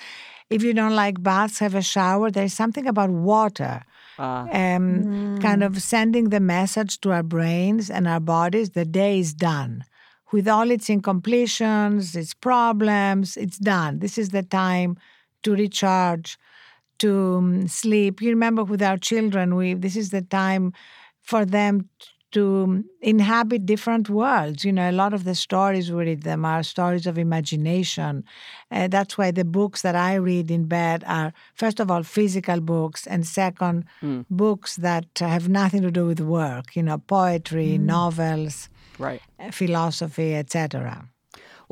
if 0.49 0.63
you 0.63 0.73
don't 0.73 0.95
like 0.95 1.23
baths, 1.23 1.59
have 1.59 1.75
a 1.75 1.81
shower. 1.81 2.29
There's 2.29 2.53
something 2.53 2.87
about 2.87 3.09
water 3.09 3.83
uh, 4.19 4.47
um, 4.51 5.03
mm. 5.03 5.41
kind 5.41 5.63
of 5.63 5.81
sending 5.81 6.29
the 6.29 6.39
message 6.39 6.99
to 7.01 7.11
our 7.11 7.23
brains 7.23 7.89
and 7.89 8.07
our 8.07 8.19
bodies 8.19 8.71
the 8.71 8.85
day 8.85 9.19
is 9.19 9.33
done. 9.33 9.83
With 10.31 10.47
all 10.47 10.71
its 10.71 10.89
incompletions, 10.89 12.15
its 12.15 12.33
problems, 12.33 13.37
it's 13.37 13.57
done. 13.57 13.99
This 13.99 14.17
is 14.17 14.29
the 14.29 14.43
time 14.43 14.97
to 15.43 15.53
recharge, 15.53 16.37
to 16.99 17.35
um, 17.37 17.67
sleep. 17.67 18.21
You 18.21 18.29
remember 18.29 18.63
with 18.63 18.81
our 18.81 18.97
children, 18.97 19.55
we 19.55 19.75
this 19.75 19.95
is 19.95 20.09
the 20.09 20.21
time 20.21 20.73
for 21.21 21.45
them 21.45 21.89
to 22.33 22.83
inhabit 23.01 23.65
different 23.65 24.09
worlds. 24.09 24.65
You 24.65 24.73
know, 24.73 24.89
a 24.89 24.91
lot 24.91 25.13
of 25.13 25.23
the 25.23 25.35
stories 25.35 25.91
we 25.91 26.03
read 26.03 26.23
them 26.23 26.45
are 26.45 26.61
stories 26.63 27.07
of 27.07 27.17
imagination. 27.17 28.23
Uh, 28.71 28.87
that's 28.87 29.17
why 29.17 29.31
the 29.31 29.45
books 29.45 29.81
that 29.81 29.95
I 29.95 30.15
read 30.15 30.51
in 30.51 30.65
bed 30.65 31.03
are, 31.07 31.33
first 31.55 31.79
of 31.79 31.89
all, 31.89 32.03
physical 32.03 32.59
books, 32.59 33.07
and 33.07 33.25
second, 33.25 33.85
mm. 34.01 34.25
books 34.29 34.75
that 34.77 35.05
have 35.19 35.47
nothing 35.47 35.81
to 35.83 35.91
do 35.91 36.05
with 36.05 36.19
work. 36.19 36.75
You 36.75 36.83
know, 36.83 36.97
poetry, 36.97 37.77
mm. 37.77 37.81
novels, 37.81 38.69
right, 38.99 39.21
uh, 39.39 39.51
philosophy, 39.51 40.35
etc. 40.35 41.07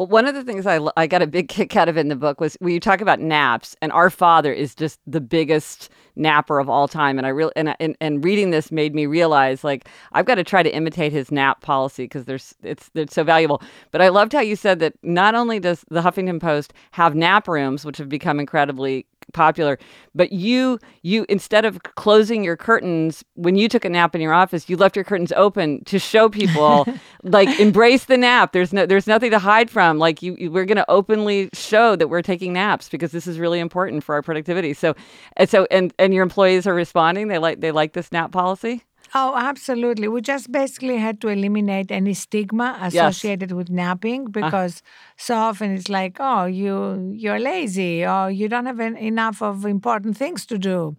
Well, 0.01 0.07
one 0.07 0.25
of 0.25 0.33
the 0.33 0.43
things 0.43 0.65
I, 0.65 0.79
I 0.97 1.05
got 1.05 1.21
a 1.21 1.27
big 1.27 1.47
kick 1.47 1.75
out 1.75 1.87
of 1.87 1.95
in 1.95 2.07
the 2.07 2.15
book 2.15 2.41
was 2.41 2.57
when 2.59 2.73
you 2.73 2.79
talk 2.79 3.01
about 3.01 3.19
naps, 3.19 3.75
and 3.83 3.91
our 3.91 4.09
father 4.09 4.51
is 4.51 4.73
just 4.73 4.99
the 5.05 5.21
biggest 5.21 5.91
napper 6.15 6.57
of 6.57 6.71
all 6.71 6.87
time. 6.87 7.19
And 7.19 7.27
I 7.27 7.29
really 7.29 7.51
and, 7.55 7.75
and 7.79 7.95
and 8.01 8.23
reading 8.23 8.49
this 8.49 8.71
made 8.71 8.95
me 8.95 9.05
realize 9.05 9.63
like 9.63 9.87
I've 10.13 10.25
got 10.25 10.35
to 10.35 10.43
try 10.43 10.63
to 10.63 10.73
imitate 10.73 11.11
his 11.11 11.31
nap 11.31 11.61
policy 11.61 12.05
because 12.05 12.25
there's 12.25 12.55
it's 12.63 12.89
it's 12.95 13.13
so 13.13 13.23
valuable. 13.23 13.61
But 13.91 14.01
I 14.01 14.07
loved 14.07 14.33
how 14.33 14.39
you 14.39 14.55
said 14.55 14.79
that 14.79 14.95
not 15.03 15.35
only 15.35 15.59
does 15.59 15.85
the 15.91 16.01
Huffington 16.01 16.41
Post 16.41 16.73
have 16.93 17.13
nap 17.13 17.47
rooms, 17.47 17.85
which 17.85 17.99
have 17.99 18.09
become 18.09 18.39
incredibly 18.39 19.05
popular 19.33 19.77
but 20.13 20.31
you 20.31 20.79
you 21.01 21.25
instead 21.29 21.65
of 21.65 21.81
closing 21.95 22.43
your 22.43 22.57
curtains 22.57 23.23
when 23.35 23.55
you 23.55 23.67
took 23.67 23.85
a 23.85 23.89
nap 23.89 24.15
in 24.15 24.21
your 24.21 24.33
office 24.33 24.69
you 24.69 24.77
left 24.77 24.95
your 24.95 25.05
curtains 25.05 25.31
open 25.33 25.83
to 25.85 25.99
show 25.99 26.29
people 26.29 26.85
like 27.23 27.59
embrace 27.59 28.05
the 28.05 28.17
nap. 28.17 28.51
There's 28.53 28.73
no 28.73 28.85
there's 28.85 29.07
nothing 29.07 29.31
to 29.31 29.39
hide 29.39 29.69
from. 29.69 29.97
Like 29.99 30.21
you, 30.21 30.35
you 30.39 30.51
we're 30.51 30.65
going 30.65 30.77
to 30.77 30.89
openly 30.89 31.49
show 31.53 31.95
that 31.95 32.07
we're 32.07 32.21
taking 32.21 32.53
naps 32.53 32.89
because 32.89 33.11
this 33.11 33.27
is 33.27 33.39
really 33.39 33.59
important 33.59 34.03
for 34.03 34.15
our 34.15 34.21
productivity. 34.21 34.73
So 34.73 34.95
and 35.37 35.49
so 35.49 35.67
and 35.71 35.93
and 35.99 36.13
your 36.13 36.23
employees 36.23 36.67
are 36.67 36.73
responding? 36.73 37.27
They 37.27 37.37
like 37.37 37.61
they 37.61 37.71
like 37.71 37.93
this 37.93 38.11
nap 38.11 38.31
policy 38.31 38.83
Oh, 39.13 39.35
absolutely. 39.35 40.07
We 40.07 40.21
just 40.21 40.51
basically 40.51 40.97
had 40.97 41.19
to 41.21 41.27
eliminate 41.27 41.91
any 41.91 42.13
stigma 42.13 42.77
associated 42.81 43.49
yes. 43.49 43.55
with 43.55 43.69
napping 43.69 44.27
ah. 44.27 44.31
because 44.31 44.81
so 45.17 45.35
often 45.35 45.71
it's 45.71 45.89
like, 45.89 46.17
oh, 46.19 46.45
you 46.45 47.11
you're 47.13 47.39
lazy 47.39 48.05
or 48.05 48.31
you 48.31 48.47
don't 48.47 48.65
have 48.65 48.79
enough 48.79 49.41
of 49.41 49.65
important 49.65 50.15
things 50.17 50.45
to 50.45 50.57
do. 50.57 50.95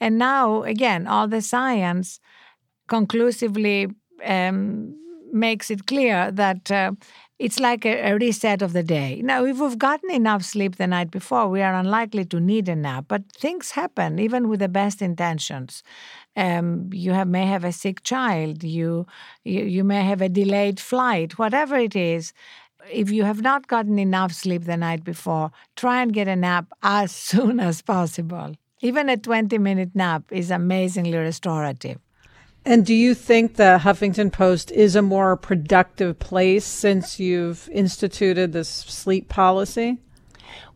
And 0.00 0.18
now, 0.18 0.64
again, 0.64 1.06
all 1.06 1.28
the 1.28 1.40
science 1.40 2.18
conclusively 2.88 3.88
um, 4.24 4.96
makes 5.32 5.70
it 5.70 5.86
clear 5.86 6.30
that 6.32 6.70
uh, 6.70 6.92
it's 7.38 7.58
like 7.58 7.84
a, 7.84 8.12
a, 8.12 8.16
reset 8.16 8.62
of 8.62 8.72
the 8.72 8.82
day. 8.82 9.20
Now, 9.24 9.44
if 9.44 9.58
we've 9.58 9.78
gotten 9.78 10.10
enough 10.10 10.44
sleep 10.44 10.76
the 10.76 10.86
night 10.86 11.10
before, 11.10 11.48
we 11.48 11.62
are 11.62 11.74
unlikely 11.74 12.24
to 12.26 12.38
need 12.38 12.68
a 12.68 12.76
nap, 12.76 13.06
but 13.08 13.22
things 13.32 13.72
happen 13.72 14.18
even 14.18 14.48
with 14.48 14.60
the 14.60 14.68
best 14.68 15.02
intentions. 15.02 15.82
Um, 16.34 16.88
you 16.92 17.12
have, 17.12 17.28
may 17.28 17.46
have 17.46 17.64
a 17.64 17.72
sick 17.72 18.02
child, 18.02 18.64
you, 18.64 19.06
you, 19.44 19.64
you 19.64 19.84
may 19.84 20.02
have 20.02 20.22
a 20.22 20.28
delayed 20.30 20.80
flight, 20.80 21.38
whatever 21.38 21.76
it 21.76 21.94
is. 21.94 22.32
If 22.90 23.10
you 23.10 23.24
have 23.24 23.42
not 23.42 23.68
gotten 23.68 23.98
enough 23.98 24.32
sleep 24.32 24.64
the 24.64 24.76
night 24.76 25.04
before, 25.04 25.52
try 25.76 26.02
and 26.02 26.12
get 26.12 26.28
a 26.28 26.36
nap 26.36 26.66
as 26.82 27.12
soon 27.12 27.60
as 27.60 27.82
possible. 27.82 28.54
Even 28.80 29.08
a 29.08 29.16
20 29.16 29.58
minute 29.58 29.90
nap 29.94 30.24
is 30.30 30.50
amazingly 30.50 31.16
restorative. 31.16 31.98
And 32.64 32.86
do 32.86 32.94
you 32.94 33.14
think 33.14 33.56
the 33.56 33.80
Huffington 33.82 34.32
Post 34.32 34.70
is 34.70 34.94
a 34.94 35.02
more 35.02 35.36
productive 35.36 36.18
place 36.18 36.64
since 36.64 37.18
you've 37.18 37.68
instituted 37.72 38.52
this 38.52 38.68
sleep 38.68 39.28
policy? 39.28 39.98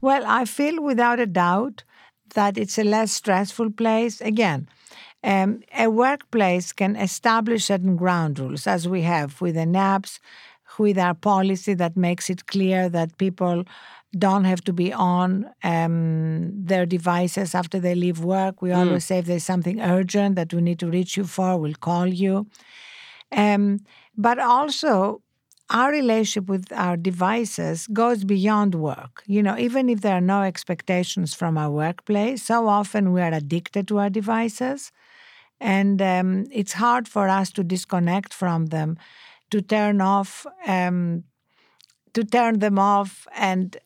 Well, 0.00 0.24
I 0.26 0.44
feel 0.46 0.82
without 0.82 1.20
a 1.20 1.26
doubt 1.26 1.84
that 2.34 2.58
it's 2.58 2.78
a 2.78 2.84
less 2.84 3.12
stressful 3.12 3.70
place. 3.70 4.20
Again, 4.20 4.68
um, 5.26 5.60
a 5.76 5.88
workplace 5.88 6.72
can 6.72 6.94
establish 6.94 7.64
certain 7.64 7.96
ground 7.96 8.38
rules, 8.38 8.66
as 8.66 8.88
we 8.88 9.02
have 9.02 9.40
with 9.40 9.56
the 9.56 9.66
NAPS, 9.66 10.20
with 10.78 10.98
our 10.98 11.14
policy 11.14 11.74
that 11.74 11.96
makes 11.96 12.30
it 12.30 12.46
clear 12.46 12.88
that 12.88 13.18
people 13.18 13.64
don't 14.16 14.44
have 14.44 14.62
to 14.62 14.72
be 14.72 14.92
on 14.92 15.50
um, 15.64 16.52
their 16.54 16.86
devices 16.86 17.54
after 17.54 17.80
they 17.80 17.94
leave 17.94 18.20
work. 18.20 18.62
We 18.62 18.70
mm. 18.70 18.76
always 18.76 19.04
say 19.04 19.18
if 19.18 19.26
there's 19.26 19.44
something 19.44 19.80
urgent 19.80 20.36
that 20.36 20.54
we 20.54 20.60
need 20.60 20.78
to 20.78 20.86
reach 20.86 21.16
you 21.16 21.24
for, 21.24 21.58
we'll 21.58 21.74
call 21.74 22.06
you. 22.06 22.46
Um, 23.32 23.80
but 24.16 24.38
also, 24.38 25.22
our 25.70 25.90
relationship 25.90 26.48
with 26.48 26.72
our 26.72 26.96
devices 26.96 27.88
goes 27.88 28.22
beyond 28.22 28.76
work. 28.76 29.24
You 29.26 29.42
know, 29.42 29.58
even 29.58 29.88
if 29.88 30.02
there 30.02 30.14
are 30.14 30.20
no 30.20 30.42
expectations 30.42 31.34
from 31.34 31.58
our 31.58 31.70
workplace, 31.70 32.44
so 32.44 32.68
often 32.68 33.12
we 33.12 33.20
are 33.20 33.32
addicted 33.32 33.88
to 33.88 33.98
our 33.98 34.10
devices. 34.10 34.92
And 35.60 36.00
um, 36.02 36.46
it's 36.52 36.74
hard 36.74 37.08
for 37.08 37.28
us 37.28 37.50
to 37.52 37.64
disconnect 37.64 38.34
from 38.34 38.66
them, 38.66 38.98
to 39.50 39.60
turn 39.62 40.00
off, 40.00 40.46
um, 40.66 41.24
to 42.14 42.24
turn 42.24 42.58
them 42.60 42.78
off 42.78 43.26
and 43.34 43.76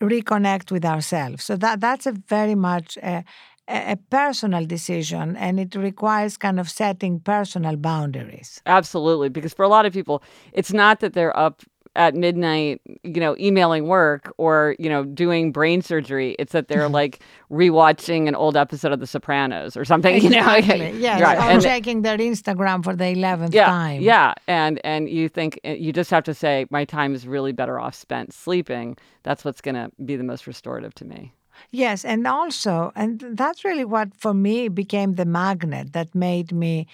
reconnect 0.00 0.70
with 0.70 0.84
ourselves. 0.84 1.44
So 1.44 1.56
that 1.56 1.80
that's 1.80 2.06
a 2.06 2.12
very 2.12 2.54
much 2.54 2.96
a, 2.98 3.24
a 3.68 3.96
personal 4.10 4.64
decision 4.66 5.36
and 5.36 5.60
it 5.60 5.74
requires 5.74 6.36
kind 6.36 6.58
of 6.58 6.68
setting 6.70 7.20
personal 7.20 7.76
boundaries. 7.76 8.62
Absolutely, 8.66 9.28
because 9.28 9.52
for 9.52 9.64
a 9.64 9.68
lot 9.68 9.86
of 9.86 9.92
people, 9.92 10.22
it's 10.52 10.72
not 10.72 11.00
that 11.00 11.12
they're 11.12 11.36
up 11.36 11.62
at 11.96 12.14
midnight, 12.14 12.80
you 13.02 13.20
know, 13.20 13.36
emailing 13.38 13.88
work 13.88 14.32
or, 14.38 14.76
you 14.78 14.88
know, 14.88 15.04
doing 15.04 15.50
brain 15.50 15.82
surgery. 15.82 16.36
It's 16.38 16.52
that 16.52 16.68
they're 16.68 16.88
like 17.00 17.20
rewatching 17.50 18.28
an 18.28 18.34
old 18.34 18.56
episode 18.56 18.92
of 18.92 19.00
The 19.00 19.06
Sopranos 19.06 19.76
or 19.76 19.84
something, 19.84 20.14
exactly. 20.14 20.86
you 20.86 20.92
know. 20.92 20.98
yes, 20.98 21.20
right. 21.20 21.38
or 21.38 21.50
and, 21.52 21.62
checking 21.62 22.02
their 22.02 22.18
Instagram 22.18 22.84
for 22.84 22.94
the 22.94 23.04
11th 23.04 23.52
yeah, 23.52 23.66
time. 23.66 24.02
Yeah, 24.02 24.34
and 24.46 24.80
and 24.84 25.08
you 25.08 25.28
think 25.28 25.58
eh, 25.64 25.74
you 25.74 25.92
just 25.92 26.10
have 26.10 26.24
to 26.24 26.34
say 26.34 26.66
my 26.70 26.84
time 26.84 27.14
is 27.14 27.26
really 27.26 27.52
better 27.52 27.80
off 27.80 27.94
spent 27.94 28.32
sleeping. 28.32 28.96
That's 29.24 29.44
what's 29.44 29.60
going 29.60 29.74
to 29.74 29.90
be 30.04 30.16
the 30.16 30.24
most 30.24 30.46
restorative 30.46 30.94
to 30.96 31.04
me. 31.04 31.32
Yes, 31.70 32.04
and 32.04 32.26
also, 32.26 32.92
and 32.96 33.22
that's 33.32 33.64
really 33.64 33.84
what 33.84 34.14
for 34.14 34.32
me 34.32 34.68
became 34.68 35.14
the 35.14 35.26
magnet 35.26 35.92
that 35.92 36.14
made 36.14 36.52
me 36.52 36.86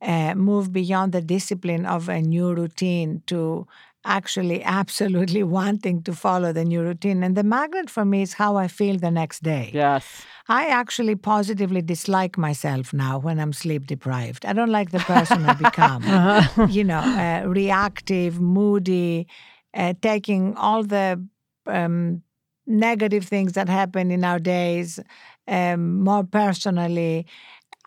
uh, 0.00 0.34
move 0.34 0.72
beyond 0.72 1.12
the 1.12 1.20
discipline 1.20 1.86
of 1.86 2.08
a 2.08 2.20
new 2.20 2.54
routine 2.54 3.22
to 3.26 3.66
actually 4.04 4.62
absolutely 4.62 5.42
wanting 5.58 6.02
to 6.02 6.14
follow 6.14 6.52
the 6.52 6.64
new 6.64 6.82
routine. 6.82 7.22
And 7.22 7.36
the 7.36 7.42
magnet 7.42 7.90
for 7.90 8.04
me 8.04 8.22
is 8.22 8.34
how 8.34 8.56
I 8.56 8.68
feel 8.68 8.98
the 8.98 9.10
next 9.10 9.42
day. 9.42 9.70
Yes. 9.72 10.24
I 10.48 10.66
actually 10.66 11.16
positively 11.16 11.80
dislike 11.80 12.36
myself 12.36 12.92
now 12.92 13.18
when 13.18 13.40
I'm 13.40 13.52
sleep 13.52 13.86
deprived. 13.86 14.44
I 14.44 14.52
don't 14.52 14.70
like 14.70 14.90
the 14.90 14.98
person 15.00 15.44
I 15.46 15.54
become. 15.54 16.02
You 16.70 16.84
know, 16.84 16.98
uh, 16.98 17.46
reactive, 17.46 18.40
moody, 18.40 19.26
uh, 19.72 19.94
taking 20.02 20.54
all 20.56 20.82
the 20.82 21.24
um, 21.66 22.22
negative 22.66 23.24
things 23.24 23.52
that 23.52 23.68
happen 23.68 24.10
in 24.10 24.24
our 24.24 24.38
days 24.38 25.00
um, 25.48 26.00
more 26.02 26.24
personally. 26.24 27.26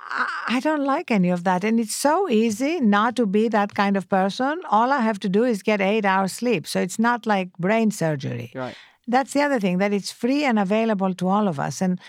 I 0.10 0.60
don't 0.62 0.86
like 0.86 1.12
any 1.12 1.30
of 1.30 1.44
that. 1.44 1.64
And 1.64 1.80
it's 1.80 1.96
so 1.96 2.30
easy 2.30 2.80
not 2.80 3.16
to 3.18 3.26
be 3.26 3.48
that 3.50 3.76
kind 3.76 3.98
of 3.98 4.08
person. 4.08 4.62
All 4.70 4.92
I 4.92 5.02
have 5.02 5.20
to 5.22 5.30
do 5.30 5.44
is 5.44 5.62
get 5.62 5.82
eight 5.82 6.06
hours 6.06 6.34
sleep. 6.34 6.66
So 6.66 6.80
it's 6.80 6.98
not 6.98 7.26
like 7.26 7.52
brain 7.58 7.92
surgery. 7.92 8.52
Right. 8.56 8.76
That's 9.08 9.34
the 9.34 9.42
other 9.42 9.60
thing, 9.60 9.78
that 9.78 9.94
it's 9.94 10.12
free 10.12 10.44
and 10.44 10.60
available 10.60 11.14
to 11.16 11.28
all 11.28 11.48
of 11.48 11.60
us. 11.60 11.82
And 11.82 12.00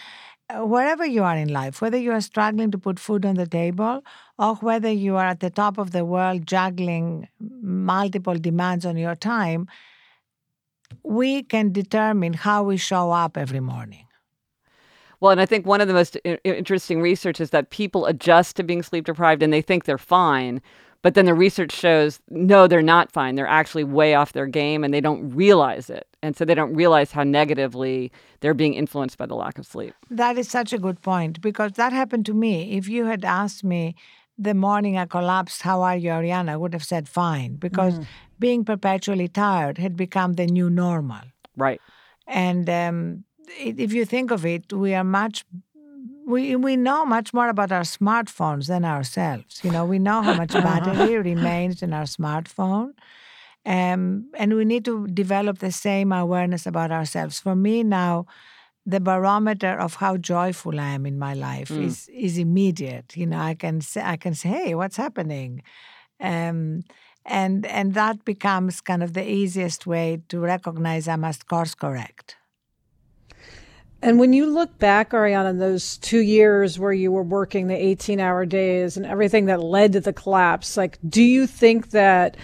uh, 0.50 0.64
wherever 0.64 1.06
you 1.06 1.22
are 1.22 1.37
in 1.37 1.48
life, 1.48 1.80
whether 1.80 1.98
you 1.98 2.12
are 2.12 2.20
struggling 2.20 2.70
to 2.70 2.78
put 2.78 2.98
food 2.98 3.24
on 3.26 3.34
the 3.34 3.46
table 3.46 4.02
or 4.38 4.54
whether 4.56 4.90
you 4.90 5.16
are 5.16 5.26
at 5.26 5.40
the 5.40 5.50
top 5.50 5.78
of 5.78 5.92
the 5.92 6.04
world 6.04 6.46
juggling 6.46 7.28
multiple 7.40 8.34
demands 8.34 8.84
on 8.87 8.96
your 8.96 9.14
time, 9.14 9.68
we 11.04 11.42
can 11.42 11.72
determine 11.72 12.32
how 12.32 12.62
we 12.62 12.76
show 12.76 13.12
up 13.12 13.37
every 13.37 13.61
morning. 13.61 14.08
Well, 15.20 15.33
and 15.33 15.40
I 15.40 15.46
think 15.46 15.66
one 15.66 15.81
of 15.81 15.88
the 15.88 15.94
most 15.94 16.16
interesting 16.44 17.00
research 17.00 17.40
is 17.40 17.50
that 17.50 17.70
people 17.70 18.07
adjust 18.07 18.57
to 18.57 18.62
being 18.62 18.83
sleep 18.83 19.04
deprived 19.04 19.42
and 19.42 19.52
they 19.52 19.62
think 19.62 19.85
they're 19.85 19.98
fine. 19.98 20.61
But 21.02 21.14
then 21.14 21.26
the 21.26 21.35
research 21.35 21.72
shows 21.72 22.20
no, 22.28 22.66
they're 22.66 22.83
not 22.83 23.12
fine. 23.12 23.35
They're 23.35 23.46
actually 23.46 23.85
way 23.85 24.14
off 24.14 24.33
their 24.33 24.46
game 24.46 24.83
and 24.83 24.92
they 24.92 25.00
don't 25.00 25.31
realize 25.31 25.90
it. 25.90 26.07
And 26.22 26.37
so 26.37 26.44
they 26.44 26.54
don't 26.54 26.74
realize 26.74 27.12
how 27.12 27.22
negatively 27.22 28.11
they're 28.40 28.54
being 28.54 28.74
influenced 28.74 29.18
by 29.18 29.26
the 29.26 29.35
lack 29.37 29.59
of 29.59 29.66
sleep. 29.66 29.94
That 30.11 30.37
is 30.38 30.48
such 30.48 30.72
a 30.72 30.78
good 30.78 31.00
point 31.00 31.40
because 31.40 31.72
that 31.72 31.92
happened 31.92 32.26
to 32.26 32.35
me. 32.35 32.76
If 32.76 32.88
you 32.88 33.07
had 33.07 33.24
asked 33.24 33.62
me 33.62 33.94
the 34.37 34.54
morning 34.54 34.96
I 34.96 35.07
collapsed, 35.07 35.62
how 35.62 35.83
are 35.83 35.96
you, 35.96 36.11
Arianna? 36.11 36.50
I 36.50 36.57
would 36.57 36.72
have 36.72 36.85
said 36.85 37.09
fine 37.09 37.57
because 37.57 37.98
mm. 37.98 38.07
being 38.38 38.64
perpetually 38.64 39.28
tired 39.28 39.78
had 39.78 39.96
become 39.96 40.35
the 40.35 40.46
new 40.46 40.70
normal. 40.70 41.22
Right. 41.57 41.81
And 42.26 42.68
um, 42.68 43.24
if 43.58 43.92
you 43.92 44.04
think 44.04 44.30
of 44.30 44.44
it, 44.44 44.72
we 44.72 44.94
are 44.94 45.04
much 45.04 45.44
we 46.26 46.54
we 46.56 46.76
know 46.76 47.06
much 47.06 47.32
more 47.32 47.48
about 47.48 47.72
our 47.72 47.82
smartphones 47.82 48.66
than 48.66 48.84
ourselves. 48.84 49.61
You 49.64 49.70
know, 49.70 49.84
we 49.84 49.98
know 49.98 50.20
how 50.22 50.34
much 50.34 50.52
battery 50.68 51.16
remains 51.16 51.82
in 51.82 51.92
our 51.92 52.04
smartphone. 52.04 52.92
Um, 53.64 54.30
and 54.34 54.54
we 54.54 54.64
need 54.64 54.84
to 54.84 55.06
develop 55.08 55.58
the 55.58 55.72
same 55.72 56.12
awareness 56.12 56.66
about 56.66 56.90
ourselves. 56.90 57.40
For 57.40 57.56
me 57.56 57.82
now, 57.82 58.26
the 58.87 59.00
barometer 59.00 59.78
of 59.78 59.96
how 59.96 60.16
joyful 60.16 60.80
I 60.80 60.88
am 60.90 61.04
in 61.04 61.18
my 61.18 61.34
life 61.34 61.68
mm. 61.68 61.84
is 61.84 62.08
is 62.08 62.38
immediate. 62.38 63.16
You 63.16 63.26
know, 63.26 63.38
I 63.38 63.54
can 63.54 63.80
say 63.80 64.02
I 64.02 64.16
can 64.16 64.34
say, 64.34 64.48
"Hey, 64.48 64.74
what's 64.74 64.96
happening?" 64.96 65.62
Um, 66.20 66.82
and 67.24 67.66
and 67.66 67.94
that 67.94 68.24
becomes 68.24 68.80
kind 68.80 69.02
of 69.02 69.12
the 69.12 69.26
easiest 69.28 69.87
way 69.87 70.22
to 70.28 70.40
recognize 70.40 71.08
I 71.08 71.16
must 71.16 71.46
course 71.46 71.74
correct. 71.74 72.37
And 74.00 74.18
when 74.18 74.32
you 74.32 74.46
look 74.46 74.78
back, 74.78 75.11
Arianna, 75.11 75.58
those 75.58 75.96
two 75.98 76.20
years 76.20 76.78
where 76.78 76.92
you 76.92 77.11
were 77.11 77.22
working 77.22 77.66
the 77.66 77.74
18 77.74 78.20
hour 78.20 78.46
days 78.46 78.96
and 78.96 79.04
everything 79.04 79.46
that 79.46 79.61
led 79.61 79.92
to 79.94 80.00
the 80.00 80.12
collapse, 80.12 80.76
like, 80.76 80.98
do 81.08 81.22
you 81.22 81.46
think 81.46 81.90
that 81.90 82.37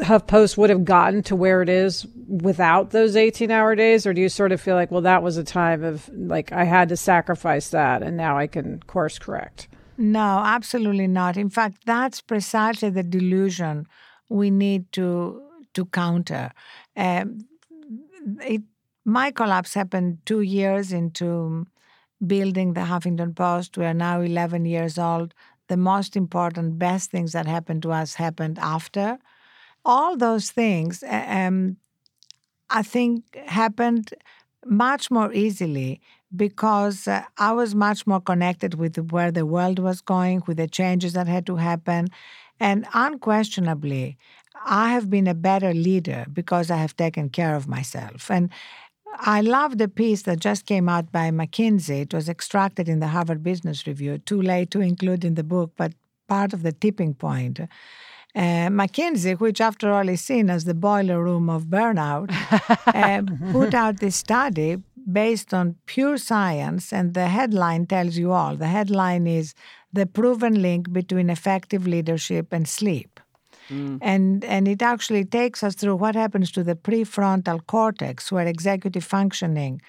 HuffPost 0.00 0.56
would 0.56 0.70
have 0.70 0.84
gotten 0.84 1.22
to 1.24 1.36
where 1.36 1.62
it 1.62 1.68
is 1.68 2.06
without 2.26 2.90
those 2.90 3.14
18 3.14 3.50
hour 3.52 3.76
days? 3.76 4.04
Or 4.04 4.12
do 4.12 4.20
you 4.20 4.28
sort 4.28 4.50
of 4.50 4.60
feel 4.60 4.74
like, 4.74 4.90
well, 4.90 5.02
that 5.02 5.22
was 5.22 5.36
a 5.36 5.44
time 5.44 5.84
of 5.84 6.08
like, 6.12 6.50
I 6.52 6.64
had 6.64 6.88
to 6.88 6.96
sacrifice 6.96 7.68
that 7.70 8.02
and 8.02 8.16
now 8.16 8.36
I 8.36 8.48
can 8.48 8.80
course 8.80 9.18
correct? 9.18 9.68
No, 9.96 10.42
absolutely 10.44 11.06
not. 11.06 11.36
In 11.36 11.50
fact, 11.50 11.84
that's 11.84 12.20
precisely 12.20 12.90
the 12.90 13.02
delusion 13.02 13.86
we 14.28 14.50
need 14.50 14.90
to 14.92 15.42
to 15.74 15.84
counter. 15.86 16.50
Um, 16.96 17.46
it, 18.40 18.62
my 19.10 19.30
collapse 19.30 19.74
happened 19.74 20.18
two 20.24 20.40
years 20.40 20.92
into 20.92 21.66
building 22.26 22.74
the 22.74 22.82
Huffington 22.82 23.34
Post. 23.34 23.76
We 23.76 23.84
are 23.84 23.94
now 23.94 24.20
11 24.20 24.64
years 24.64 24.98
old. 24.98 25.34
The 25.68 25.76
most 25.76 26.16
important, 26.16 26.78
best 26.78 27.10
things 27.10 27.32
that 27.32 27.46
happened 27.46 27.82
to 27.82 27.92
us 27.92 28.14
happened 28.14 28.58
after. 28.58 29.18
All 29.84 30.16
those 30.16 30.50
things, 30.50 31.02
um, 31.08 31.76
I 32.68 32.82
think, 32.82 33.24
happened 33.46 34.14
much 34.66 35.10
more 35.10 35.32
easily 35.32 36.00
because 36.36 37.08
uh, 37.08 37.24
I 37.38 37.52
was 37.52 37.74
much 37.74 38.06
more 38.06 38.20
connected 38.20 38.74
with 38.74 38.96
where 39.10 39.32
the 39.32 39.46
world 39.46 39.78
was 39.78 40.00
going, 40.00 40.42
with 40.46 40.58
the 40.58 40.68
changes 40.68 41.14
that 41.14 41.26
had 41.26 41.46
to 41.46 41.56
happen. 41.56 42.08
And 42.60 42.86
unquestionably, 42.94 44.18
I 44.64 44.90
have 44.90 45.08
been 45.08 45.26
a 45.26 45.34
better 45.34 45.72
leader 45.72 46.26
because 46.32 46.70
I 46.70 46.76
have 46.76 46.96
taken 46.96 47.30
care 47.30 47.56
of 47.56 47.66
myself. 47.66 48.30
And 48.30 48.50
I 49.18 49.40
love 49.40 49.78
the 49.78 49.88
piece 49.88 50.22
that 50.22 50.40
just 50.40 50.66
came 50.66 50.88
out 50.88 51.12
by 51.12 51.30
McKinsey. 51.30 52.02
It 52.02 52.14
was 52.14 52.28
extracted 52.28 52.88
in 52.88 53.00
the 53.00 53.08
Harvard 53.08 53.42
Business 53.42 53.86
Review, 53.86 54.18
too 54.18 54.40
late 54.40 54.70
to 54.70 54.80
include 54.80 55.24
in 55.24 55.34
the 55.34 55.44
book, 55.44 55.72
but 55.76 55.92
part 56.28 56.52
of 56.52 56.62
the 56.62 56.72
tipping 56.72 57.14
point. 57.14 57.60
Uh, 57.60 58.68
McKinsey, 58.68 59.38
which 59.38 59.60
after 59.60 59.90
all 59.90 60.08
is 60.08 60.20
seen 60.20 60.48
as 60.50 60.64
the 60.64 60.74
boiler 60.74 61.22
room 61.22 61.50
of 61.50 61.64
burnout, 61.64 62.30
uh, 62.86 63.22
put 63.52 63.74
out 63.74 63.98
this 63.98 64.16
study 64.16 64.78
based 65.12 65.52
on 65.52 65.76
pure 65.86 66.16
science, 66.16 66.92
and 66.92 67.14
the 67.14 67.28
headline 67.28 67.86
tells 67.86 68.16
you 68.16 68.32
all. 68.32 68.56
The 68.56 68.68
headline 68.68 69.26
is 69.26 69.54
The 69.92 70.06
Proven 70.06 70.62
Link 70.62 70.92
Between 70.92 71.30
Effective 71.30 71.86
Leadership 71.86 72.52
and 72.52 72.68
Sleep. 72.68 73.19
Mm. 73.70 73.98
And, 74.00 74.44
and 74.44 74.68
it 74.68 74.82
actually 74.82 75.24
takes 75.24 75.62
us 75.62 75.74
through 75.74 75.96
what 75.96 76.14
happens 76.14 76.50
to 76.52 76.64
the 76.64 76.74
prefrontal 76.74 77.64
cortex, 77.66 78.30
where 78.32 78.46
executive 78.46 79.04
functioning 79.04 79.80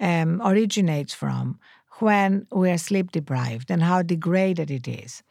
um, 0.00 0.40
originates 0.44 1.14
from 1.14 1.58
when 1.98 2.46
we 2.52 2.70
are 2.70 2.78
sleep 2.78 3.12
deprived 3.12 3.70
and 3.70 3.82
how 3.82 4.02
degraded 4.02 4.70
it 4.70 4.86
is. 4.86 5.22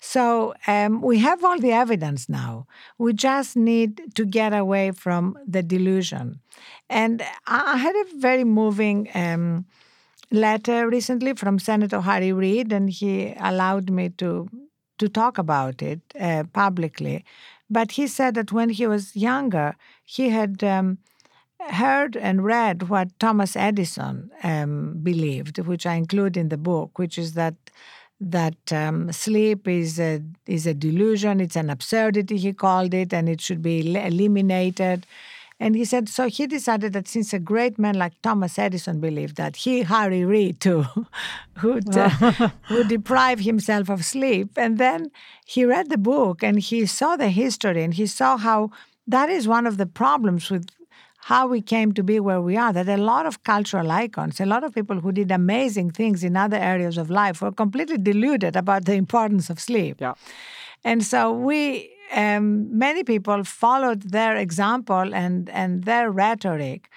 So 0.00 0.54
um, 0.66 1.00
we 1.02 1.18
have 1.18 1.44
all 1.44 1.58
the 1.58 1.72
evidence 1.72 2.28
now. 2.28 2.66
We 2.98 3.12
just 3.12 3.56
need 3.56 4.14
to 4.14 4.24
get 4.24 4.52
away 4.52 4.92
from 4.92 5.38
the 5.46 5.62
delusion. 5.62 6.40
And 6.88 7.22
I 7.46 7.76
had 7.76 7.94
a 7.94 8.04
very 8.16 8.44
moving 8.44 9.08
um, 9.14 9.66
letter 10.30 10.88
recently 10.88 11.34
from 11.34 11.58
Senator 11.58 12.00
Harry 12.00 12.32
Reid, 12.32 12.72
and 12.72 12.90
he 12.90 13.34
allowed 13.38 13.90
me 13.90 14.10
to 14.18 14.48
to 14.98 15.08
talk 15.08 15.38
about 15.38 15.82
it 15.82 16.00
uh, 16.20 16.44
publicly. 16.52 17.24
But 17.70 17.92
he 17.92 18.06
said 18.06 18.34
that 18.34 18.52
when 18.52 18.70
he 18.70 18.86
was 18.86 19.14
younger, 19.16 19.76
he 20.04 20.30
had 20.30 20.64
um, 20.64 20.98
heard 21.60 22.16
and 22.16 22.44
read 22.44 22.88
what 22.88 23.18
Thomas 23.18 23.56
Edison 23.56 24.30
um, 24.42 25.00
believed, 25.02 25.58
which 25.58 25.86
I 25.86 25.94
include 25.94 26.36
in 26.36 26.48
the 26.48 26.56
book, 26.56 26.98
which 26.98 27.18
is 27.18 27.34
that 27.34 27.54
that 28.20 28.72
um, 28.72 29.12
sleep 29.12 29.68
is 29.68 30.00
a 30.00 30.20
is 30.46 30.66
a 30.66 30.74
delusion. 30.74 31.40
It's 31.40 31.56
an 31.56 31.70
absurdity. 31.70 32.36
He 32.38 32.52
called 32.52 32.94
it, 32.94 33.12
and 33.12 33.28
it 33.28 33.40
should 33.40 33.62
be 33.62 33.94
eliminated. 33.96 35.06
And 35.60 35.74
he 35.74 35.84
said, 35.84 36.08
so 36.08 36.28
he 36.28 36.46
decided 36.46 36.92
that 36.92 37.08
since 37.08 37.32
a 37.32 37.38
great 37.38 37.78
man 37.78 37.96
like 37.96 38.12
Thomas 38.22 38.58
Edison 38.58 39.00
believed 39.00 39.36
that, 39.36 39.56
he, 39.56 39.82
Harry 39.82 40.24
Reid, 40.24 40.60
too, 40.60 40.86
would, 41.62 41.96
uh, 41.96 42.50
would 42.70 42.88
deprive 42.88 43.40
himself 43.40 43.88
of 43.88 44.04
sleep. 44.04 44.56
And 44.56 44.78
then 44.78 45.10
he 45.44 45.64
read 45.64 45.90
the 45.90 45.98
book 45.98 46.44
and 46.44 46.60
he 46.60 46.86
saw 46.86 47.16
the 47.16 47.30
history 47.30 47.82
and 47.82 47.94
he 47.94 48.06
saw 48.06 48.36
how 48.36 48.70
that 49.08 49.30
is 49.30 49.48
one 49.48 49.66
of 49.66 49.78
the 49.78 49.86
problems 49.86 50.48
with 50.48 50.68
how 51.22 51.46
we 51.46 51.60
came 51.60 51.92
to 51.92 52.02
be 52.02 52.20
where 52.20 52.40
we 52.40 52.56
are, 52.56 52.72
that 52.72 52.88
a 52.88 52.96
lot 52.96 53.26
of 53.26 53.42
cultural 53.42 53.90
icons, 53.90 54.40
a 54.40 54.46
lot 54.46 54.62
of 54.64 54.72
people 54.72 55.00
who 55.00 55.12
did 55.12 55.30
amazing 55.30 55.90
things 55.90 56.22
in 56.22 56.36
other 56.36 56.56
areas 56.56 56.96
of 56.96 57.10
life 57.10 57.42
were 57.42 57.52
completely 57.52 57.98
deluded 57.98 58.54
about 58.54 58.84
the 58.84 58.94
importance 58.94 59.50
of 59.50 59.58
sleep. 59.60 60.00
Yeah. 60.00 60.14
And 60.84 61.04
so 61.04 61.32
we 61.32 61.90
um, 62.14 62.76
many 62.76 63.04
people 63.04 63.44
followed 63.44 64.02
their 64.10 64.36
example 64.36 65.14
and, 65.14 65.48
and 65.50 65.84
their 65.84 66.10
rhetoric. 66.10 66.88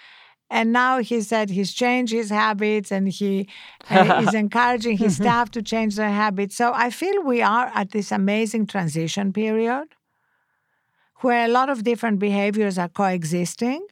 And 0.50 0.74
now 0.74 1.00
he 1.00 1.22
said 1.22 1.50
he's 1.50 1.74
changed 1.74 2.12
his 2.12 2.30
habits 2.30 2.92
and 2.92 3.08
he 3.08 3.48
uh, 3.90 4.22
is 4.28 4.34
encouraging 4.34 4.98
his 4.98 5.16
staff 5.16 5.50
to 5.52 5.62
change 5.62 5.96
their 5.96 6.12
habits. 6.12 6.56
So 6.56 6.74
I 6.74 6.90
feel 6.90 7.24
we 7.24 7.42
are 7.42 7.72
at 7.74 7.92
this 7.92 8.12
amazing 8.12 8.68
transition 8.68 9.32
period 9.32 9.88
where 11.22 11.46
a 11.46 11.48
lot 11.48 11.70
of 11.70 11.84
different 11.84 12.20
behaviors 12.20 12.78
are 12.78 12.90
coexisting. 12.90 13.86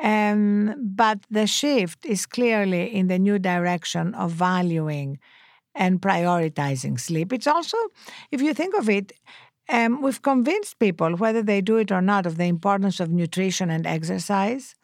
Um, 0.00 0.74
but 0.78 1.18
the 1.30 1.46
shift 1.46 2.04
is 2.06 2.26
clearly 2.26 2.94
in 2.94 3.08
the 3.08 3.18
new 3.18 3.38
direction 3.38 4.14
of 4.14 4.30
valuing 4.30 5.18
and 5.74 6.00
prioritizing 6.00 7.00
sleep. 7.00 7.32
It's 7.32 7.46
also, 7.46 7.76
if 8.30 8.42
you 8.42 8.52
think 8.54 8.76
of 8.76 8.88
it, 8.88 9.12
um, 9.68 10.02
we've 10.02 10.22
convinced 10.22 10.78
people, 10.78 11.16
whether 11.16 11.42
they 11.42 11.60
do 11.60 11.76
it 11.76 11.92
or 11.92 12.00
not, 12.00 12.26
of 12.26 12.36
the 12.36 12.44
importance 12.44 13.00
of 13.00 13.10
nutrition 13.10 13.70
and 13.70 13.86
exercise. 13.86 14.74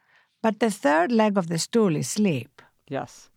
But 0.43 0.61
the 0.61 0.71
third 0.71 1.11
leg 1.11 1.39
of 1.39 1.49
the 1.49 1.59
stool 1.59 1.97
is 1.97 2.09
sleep. 2.09 2.61
Yes. 2.89 3.31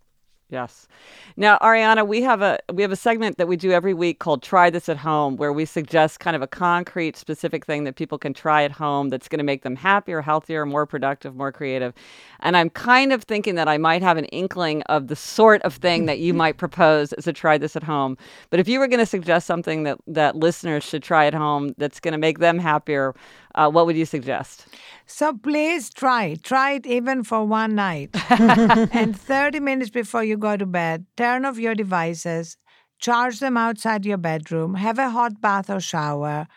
Yes. 0.49 0.87
Now, 1.35 1.57
Arianna, 1.57 2.07
we 2.07 2.21
have 2.21 2.41
a 2.41 2.57
we 2.71 2.81
have 2.81 2.93
a 2.93 2.95
segment 2.95 3.37
that 3.37 3.49
we 3.49 3.57
do 3.57 3.71
every 3.71 3.93
week 3.93 4.19
called 4.19 4.41
"Try 4.41 4.69
This 4.69 4.87
at 4.87 4.95
Home," 4.95 5.35
where 5.35 5.51
we 5.51 5.65
suggest 5.65 6.21
kind 6.21 6.37
of 6.37 6.41
a 6.41 6.47
concrete, 6.47 7.17
specific 7.17 7.65
thing 7.65 7.83
that 7.83 7.97
people 7.97 8.17
can 8.17 8.33
try 8.33 8.63
at 8.63 8.71
home 8.71 9.09
that's 9.09 9.27
going 9.27 9.39
to 9.39 9.43
make 9.43 9.63
them 9.63 9.75
happier, 9.75 10.21
healthier, 10.21 10.65
more 10.65 10.85
productive, 10.85 11.35
more 11.35 11.51
creative. 11.51 11.93
And 12.39 12.55
I'm 12.55 12.69
kind 12.69 13.11
of 13.11 13.23
thinking 13.23 13.55
that 13.55 13.67
I 13.67 13.77
might 13.77 14.01
have 14.01 14.15
an 14.15 14.23
inkling 14.25 14.83
of 14.83 15.07
the 15.07 15.17
sort 15.17 15.61
of 15.63 15.73
thing 15.75 16.05
that 16.05 16.19
you 16.19 16.33
might 16.43 16.55
propose 16.55 17.11
as 17.11 17.27
a 17.27 17.33
"Try 17.33 17.57
This 17.57 17.75
at 17.75 17.83
Home." 17.83 18.17
But 18.49 18.61
if 18.61 18.69
you 18.69 18.79
were 18.79 18.87
going 18.87 18.99
to 18.99 19.05
suggest 19.05 19.47
something 19.47 19.83
that 19.83 19.97
that 20.07 20.37
listeners 20.37 20.85
should 20.85 21.03
try 21.03 21.25
at 21.25 21.33
home 21.33 21.73
that's 21.77 21.99
going 21.99 22.13
to 22.13 22.17
make 22.17 22.39
them 22.39 22.57
happier, 22.57 23.13
uh, 23.55 23.69
what 23.69 23.85
would 23.85 23.97
you 23.97 24.05
suggest? 24.05 24.67
So 25.07 25.33
please 25.33 25.89
try. 25.89 26.35
Try 26.43 26.73
it 26.73 26.85
even 26.85 27.23
for 27.23 27.45
one 27.45 27.75
night. 27.75 28.09
and 28.29 29.17
30 29.17 29.61
minutes 29.61 29.89
before 29.89 30.23
you 30.23 30.37
go 30.37 30.57
to 30.57 30.65
bed, 30.65 31.05
turn 31.15 31.45
off 31.45 31.57
your 31.57 31.75
devices, 31.75 32.57
charge 32.99 33.39
them 33.39 33.55
outside 33.55 34.05
your 34.05 34.17
bedroom, 34.17 34.75
have 34.75 34.99
a 34.99 35.09
hot 35.09 35.39
bath 35.39 35.69
or 35.69 35.79
shower. 35.79 36.47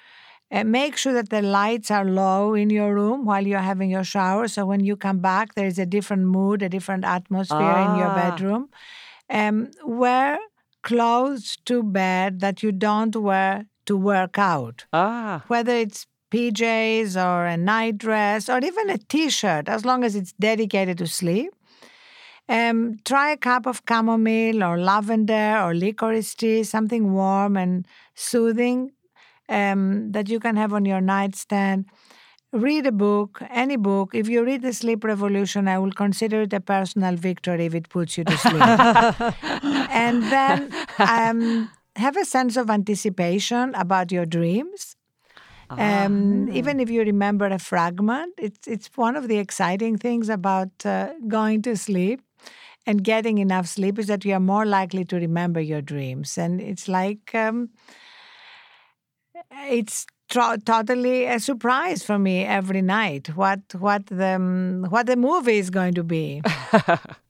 And 0.51 0.73
make 0.73 0.97
sure 0.97 1.13
that 1.13 1.29
the 1.29 1.43
lights 1.43 1.93
are 1.93 2.05
low 2.05 2.55
in 2.55 2.71
your 2.71 2.93
room 2.93 3.25
while 3.25 3.47
you're 3.47 3.61
having 3.61 3.89
your 3.89 4.03
shower. 4.03 4.49
So 4.49 4.67
when 4.67 4.81
you 4.81 4.97
come 4.97 5.21
back, 5.21 5.55
there 5.55 5.67
is 5.67 5.79
a 5.79 5.87
different 5.87 6.25
mood, 6.25 6.61
a 6.61 6.69
different 6.69 7.05
atmosphere 7.05 7.59
ah. 7.61 7.93
in 7.93 7.99
your 8.01 8.09
ah. 8.09 8.15
bedroom. 8.17 8.69
Um, 9.31 9.71
wear 9.85 10.41
clothes 10.83 11.57
to 11.67 11.85
bed 11.85 12.41
that 12.41 12.65
you 12.65 12.73
don't 12.73 13.15
wear 13.15 13.67
to 13.87 13.97
work 13.97 14.39
out. 14.39 14.87
Ah. 14.93 15.45
Whether 15.47 15.77
it's 15.77 16.07
PJs 16.31 17.17
or 17.17 17.47
a 17.47 17.57
night 17.57 17.99
dress 17.99 18.49
or 18.49 18.59
even 18.59 18.91
a 18.91 18.99
t 18.99 19.31
shirt, 19.31 19.69
as 19.69 19.85
long 19.85 20.05
as 20.05 20.15
it's 20.15 20.33
dedicated 20.33 20.99
to 20.99 21.07
sleep. 21.07 21.53
Um, 22.49 22.99
try 23.05 23.31
a 23.31 23.37
cup 23.37 23.67
of 23.67 23.83
chamomile 23.89 24.65
or 24.65 24.77
lavender 24.79 25.61
or 25.63 25.73
licorice 25.73 26.35
tea, 26.35 26.65
something 26.65 27.13
warm 27.13 27.57
and 27.57 27.87
soothing 28.15 28.93
um, 29.49 30.11
that 30.13 30.29
you 30.29 30.41
can 30.41 30.57
have 30.57 30.73
on 30.73 30.85
your 30.85 31.01
nightstand. 31.01 31.85
Read 32.53 32.87
a 32.87 32.93
book, 32.93 33.41
any 33.51 33.77
book. 33.77 34.13
If 34.13 34.29
you 34.29 34.45
read 34.45 34.63
The 34.63 34.73
Sleep 34.73 35.05
Revolution, 35.05 35.69
I 35.69 35.79
will 35.79 35.93
consider 35.93 36.43
it 36.43 36.53
a 36.53 36.61
personal 36.61 37.15
victory 37.15 37.67
if 37.67 37.75
it 37.77 37.89
puts 37.89 38.19
you 38.19 38.25
to 38.25 38.37
sleep. 38.37 38.61
and 39.93 40.25
then 40.25 40.73
um, 40.99 41.71
have 41.95 42.17
a 42.17 42.25
sense 42.25 42.57
of 42.57 42.69
anticipation 42.69 43.73
about 43.77 44.11
your 44.11 44.27
dreams. 44.27 44.97
Um, 45.77 46.49
ah. 46.49 46.53
Even 46.53 46.81
if 46.81 46.91
you 46.91 47.03
remember 47.03 47.47
a 47.47 47.59
fragment, 47.59 48.35
it's 48.39 48.67
it's 48.67 48.91
one 48.97 49.17
of 49.17 49.29
the 49.29 49.39
exciting 49.39 49.97
things 49.99 50.29
about 50.29 50.71
uh, 50.85 51.13
going 51.29 51.63
to 51.63 51.77
sleep 51.77 52.21
and 52.87 53.03
getting 53.05 53.39
enough 53.39 53.67
sleep 53.67 53.99
is 53.99 54.07
that 54.07 54.25
you 54.25 54.35
are 54.35 54.41
more 54.41 54.67
likely 54.67 55.05
to 55.07 55.17
remember 55.17 55.61
your 55.61 55.83
dreams, 55.83 56.39
and 56.39 56.61
it's 56.61 56.89
like 56.89 57.35
um, 57.35 57.71
it's 59.69 60.07
tro- 60.31 60.57
totally 60.65 61.25
a 61.27 61.39
surprise 61.39 62.03
for 62.03 62.19
me 62.19 62.45
every 62.45 62.83
night. 62.83 63.29
What 63.37 63.61
what 63.79 64.07
the 64.07 64.35
um, 64.37 64.87
what 64.89 65.07
the 65.07 65.17
movie 65.17 65.59
is 65.59 65.71
going 65.71 65.95
to 65.95 66.05
be. 66.05 66.43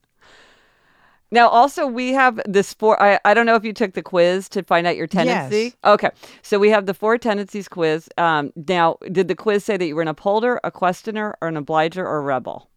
Now, 1.32 1.48
also, 1.48 1.86
we 1.86 2.12
have 2.12 2.40
this 2.44 2.74
four. 2.74 3.00
I, 3.00 3.20
I 3.24 3.34
don't 3.34 3.46
know 3.46 3.54
if 3.54 3.64
you 3.64 3.72
took 3.72 3.94
the 3.94 4.02
quiz 4.02 4.48
to 4.50 4.62
find 4.64 4.86
out 4.86 4.96
your 4.96 5.06
tendency. 5.06 5.56
Yes. 5.56 5.76
Okay. 5.84 6.10
So 6.42 6.58
we 6.58 6.70
have 6.70 6.86
the 6.86 6.94
four 6.94 7.18
tendencies 7.18 7.68
quiz. 7.68 8.08
Um, 8.18 8.52
now, 8.68 8.96
did 9.12 9.28
the 9.28 9.36
quiz 9.36 9.64
say 9.64 9.76
that 9.76 9.86
you 9.86 9.94
were 9.94 10.02
an 10.02 10.08
upholder, 10.08 10.60
a 10.64 10.70
questioner, 10.70 11.36
or 11.40 11.48
an 11.48 11.56
obliger, 11.56 12.04
or 12.04 12.18
a 12.18 12.22
rebel? 12.22 12.68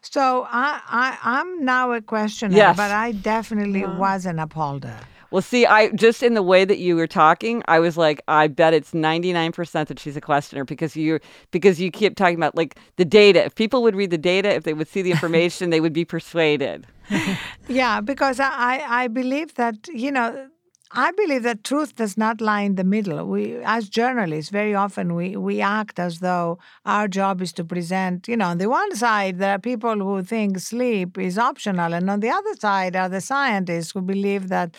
So 0.00 0.46
I, 0.48 0.80
I 0.86 1.18
I'm 1.22 1.64
now 1.64 1.92
a 1.92 2.00
questioner, 2.00 2.54
Yes. 2.54 2.76
but 2.76 2.90
I 2.90 3.12
definitely 3.12 3.84
was 3.84 4.26
an 4.26 4.38
upholder. 4.38 4.96
Well, 5.30 5.42
see, 5.42 5.66
I 5.66 5.90
just 5.90 6.22
in 6.22 6.34
the 6.34 6.42
way 6.42 6.64
that 6.64 6.78
you 6.78 6.96
were 6.96 7.06
talking, 7.06 7.62
I 7.68 7.80
was 7.80 7.96
like, 7.96 8.22
I 8.28 8.48
bet 8.48 8.72
it's 8.72 8.94
ninety 8.94 9.32
nine 9.32 9.52
percent 9.52 9.88
that 9.88 9.98
she's 9.98 10.16
a 10.16 10.20
questioner 10.20 10.64
because 10.64 10.96
you 10.96 11.20
because 11.50 11.80
you 11.80 11.90
keep 11.90 12.16
talking 12.16 12.36
about 12.36 12.54
like 12.54 12.78
the 12.96 13.04
data. 13.04 13.44
If 13.44 13.54
people 13.54 13.82
would 13.82 13.94
read 13.94 14.10
the 14.10 14.18
data, 14.18 14.48
if 14.54 14.64
they 14.64 14.72
would 14.72 14.88
see 14.88 15.02
the 15.02 15.10
information, 15.10 15.70
they 15.70 15.80
would 15.80 15.92
be 15.92 16.04
persuaded. 16.04 16.86
Yeah, 17.68 18.00
because 18.00 18.40
I, 18.40 18.48
I 18.48 19.02
I 19.04 19.08
believe 19.08 19.54
that, 19.54 19.88
you 19.88 20.10
know, 20.10 20.48
I 20.90 21.10
believe 21.12 21.42
that 21.42 21.64
truth 21.64 21.96
does 21.96 22.16
not 22.16 22.40
lie 22.40 22.62
in 22.62 22.76
the 22.76 22.84
middle. 22.84 23.26
We, 23.26 23.56
as 23.62 23.90
journalists, 23.90 24.50
very 24.50 24.74
often 24.74 25.14
we, 25.14 25.36
we 25.36 25.60
act 25.60 25.98
as 25.98 26.20
though 26.20 26.58
our 26.86 27.06
job 27.08 27.42
is 27.42 27.52
to 27.54 27.64
present, 27.64 28.26
you 28.26 28.36
know, 28.38 28.46
on 28.46 28.58
the 28.58 28.70
one 28.70 28.94
side, 28.96 29.38
there 29.38 29.52
are 29.52 29.58
people 29.58 29.96
who 29.98 30.22
think 30.22 30.58
sleep 30.58 31.18
is 31.18 31.36
optional, 31.38 31.92
and 31.92 32.08
on 32.08 32.20
the 32.20 32.30
other 32.30 32.54
side 32.58 32.96
are 32.96 33.08
the 33.10 33.20
scientists 33.20 33.90
who 33.92 34.00
believe 34.00 34.48
that 34.48 34.76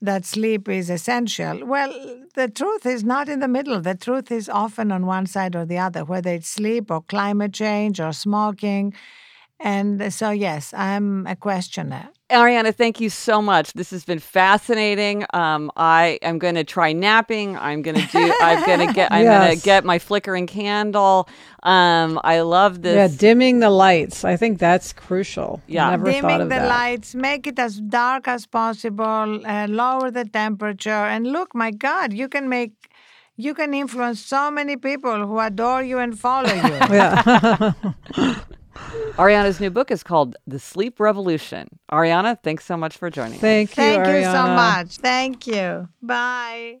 that 0.00 0.24
sleep 0.24 0.68
is 0.68 0.90
essential. 0.90 1.66
Well, 1.66 1.92
the 2.34 2.48
truth 2.48 2.84
is 2.86 3.02
not 3.02 3.28
in 3.28 3.40
the 3.40 3.48
middle. 3.48 3.80
The 3.80 3.94
truth 3.94 4.30
is 4.30 4.48
often 4.48 4.92
on 4.92 5.06
one 5.06 5.26
side 5.26 5.56
or 5.56 5.64
the 5.64 5.78
other, 5.78 6.04
whether 6.04 6.30
it's 6.30 6.48
sleep 6.48 6.90
or 6.90 7.02
climate 7.02 7.52
change 7.52 7.98
or 8.00 8.12
smoking. 8.12 8.92
And 9.58 10.12
so, 10.12 10.30
yes, 10.30 10.74
I'm 10.74 11.26
a 11.26 11.34
questioner. 11.34 12.10
Arianna, 12.30 12.74
thank 12.74 13.00
you 13.00 13.08
so 13.08 13.40
much. 13.40 13.72
This 13.74 13.90
has 13.90 14.04
been 14.04 14.18
fascinating. 14.18 15.24
Um, 15.32 15.70
I 15.76 16.18
am 16.22 16.38
going 16.40 16.56
to 16.56 16.64
try 16.64 16.92
napping. 16.92 17.56
I'm 17.56 17.82
going 17.82 17.96
to 17.96 18.06
do. 18.08 18.34
I'm 18.40 18.66
going 18.66 18.88
to 18.88 18.92
get. 18.92 19.12
I'm 19.12 19.24
going 19.24 19.56
to 19.56 19.62
get 19.62 19.84
my 19.84 20.00
flickering 20.00 20.48
candle. 20.48 21.28
Um, 21.62 22.20
I 22.24 22.40
love 22.40 22.82
this. 22.82 22.96
Yeah, 22.96 23.16
dimming 23.16 23.60
the 23.60 23.70
lights. 23.70 24.24
I 24.24 24.36
think 24.36 24.58
that's 24.58 24.92
crucial. 24.92 25.60
Yeah. 25.68 25.90
Never 25.90 26.06
thought 26.06 26.22
dimming 26.22 26.40
of 26.42 26.48
the 26.48 26.56
that. 26.56 26.68
lights, 26.68 27.14
make 27.14 27.46
it 27.46 27.60
as 27.60 27.80
dark 27.80 28.26
as 28.26 28.44
possible, 28.44 29.46
uh, 29.46 29.68
lower 29.68 30.10
the 30.10 30.24
temperature, 30.24 30.90
and 30.90 31.28
look, 31.28 31.54
my 31.54 31.70
God, 31.70 32.12
you 32.12 32.28
can 32.28 32.48
make, 32.48 32.72
you 33.36 33.54
can 33.54 33.72
influence 33.72 34.20
so 34.20 34.50
many 34.50 34.76
people 34.76 35.26
who 35.28 35.38
adore 35.38 35.84
you 35.84 35.98
and 35.98 36.18
follow 36.18 36.52
you. 36.52 38.34
Yeah. 38.94 39.12
Arianna's 39.18 39.60
new 39.60 39.70
book 39.70 39.90
is 39.90 40.02
called 40.02 40.36
The 40.46 40.58
Sleep 40.58 41.00
Revolution. 41.00 41.68
Arianna, 41.90 42.38
thanks 42.42 42.64
so 42.64 42.76
much 42.76 42.96
for 42.96 43.10
joining. 43.10 43.34
us. 43.34 43.40
Thank 43.40 43.70
you, 43.70 43.74
Thank 43.76 44.06
you 44.06 44.22
so 44.24 44.46
much. 44.46 44.96
Thank 44.98 45.46
you. 45.46 45.88
Bye. 46.02 46.80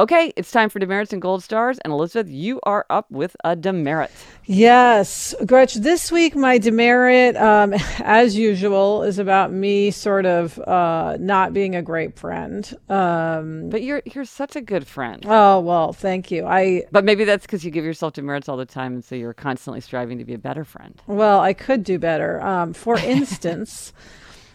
Okay, 0.00 0.32
it's 0.34 0.50
time 0.50 0.70
for 0.70 0.78
demerits 0.78 1.12
and 1.12 1.20
gold 1.20 1.42
stars. 1.42 1.78
And 1.84 1.92
Elizabeth, 1.92 2.32
you 2.32 2.58
are 2.62 2.86
up 2.88 3.10
with 3.10 3.36
a 3.44 3.54
demerit. 3.54 4.10
Yes, 4.46 5.34
Gretch. 5.44 5.74
This 5.74 6.10
week, 6.10 6.34
my 6.34 6.56
demerit, 6.56 7.36
um, 7.36 7.74
as 7.98 8.34
usual, 8.34 9.02
is 9.02 9.18
about 9.18 9.52
me 9.52 9.90
sort 9.90 10.24
of 10.24 10.58
uh, 10.60 11.18
not 11.20 11.52
being 11.52 11.76
a 11.76 11.82
great 11.82 12.18
friend. 12.18 12.74
Um, 12.88 13.68
But 13.68 13.82
you're 13.82 14.00
you're 14.06 14.24
such 14.24 14.56
a 14.56 14.62
good 14.62 14.86
friend. 14.86 15.22
oh 15.28 15.60
well, 15.60 15.92
thank 15.92 16.30
you. 16.30 16.46
I 16.46 16.84
But 16.90 17.04
maybe 17.04 17.24
that's 17.24 17.44
because 17.44 17.62
you 17.62 17.70
give 17.70 17.84
yourself 17.84 18.14
demerits 18.14 18.48
all 18.48 18.56
the 18.56 18.64
time, 18.64 18.94
and 18.94 19.04
so 19.04 19.14
you're 19.16 19.34
constantly 19.34 19.82
striving 19.82 20.16
to 20.16 20.24
be 20.24 20.32
a 20.32 20.38
better 20.38 20.64
friend. 20.64 20.98
well, 21.06 21.40
I 21.40 21.52
could 21.52 21.84
do 21.84 21.98
better. 21.98 22.40
Um, 22.40 22.72
for 22.72 22.96
instance, 23.16 23.92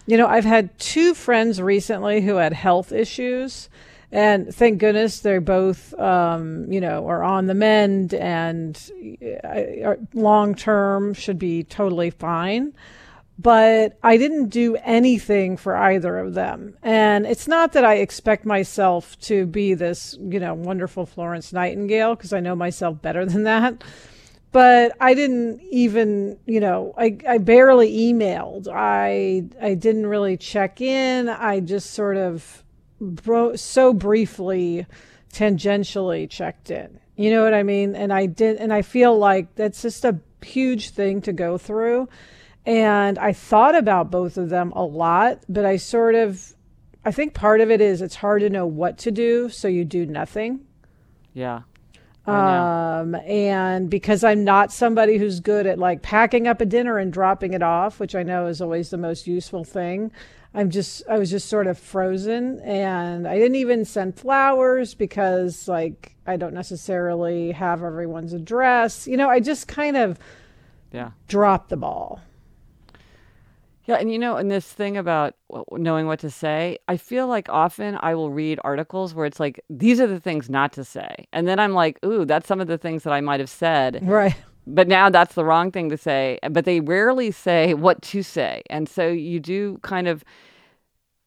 you 0.07 0.17
know, 0.17 0.25
I've 0.25 0.43
had 0.43 0.75
two 0.79 1.13
friends 1.13 1.61
recently 1.61 2.21
who 2.21 2.37
had 2.37 2.53
health 2.53 2.91
issues. 2.91 3.69
And 4.15 4.55
thank 4.55 4.77
goodness 4.77 5.19
they're 5.19 5.41
both, 5.41 5.93
um, 5.99 6.71
you 6.71 6.79
know, 6.79 7.05
are 7.05 7.21
on 7.21 7.47
the 7.47 7.53
mend 7.53 8.13
and 8.13 8.81
uh, 9.43 9.95
long 10.13 10.55
term 10.55 11.13
should 11.13 11.37
be 11.37 11.65
totally 11.65 12.11
fine. 12.11 12.73
But 13.37 13.97
I 14.01 14.15
didn't 14.15 14.47
do 14.47 14.77
anything 14.77 15.57
for 15.57 15.75
either 15.75 16.17
of 16.17 16.33
them. 16.33 16.77
And 16.81 17.25
it's 17.25 17.45
not 17.45 17.73
that 17.73 17.83
I 17.83 17.95
expect 17.95 18.45
myself 18.45 19.19
to 19.23 19.45
be 19.45 19.73
this, 19.73 20.17
you 20.21 20.39
know, 20.39 20.53
wonderful 20.53 21.05
Florence 21.05 21.51
Nightingale, 21.51 22.15
because 22.15 22.31
I 22.31 22.39
know 22.39 22.55
myself 22.55 23.01
better 23.01 23.25
than 23.25 23.43
that 23.43 23.83
but 24.53 24.95
I 25.01 25.15
didn't 25.15 25.59
even, 25.69 26.39
you 26.45 26.61
know, 26.61 26.93
I, 26.97 27.17
I 27.27 27.39
barely 27.39 28.13
emailed. 28.13 28.69
I 28.73 29.49
I 29.61 29.73
didn't 29.73 30.05
really 30.05 30.37
check 30.37 30.79
in. 30.79 31.27
I 31.27 31.59
just 31.59 31.91
sort 31.91 32.15
of 32.15 32.63
bro- 32.99 33.55
so 33.55 33.93
briefly, 33.93 34.85
tangentially 35.33 36.29
checked 36.29 36.71
in. 36.71 36.99
You 37.15 37.31
know 37.31 37.43
what 37.43 37.53
I 37.53 37.63
mean? 37.63 37.95
And 37.95 38.11
I 38.11 38.25
did, 38.25 38.57
and 38.57 38.73
I 38.73 38.81
feel 38.81 39.17
like 39.17 39.55
that's 39.55 39.81
just 39.81 40.03
a 40.05 40.19
huge 40.43 40.89
thing 40.89 41.21
to 41.21 41.33
go 41.33 41.57
through. 41.57 42.09
And 42.65 43.19
I 43.19 43.31
thought 43.33 43.75
about 43.75 44.11
both 44.11 44.37
of 44.37 44.49
them 44.49 44.71
a 44.71 44.83
lot, 44.83 45.43
but 45.47 45.65
I 45.65 45.77
sort 45.77 46.15
of, 46.15 46.53
I 47.03 47.11
think 47.11 47.33
part 47.33 47.61
of 47.61 47.69
it 47.69 47.79
is 47.79 48.01
it's 48.01 48.15
hard 48.15 48.41
to 48.41 48.49
know 48.49 48.65
what 48.65 48.97
to 48.99 49.11
do, 49.11 49.49
so 49.49 49.67
you 49.67 49.85
do 49.85 50.05
nothing. 50.05 50.61
Yeah. 51.33 51.61
Um, 52.25 53.13
and 53.13 53.87
because 53.87 54.23
I'm 54.23 54.43
not 54.43 54.73
somebody 54.73 55.17
who's 55.17 55.39
good 55.39 55.67
at 55.67 55.77
like 55.77 56.01
packing 56.01 56.47
up 56.47 56.59
a 56.59 56.65
dinner 56.65 56.97
and 56.97 57.13
dropping 57.13 57.53
it 57.53 57.61
off, 57.61 57.99
which 57.99 58.15
I 58.15 58.23
know 58.23 58.47
is 58.47 58.61
always 58.61 58.89
the 58.89 58.97
most 58.97 59.27
useful 59.27 59.63
thing, 59.63 60.11
I'm 60.55 60.69
just, 60.69 61.03
I 61.09 61.19
was 61.19 61.29
just 61.29 61.49
sort 61.49 61.67
of 61.67 61.77
frozen 61.77 62.59
and 62.61 63.27
I 63.27 63.37
didn't 63.37 63.55
even 63.55 63.83
send 63.85 64.17
flowers 64.17 64.95
because 64.95 65.67
like 65.67 66.15
I 66.25 66.37
don't 66.37 66.53
necessarily 66.53 67.51
have 67.51 67.83
everyone's 67.83 68.33
address. 68.33 69.07
You 69.07 69.17
know, 69.17 69.29
I 69.29 69.39
just 69.39 69.67
kind 69.67 69.97
of 69.97 70.17
yeah. 70.91 71.11
dropped 71.27 71.69
the 71.69 71.77
ball. 71.77 72.21
Yeah, 73.87 73.95
and 73.95 74.11
you 74.11 74.17
know, 74.17 74.37
and 74.37 74.49
this 74.49 74.65
thing 74.65 74.97
about 74.97 75.35
knowing 75.71 76.07
what 76.07 76.19
to 76.21 76.31
say, 76.31 76.79
I 76.87 76.97
feel 76.97 77.27
like 77.27 77.49
often 77.49 77.99
I 78.01 78.15
will 78.15 78.31
read 78.31 78.59
articles 78.63 79.13
where 79.13 79.27
it's 79.27 79.39
like, 79.39 79.61
these 79.69 79.99
are 79.99 80.07
the 80.07 80.19
things 80.19 80.49
not 80.49 80.73
to 80.73 80.83
say. 80.83 81.27
And 81.31 81.47
then 81.47 81.59
I'm 81.59 81.73
like, 81.73 82.03
ooh, 82.03 82.25
that's 82.25 82.47
some 82.47 82.59
of 82.59 82.67
the 82.67 82.79
things 82.79 83.03
that 83.03 83.13
I 83.13 83.21
might 83.21 83.39
have 83.39 83.49
said. 83.49 83.99
Right. 84.01 84.35
But 84.67 84.87
now 84.87 85.09
that's 85.09 85.35
the 85.35 85.45
wrong 85.45 85.71
thing 85.71 85.89
to 85.89 85.97
say. 85.97 86.39
But 86.49 86.65
they 86.65 86.79
rarely 86.79 87.31
say 87.31 87.73
what 87.73 88.01
to 88.03 88.23
say. 88.23 88.63
And 88.69 88.89
so 88.89 89.07
you 89.07 89.39
do 89.39 89.79
kind 89.83 90.07
of, 90.07 90.23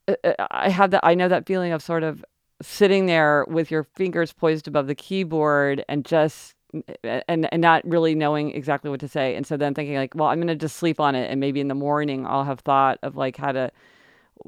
uh, 0.08 0.14
uh, 0.24 0.46
I 0.50 0.68
have 0.68 0.90
that, 0.90 1.04
I 1.04 1.14
know 1.14 1.28
that 1.28 1.46
feeling 1.46 1.72
of 1.72 1.82
sort 1.82 2.02
of 2.02 2.24
sitting 2.60 3.06
there 3.06 3.44
with 3.48 3.70
your 3.70 3.84
fingers 3.84 4.32
poised 4.32 4.66
above 4.66 4.88
the 4.88 4.94
keyboard 4.94 5.84
and 5.88 6.04
just, 6.04 6.54
and, 7.04 7.48
and 7.52 7.62
not 7.62 7.82
really 7.86 8.14
knowing 8.14 8.50
exactly 8.50 8.90
what 8.90 9.00
to 9.00 9.08
say. 9.08 9.36
And 9.36 9.46
so 9.46 9.56
then 9.56 9.74
thinking 9.74 9.96
like, 9.96 10.14
well, 10.14 10.28
I'm 10.28 10.38
going 10.38 10.48
to 10.48 10.56
just 10.56 10.76
sleep 10.76 11.00
on 11.00 11.14
it. 11.14 11.30
And 11.30 11.40
maybe 11.40 11.60
in 11.60 11.68
the 11.68 11.74
morning 11.74 12.26
I'll 12.26 12.44
have 12.44 12.60
thought 12.60 12.98
of 13.02 13.16
like 13.16 13.36
how 13.36 13.52
to, 13.52 13.70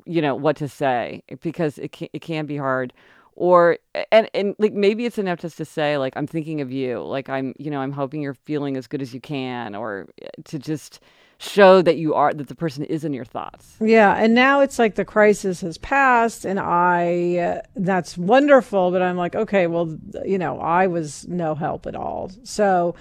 you 0.04 0.20
know, 0.20 0.34
what 0.34 0.56
to 0.56 0.68
say 0.68 1.22
because 1.40 1.78
it 1.78 1.92
can, 1.92 2.08
it 2.12 2.20
can 2.20 2.46
be 2.46 2.56
hard 2.56 2.92
or 3.36 3.78
and 4.12 4.28
and 4.34 4.54
like 4.58 4.72
maybe 4.72 5.06
it's 5.06 5.18
enough 5.18 5.38
just 5.38 5.56
to 5.56 5.64
say 5.64 5.96
like 5.96 6.12
i'm 6.16 6.26
thinking 6.26 6.60
of 6.60 6.70
you 6.70 7.02
like 7.02 7.28
i'm 7.28 7.54
you 7.58 7.70
know 7.70 7.80
i'm 7.80 7.92
hoping 7.92 8.20
you're 8.20 8.34
feeling 8.34 8.76
as 8.76 8.86
good 8.86 9.00
as 9.02 9.14
you 9.14 9.20
can 9.20 9.74
or 9.74 10.08
eh, 10.22 10.28
to 10.44 10.58
just 10.58 11.00
show 11.38 11.80
that 11.80 11.96
you 11.96 12.12
are 12.12 12.34
that 12.34 12.48
the 12.48 12.54
person 12.54 12.84
is 12.84 13.02
in 13.02 13.14
your 13.14 13.24
thoughts 13.24 13.76
yeah 13.80 14.14
and 14.14 14.34
now 14.34 14.60
it's 14.60 14.78
like 14.78 14.94
the 14.94 15.04
crisis 15.04 15.62
has 15.62 15.78
passed 15.78 16.44
and 16.44 16.60
i 16.60 17.36
uh, 17.38 17.60
that's 17.76 18.18
wonderful 18.18 18.90
but 18.90 19.00
i'm 19.00 19.16
like 19.16 19.34
okay 19.34 19.66
well 19.66 19.96
you 20.24 20.36
know 20.36 20.60
i 20.60 20.86
was 20.86 21.26
no 21.28 21.54
help 21.54 21.86
at 21.86 21.96
all 21.96 22.30
so 22.42 22.94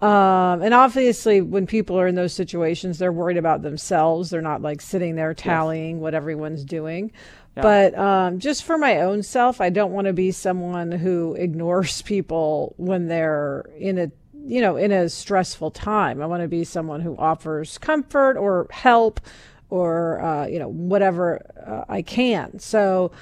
um, 0.00 0.62
and 0.62 0.72
obviously, 0.72 1.42
when 1.42 1.66
people 1.66 2.00
are 2.00 2.06
in 2.06 2.14
those 2.14 2.32
situations, 2.32 2.98
they're 2.98 3.12
worried 3.12 3.36
about 3.36 3.60
themselves. 3.60 4.30
They're 4.30 4.40
not 4.40 4.62
like 4.62 4.80
sitting 4.80 5.14
there 5.14 5.34
tallying 5.34 5.96
yes. 5.96 6.02
what 6.02 6.14
everyone's 6.14 6.64
doing. 6.64 7.12
But 7.54 7.98
um, 7.98 8.38
just 8.38 8.64
for 8.64 8.78
my 8.78 9.00
own 9.00 9.22
self, 9.22 9.60
I 9.60 9.70
don't 9.70 9.92
want 9.92 10.06
to 10.06 10.12
be 10.12 10.30
someone 10.30 10.92
who 10.92 11.34
ignores 11.34 12.02
people 12.02 12.74
when 12.76 13.08
they're 13.08 13.68
in 13.78 13.98
a 13.98 14.10
you 14.46 14.60
know 14.60 14.76
in 14.76 14.92
a 14.92 15.08
stressful 15.08 15.70
time. 15.72 16.22
I 16.22 16.26
want 16.26 16.42
to 16.42 16.48
be 16.48 16.64
someone 16.64 17.00
who 17.00 17.16
offers 17.16 17.78
comfort 17.78 18.36
or 18.36 18.66
help 18.70 19.20
or 19.68 20.20
uh, 20.20 20.46
you 20.46 20.58
know 20.58 20.68
whatever 20.68 21.40
uh, 21.66 21.92
I 21.92 22.02
can. 22.02 22.58
So 22.58 23.12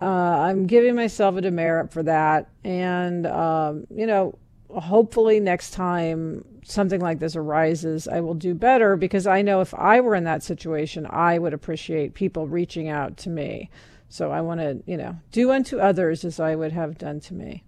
uh, 0.00 0.04
I'm 0.04 0.66
giving 0.66 0.94
myself 0.94 1.36
a 1.36 1.40
demerit 1.40 1.92
for 1.92 2.02
that, 2.02 2.48
and 2.64 3.26
um, 3.26 3.86
you 3.94 4.06
know 4.06 4.38
hopefully 4.82 5.40
next 5.40 5.70
time 5.70 6.44
something 6.64 7.00
like 7.00 7.18
this 7.18 7.36
arises, 7.36 8.08
I 8.08 8.20
will 8.20 8.34
do 8.34 8.54
better 8.54 8.96
because 8.96 9.26
I 9.26 9.42
know 9.42 9.60
if 9.60 9.72
I 9.74 10.00
were 10.00 10.14
in 10.14 10.24
that 10.24 10.42
situation, 10.42 11.06
I 11.08 11.38
would 11.38 11.54
appreciate 11.54 12.14
people 12.14 12.46
reaching 12.46 12.88
out 12.88 13.16
to 13.18 13.30
me. 13.30 13.70
So 14.08 14.30
I 14.30 14.40
want 14.40 14.60
to, 14.60 14.82
you 14.86 14.96
know, 14.96 15.16
do 15.32 15.50
unto 15.50 15.78
others 15.78 16.24
as 16.24 16.38
I 16.38 16.54
would 16.54 16.72
have 16.72 16.98
done 16.98 17.20
to 17.20 17.34
me. 17.34 17.64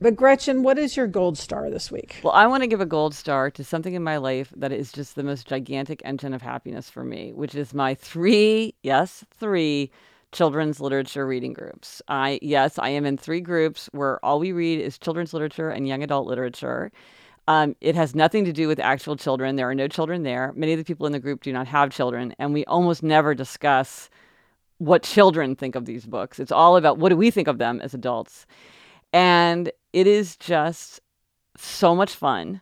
But 0.00 0.16
Gretchen, 0.16 0.62
what 0.62 0.78
is 0.78 0.96
your 0.96 1.06
gold 1.06 1.38
star 1.38 1.70
this 1.70 1.90
week? 1.90 2.16
Well, 2.22 2.32
I 2.32 2.46
want 2.46 2.62
to 2.62 2.66
give 2.66 2.80
a 2.80 2.86
gold 2.86 3.14
star 3.14 3.50
to 3.52 3.64
something 3.64 3.94
in 3.94 4.02
my 4.02 4.16
life 4.16 4.52
that 4.56 4.72
is 4.72 4.92
just 4.92 5.14
the 5.14 5.22
most 5.22 5.46
gigantic 5.46 6.02
engine 6.04 6.34
of 6.34 6.42
happiness 6.42 6.90
for 6.90 7.04
me, 7.04 7.32
which 7.32 7.54
is 7.54 7.72
my 7.72 7.94
three, 7.94 8.74
yes, 8.82 9.24
three 9.38 9.90
children's 10.34 10.80
literature 10.80 11.26
reading 11.26 11.54
groups. 11.54 12.02
I 12.08 12.38
yes, 12.42 12.78
I 12.78 12.90
am 12.90 13.06
in 13.06 13.16
three 13.16 13.40
groups 13.40 13.88
where 13.92 14.22
all 14.24 14.38
we 14.38 14.52
read 14.52 14.80
is 14.80 14.98
children's 14.98 15.32
literature 15.32 15.70
and 15.70 15.88
young 15.88 16.02
adult 16.02 16.26
literature. 16.26 16.92
Um, 17.46 17.76
it 17.80 17.94
has 17.94 18.14
nothing 18.14 18.44
to 18.46 18.52
do 18.52 18.68
with 18.68 18.80
actual 18.80 19.16
children. 19.16 19.56
There 19.56 19.68
are 19.68 19.74
no 19.74 19.88
children 19.88 20.22
there. 20.22 20.52
Many 20.56 20.72
of 20.72 20.78
the 20.78 20.84
people 20.84 21.06
in 21.06 21.12
the 21.12 21.20
group 21.20 21.42
do 21.42 21.52
not 21.52 21.66
have 21.68 21.90
children, 21.90 22.34
and 22.38 22.52
we 22.52 22.64
almost 22.64 23.02
never 23.02 23.34
discuss 23.34 24.10
what 24.78 25.02
children 25.02 25.54
think 25.54 25.74
of 25.74 25.84
these 25.84 26.06
books. 26.06 26.40
It's 26.40 26.52
all 26.52 26.76
about 26.76 26.98
what 26.98 27.10
do 27.10 27.16
we 27.16 27.30
think 27.30 27.48
of 27.48 27.58
them 27.58 27.80
as 27.80 27.94
adults. 27.94 28.46
And 29.12 29.70
it 29.92 30.06
is 30.06 30.36
just 30.36 31.00
so 31.56 31.94
much 31.94 32.14
fun. 32.14 32.60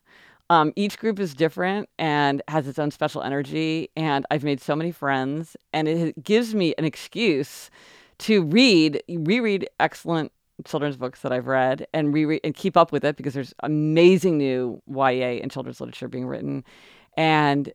Um, 0.52 0.70
each 0.76 0.98
group 0.98 1.18
is 1.18 1.32
different 1.32 1.88
and 1.98 2.42
has 2.46 2.68
its 2.68 2.78
own 2.78 2.90
special 2.90 3.22
energy. 3.22 3.88
And 3.96 4.26
I've 4.30 4.44
made 4.44 4.60
so 4.60 4.76
many 4.76 4.92
friends, 4.92 5.56
and 5.72 5.88
it 5.88 6.22
gives 6.22 6.54
me 6.54 6.74
an 6.76 6.84
excuse 6.84 7.70
to 8.18 8.42
read, 8.42 9.02
reread 9.08 9.66
excellent 9.80 10.30
children's 10.66 10.98
books 10.98 11.22
that 11.22 11.32
I've 11.32 11.46
read 11.46 11.86
and 11.94 12.12
reread 12.12 12.42
and 12.44 12.54
keep 12.54 12.76
up 12.76 12.92
with 12.92 13.02
it 13.02 13.16
because 13.16 13.32
there's 13.32 13.54
amazing 13.60 14.36
new 14.36 14.82
YA 14.86 15.40
and 15.40 15.50
children's 15.50 15.80
literature 15.80 16.06
being 16.06 16.26
written, 16.26 16.64
and 17.16 17.72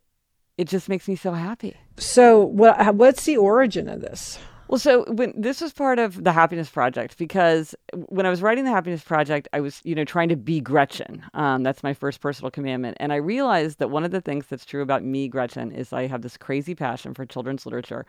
it 0.59 0.67
just 0.67 0.87
makes 0.87 1.07
me 1.07 1.15
so 1.15 1.31
happy. 1.31 1.75
So, 1.97 2.43
what 2.43 2.93
what's 2.93 3.25
the 3.25 3.37
origin 3.37 3.89
of 3.89 4.01
this? 4.01 4.37
Well, 4.69 4.79
so 4.79 5.05
when 5.07 5.33
this 5.35 5.61
was 5.61 5.71
part 5.71 5.97
of 5.97 6.25
the 6.25 6.33
Happiness 6.33 6.69
Project, 6.69 7.17
because 7.17 7.73
when 7.93 8.25
I 8.25 8.29
was 8.29 8.41
writing 8.41 8.65
the 8.65 8.71
Happiness 8.71 9.01
Project, 9.01 9.47
I 9.53 9.61
was, 9.61 9.79
you 9.85 9.95
know, 9.95 10.03
trying 10.03 10.27
to 10.27 10.35
be 10.35 10.59
Gretchen. 10.59 11.23
Um, 11.33 11.63
that's 11.63 11.83
my 11.83 11.93
first 11.93 12.19
personal 12.19 12.51
commandment, 12.51 12.97
and 12.99 13.13
I 13.13 13.17
realized 13.17 13.79
that 13.79 13.89
one 13.89 14.03
of 14.03 14.11
the 14.11 14.19
things 14.19 14.45
that's 14.47 14.65
true 14.65 14.81
about 14.81 15.03
me, 15.03 15.29
Gretchen, 15.29 15.71
is 15.71 15.93
I 15.93 16.07
have 16.07 16.21
this 16.21 16.35
crazy 16.35 16.75
passion 16.75 17.13
for 17.13 17.25
children's 17.25 17.65
literature, 17.65 18.05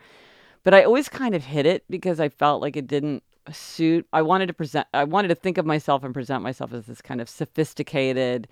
but 0.63 0.73
I 0.73 0.83
always 0.83 1.07
kind 1.07 1.33
of 1.33 1.45
hid 1.45 1.65
it 1.65 1.85
because 1.89 2.19
I 2.19 2.27
felt 2.27 2.61
like 2.61 2.75
it 2.75 2.87
didn't 2.87 3.23
suit. 3.53 4.05
I 4.11 4.21
wanted 4.21 4.47
to 4.47 4.53
present. 4.53 4.85
I 4.93 5.05
wanted 5.05 5.29
to 5.29 5.35
think 5.35 5.57
of 5.57 5.65
myself 5.65 6.03
and 6.03 6.13
present 6.13 6.43
myself 6.43 6.73
as 6.73 6.85
this 6.87 7.01
kind 7.01 7.21
of 7.21 7.29
sophisticated, 7.29 8.49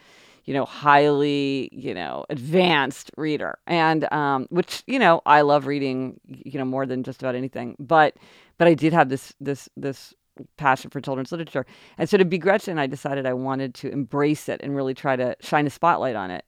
you 0.47 0.53
know, 0.53 0.65
highly, 0.65 1.69
you 1.73 1.93
know, 1.93 2.25
advanced 2.29 3.11
reader. 3.17 3.59
And 3.67 4.11
um, 4.11 4.47
which, 4.49 4.81
you 4.87 4.97
know, 4.97 5.21
I 5.25 5.41
love 5.41 5.67
reading, 5.67 6.19
you 6.25 6.57
know, 6.57 6.65
more 6.65 6.85
than 6.85 7.03
just 7.03 7.21
about 7.21 7.35
anything. 7.35 7.75
But 7.77 8.15
but 8.57 8.67
I 8.67 8.73
did 8.73 8.93
have 8.93 9.09
this 9.09 9.33
this 9.39 9.69
this 9.77 10.15
passion 10.55 10.89
for 10.89 11.01
children's 11.01 11.31
literature. 11.31 11.65
And 11.97 12.09
so 12.09 12.17
to 12.17 12.25
be 12.25 12.37
Gretchen, 12.37 12.79
I 12.79 12.87
decided 12.87 13.25
I 13.25 13.33
wanted 13.33 13.75
to 13.75 13.89
embrace 13.89 14.47
it 14.47 14.61
and 14.63 14.75
really 14.75 14.93
try 14.93 15.15
to 15.17 15.35
shine 15.41 15.67
a 15.67 15.69
spotlight 15.69 16.15
on 16.15 16.31
it. 16.31 16.45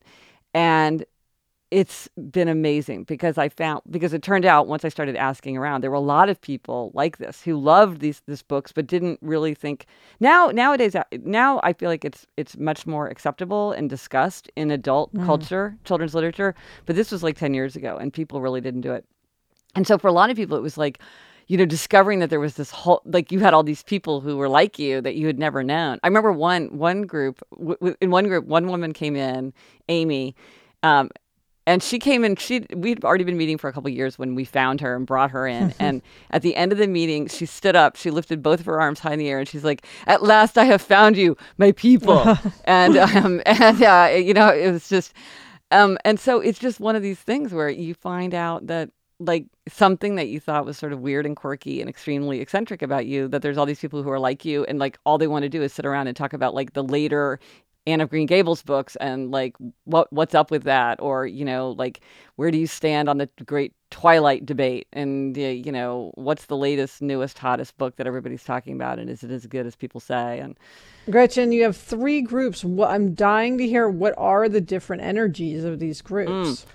And 0.54 1.06
it's 1.72 2.10
been 2.32 2.48
amazing 2.48 3.04
because 3.04 3.38
I 3.38 3.50
found 3.50 3.82
because 3.90 4.14
it 4.14 4.24
turned 4.24 4.46
out 4.46 4.68
once 4.68 4.84
I 4.84 4.90
started 4.90 5.16
asking 5.16 5.58
around, 5.58 5.82
there 5.82 5.92
were 5.92 5.98
a 5.98 6.02
lot 6.02 6.30
of 6.30 6.42
people 6.42 6.92
like 6.94 7.18
this 7.18 7.42
who 7.44 7.58
loved 7.58 8.02
these 8.02 8.22
these 8.28 8.42
books 8.42 8.72
but 8.72 8.88
didn't 8.88 9.20
really 9.22 9.54
think 9.54 9.86
now 10.20 10.48
nowadays 10.48 10.96
now 11.24 11.60
I 11.64 11.74
feel 11.74 11.90
like 11.90 12.04
it's 12.04 12.26
it's 12.38 12.58
much 12.58 12.88
more 12.88 13.08
acceptable 13.08 13.72
and 13.72 13.90
discussed 13.90 14.50
in 14.56 14.72
adult 14.72 15.14
mm. 15.14 15.26
culture, 15.26 15.78
children's 15.84 16.16
literature. 16.16 16.56
But 16.86 16.96
this 16.96 17.12
was 17.12 17.24
like 17.24 17.38
ten 17.38 17.54
years 17.54 17.76
ago, 17.76 17.98
and 17.98 18.12
people 18.12 18.42
really 18.42 18.62
didn't 18.62 18.82
do 18.82 18.94
it. 18.94 19.06
And 19.76 19.86
so 19.86 19.98
for 19.98 20.08
a 20.08 20.14
lot 20.14 20.30
of 20.30 20.36
people, 20.36 20.58
it 20.58 20.64
was 20.64 20.78
like 20.78 21.00
you 21.50 21.58
know, 21.58 21.66
discovering 21.66 22.20
that 22.20 22.30
there 22.30 22.40
was 22.40 22.56
this 22.56 22.70
whole 22.70 23.02
like 23.06 23.32
you 23.32 23.40
had 23.40 23.56
all 23.56 23.64
these 23.64 23.82
people 23.82 24.22
who 24.22 24.38
were 24.38 24.48
like 24.48 24.78
you 24.78 25.02
that 25.02 25.16
you 25.16 25.26
had 25.26 25.40
never 25.40 25.64
known. 25.64 26.00
I 26.04 26.08
remember 26.08 26.32
one 26.32 26.78
one 26.78 27.02
group 27.04 27.42
w- 27.52 27.76
w- 27.76 27.96
in 28.00 28.12
one 28.12 28.28
group, 28.28 28.46
one 28.46 28.68
woman 28.68 28.94
came 28.94 29.16
in, 29.16 29.52
Amy, 29.90 30.36
um, 30.84 31.10
and 31.70 31.84
she 31.84 32.00
came 32.00 32.26
in 32.26 32.36
she 32.36 32.66
we'd 32.76 33.06
already 33.06 33.24
been 33.24 33.38
meeting 33.38 33.56
for 33.56 33.70
a 33.70 33.74
couple 33.74 33.92
years 33.92 34.18
when 34.18 34.34
we 34.34 34.44
found 34.44 34.82
her 34.82 34.96
and 34.96 35.06
brought 35.06 35.30
her 35.30 35.46
in. 35.46 35.74
And 35.80 36.02
at 36.32 36.42
the 36.42 36.56
end 36.56 36.72
of 36.72 36.78
the 36.80 36.88
meeting 36.88 37.28
she 37.28 37.46
stood 37.46 37.76
up 37.76 37.96
she 37.96 38.10
lifted 38.10 38.42
both 38.42 38.60
of 38.60 38.66
her 38.66 38.82
arms 38.82 39.00
high 39.00 39.14
in 39.14 39.20
the 39.20 39.30
air 39.30 39.40
and 39.40 39.48
she's 39.48 39.64
like 39.64 39.86
at 40.08 40.24
last 40.24 40.58
i 40.58 40.66
have 40.66 40.82
found 40.82 41.16
you 41.16 41.38
my 41.58 41.72
people. 41.72 42.38
And 42.66 42.98
um 42.98 43.42
and 43.46 43.82
uh, 43.84 44.10
you 44.14 44.34
know 44.34 44.50
it 44.50 44.72
was 44.72 44.90
just 44.90 45.14
um 45.72 45.98
and 46.04 46.20
so 46.20 46.40
it's 46.40 46.60
just 46.60 46.80
one 46.80 46.96
of 46.96 47.04
these 47.04 47.20
things 47.20 47.54
where 47.54 47.70
you 47.70 47.94
find 47.94 48.34
out 48.34 48.68
that 48.68 48.90
like 49.20 49.46
something 49.68 50.16
that 50.16 50.30
you 50.30 50.40
thought 50.40 50.66
was 50.66 50.78
sort 50.78 50.94
of 50.94 51.02
weird 51.02 51.26
and 51.26 51.36
quirky 51.36 51.82
and 51.82 51.90
extremely 51.90 52.40
eccentric 52.40 52.82
about 52.82 53.06
you 53.06 53.28
that 53.28 53.42
there's 53.42 53.58
all 53.58 53.66
these 53.66 53.80
people 53.80 54.02
who 54.02 54.10
are 54.10 54.20
like 54.20 54.46
you 54.46 54.64
and 54.66 54.80
like 54.80 54.98
all 55.06 55.18
they 55.18 55.28
want 55.28 55.44
to 55.44 55.50
do 55.50 55.62
is 55.62 55.74
sit 55.74 55.86
around 55.86 56.08
and 56.08 56.16
talk 56.16 56.34
about 56.34 56.56
like 56.56 56.74
the 56.74 56.84
later 56.84 57.40
Anne 57.88 58.02
of 58.02 58.10
Green 58.10 58.26
Gables 58.26 58.62
books 58.62 58.96
and 58.98 59.32
like 59.32 59.56
what 59.86 60.12
what's 60.12 60.36
up 60.36 60.52
with 60.52 60.64
that? 60.64 61.02
Or 61.02 61.26
you 61.26 61.46
know 61.46 61.72
like 61.72 62.02
where 62.36 62.52
do 62.52 62.58
you 62.58 62.68
stand 62.68 63.10
on 63.10 63.18
the 63.18 63.30
great 63.46 63.74
Twilight 63.90 64.46
debate? 64.46 64.88
And 64.94 65.36
you 65.36 65.72
know 65.72 66.12
what's 66.16 66.46
the 66.46 66.58
latest 66.58 67.02
newest 67.02 67.38
hottest 67.38 67.78
book 67.78 67.96
that 67.96 68.08
everybody's 68.08 68.44
talking 68.44 68.74
about? 68.74 69.00
And 69.00 69.10
is 69.10 69.24
it 69.24 69.32
as 69.32 69.46
good 69.46 69.66
as 69.66 69.76
people 69.76 70.00
say? 70.00 70.40
And 70.40 70.58
Gretchen 71.10 71.52
you 71.52 71.64
have 71.64 71.78
three 71.78 72.22
groups. 72.22 72.64
I'm 72.64 73.14
dying 73.14 73.58
to 73.58 73.68
hear 73.68 73.90
what 73.90 74.14
are 74.18 74.48
the 74.48 74.62
different 74.62 75.02
energies 75.02 75.64
of 75.64 75.80
these 75.80 76.02
groups. 76.02 76.32
Mm. 76.32 76.66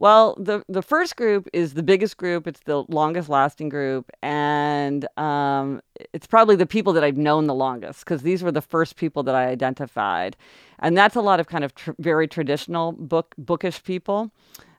Well, 0.00 0.36
the 0.38 0.62
the 0.68 0.82
first 0.82 1.16
group 1.16 1.48
is 1.52 1.74
the 1.74 1.82
biggest 1.82 2.16
group. 2.18 2.46
It's 2.46 2.60
the 2.60 2.84
longest 2.88 3.28
lasting 3.28 3.68
group, 3.68 4.10
and 4.22 5.06
um, 5.18 5.82
it's 6.12 6.26
probably 6.26 6.54
the 6.54 6.66
people 6.66 6.92
that 6.92 7.02
I've 7.02 7.16
known 7.16 7.48
the 7.48 7.54
longest 7.54 8.04
because 8.04 8.22
these 8.22 8.44
were 8.44 8.52
the 8.52 8.62
first 8.62 8.94
people 8.94 9.24
that 9.24 9.34
I 9.34 9.46
identified, 9.48 10.36
and 10.78 10.96
that's 10.96 11.16
a 11.16 11.20
lot 11.20 11.40
of 11.40 11.48
kind 11.48 11.64
of 11.64 11.74
tr- 11.74 11.92
very 11.98 12.28
traditional 12.28 12.92
book 12.92 13.34
bookish 13.38 13.82
people. 13.82 14.30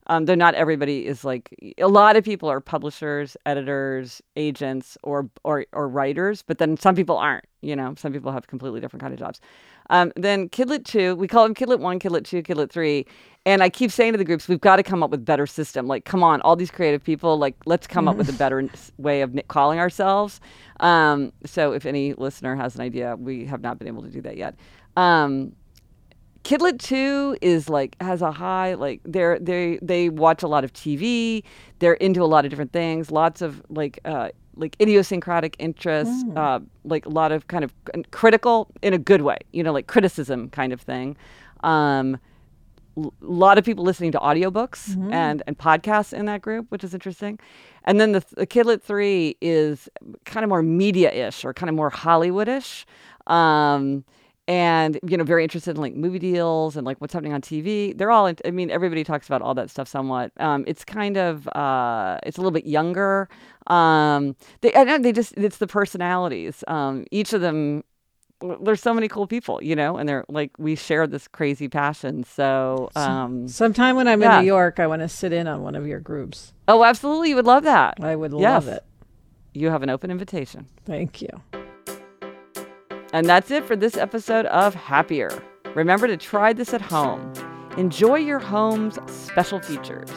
Um, 0.10 0.26
though 0.26 0.36
not 0.36 0.56
everybody 0.56 1.06
is 1.06 1.24
like 1.24 1.56
a 1.78 1.88
lot 1.88 2.18
of 2.18 2.24
people 2.24 2.50
are 2.50 2.60
publishers, 2.60 3.38
editors, 3.46 4.22
agents, 4.36 4.98
or 5.04 5.30
or 5.44 5.66
or 5.72 5.88
writers, 5.88 6.42
but 6.42 6.58
then 6.58 6.78
some 6.78 6.96
people 6.96 7.18
aren't. 7.18 7.46
You 7.62 7.76
know, 7.76 7.94
some 7.96 8.12
people 8.12 8.32
have 8.32 8.48
completely 8.48 8.82
different 8.82 9.02
kind 9.02 9.14
of 9.14 9.20
jobs. 9.20 9.40
Um, 9.90 10.12
then 10.16 10.50
Kidlit 10.50 10.86
2, 10.86 11.16
we 11.16 11.28
call 11.28 11.44
them 11.44 11.56
Kidlit 11.56 11.80
1, 11.80 12.00
Kidlit 12.00 12.24
2, 12.24 12.44
Kidlit 12.44 12.70
3. 12.70 13.06
And 13.46 13.64
I 13.64 13.70
keep 13.70 13.92
saying 13.92 14.14
to 14.14 14.18
the 14.18 14.24
groups, 14.24 14.48
we've 14.48 14.62
got 14.62 14.76
to 14.76 14.84
come 14.84 15.02
up 15.02 15.10
with 15.10 15.26
better 15.26 15.48
system. 15.48 15.88
Like, 15.88 16.06
come 16.06 16.24
on, 16.24 16.42
all 16.42 16.56
these 16.56 16.70
creative 16.72 17.04
people, 17.04 17.38
like, 17.38 17.56
let's 17.66 17.88
come 17.88 18.08
up 18.08 18.16
with 18.16 18.30
a 18.30 18.34
better 18.34 18.70
way 18.98 19.22
of 19.22 19.36
calling 19.48 19.80
ourselves. 19.80 20.40
Um, 20.80 21.34
so 21.46 21.72
if 21.72 21.86
any 21.86 22.14
listener 22.14 22.56
has 22.56 22.76
an 22.76 22.82
idea, 22.82 23.16
we 23.16 23.46
have 23.46 23.62
not 23.62 23.80
been 23.80 23.88
able 23.88 24.04
to 24.04 24.10
do 24.10 24.22
that 24.22 24.38
yet. 24.38 24.56
Um, 24.96 25.54
Kidlit 26.50 26.80
2 26.80 27.38
is 27.44 27.70
like 27.70 27.96
has 28.02 28.24
a 28.24 28.32
high 28.32 28.74
like 28.74 29.02
they're 29.06 29.38
they 29.38 29.78
they 29.84 30.10
watch 30.10 30.42
a 30.42 30.48
lot 30.48 30.64
of 30.64 30.74
TV. 30.74 31.44
They're 31.78 31.94
into 31.94 32.24
a 32.24 32.26
lot 32.26 32.44
of 32.44 32.50
different 32.50 32.74
things. 32.74 33.12
Lots 33.12 33.44
of 33.44 33.62
like 33.70 34.00
uh, 34.04 34.30
like 34.56 34.76
idiosyncratic 34.82 35.56
interests, 35.60 36.24
mm. 36.24 36.36
uh, 36.36 36.60
like 36.84 37.06
a 37.06 37.10
lot 37.10 37.32
of 37.32 37.48
kind 37.50 37.64
of 37.64 37.72
critical 38.10 38.68
in 38.82 38.96
a 38.96 38.98
good 38.98 39.22
way, 39.22 39.38
you 39.52 39.62
know, 39.62 39.72
like 39.72 39.86
criticism 39.86 40.50
kind 40.50 40.74
of 40.74 40.82
thing. 40.82 41.16
Um, 41.64 42.18
a 42.98 43.12
lot 43.22 43.60
of 43.60 43.64
people 43.64 43.86
listening 43.86 44.12
to 44.14 44.18
audiobooks 44.18 44.90
mm-hmm. 44.90 45.14
and, 45.14 45.44
and 45.46 45.56
podcasts 45.56 46.14
in 46.14 46.26
that 46.26 46.42
group, 46.42 46.66
which 46.70 46.84
is 46.84 46.96
interesting. 46.96 47.38
And 47.84 48.02
then 48.02 48.14
the, 48.14 48.26
the 48.36 48.48
Kidlit 48.48 48.82
3 48.82 49.38
is 49.40 49.88
kind 50.26 50.44
of 50.44 50.50
more 50.50 50.64
media 50.64 51.12
ish 51.12 51.46
or 51.46 51.54
kind 51.54 51.70
of 51.70 51.76
more 51.76 51.92
Hollywood 51.92 52.48
ish. 52.48 52.88
Um, 53.28 54.04
and 54.50 55.00
you 55.08 55.16
know 55.16 55.24
very 55.24 55.44
interested 55.44 55.76
in 55.76 55.82
like 55.82 55.96
movie 55.96 56.18
deals 56.18 56.76
and 56.76 56.86
like 56.86 57.00
what's 57.00 57.14
happening 57.14 57.34
on 57.34 57.40
tv 57.40 57.96
they're 57.96 58.10
all 58.10 58.26
i 58.44 58.52
mean 58.52 58.72
everybody 58.72 59.04
talks 59.04 59.28
about 59.28 59.44
all 59.44 59.54
that 59.54 59.70
stuff 59.70 59.88
somewhat 59.88 60.32
um, 60.40 60.66
it's 60.68 60.84
kind 60.84 61.18
of 61.18 61.48
uh, 61.50 62.18
it's 62.24 62.38
a 62.38 62.42
little 62.42 62.52
bit 62.52 62.66
younger 62.66 63.30
um, 63.68 64.36
they 64.62 64.74
I 64.74 64.84
know 64.84 64.98
they 64.98 65.12
just 65.12 65.34
it's 65.38 65.58
the 65.58 65.68
personalities 65.68 66.64
um, 66.68 67.06
each 67.12 67.32
of 67.32 67.42
them 67.42 67.84
there's 68.62 68.82
so 68.82 68.94
many 68.94 69.10
cool 69.10 69.28
people, 69.28 69.62
you 69.62 69.76
know, 69.76 69.98
and 69.98 70.08
they're 70.08 70.24
like 70.30 70.52
we 70.58 70.74
share 70.74 71.06
this 71.08 71.28
crazy 71.28 71.68
passion. 71.68 72.24
So, 72.24 72.90
um, 72.96 73.50
sometime 73.50 73.98
when 73.98 74.08
I'm 74.08 74.22
yeah. 74.22 74.38
in 74.38 74.46
New 74.46 74.48
York, 74.48 74.80
I 74.80 74.88
want 74.88 75.02
to 75.02 75.10
sit 75.10 75.34
in 75.34 75.46
on 75.46 75.62
one 75.62 75.76
of 75.76 75.86
your 75.86 76.00
groups. 76.00 76.54
Oh, 76.66 76.86
absolutely, 76.86 77.32
you 77.32 77.36
would 77.36 77.46
love 77.46 77.64
that. 77.64 77.98
I 78.02 78.16
would 78.16 78.32
yes. 78.32 78.66
love 78.66 78.70
it. 78.70 78.86
You 79.54 79.72
have 79.72 79.84
an 79.84 79.90
open 79.90 80.10
invitation. 80.10 80.68
Thank 80.86 81.22
you. 81.22 81.59
And 83.12 83.28
that's 83.28 83.50
it 83.50 83.66
for 83.66 83.76
this 83.76 83.98
episode 83.98 84.46
of 84.48 84.76
Happier. 84.76 85.42
Remember 85.76 86.08
to 86.08 86.18
try 86.18 86.54
this 86.54 86.74
at 86.74 86.82
home. 86.82 87.34
Enjoy 87.78 88.16
your 88.16 88.40
home's 88.40 89.00
special 89.12 89.60
features. 89.60 90.12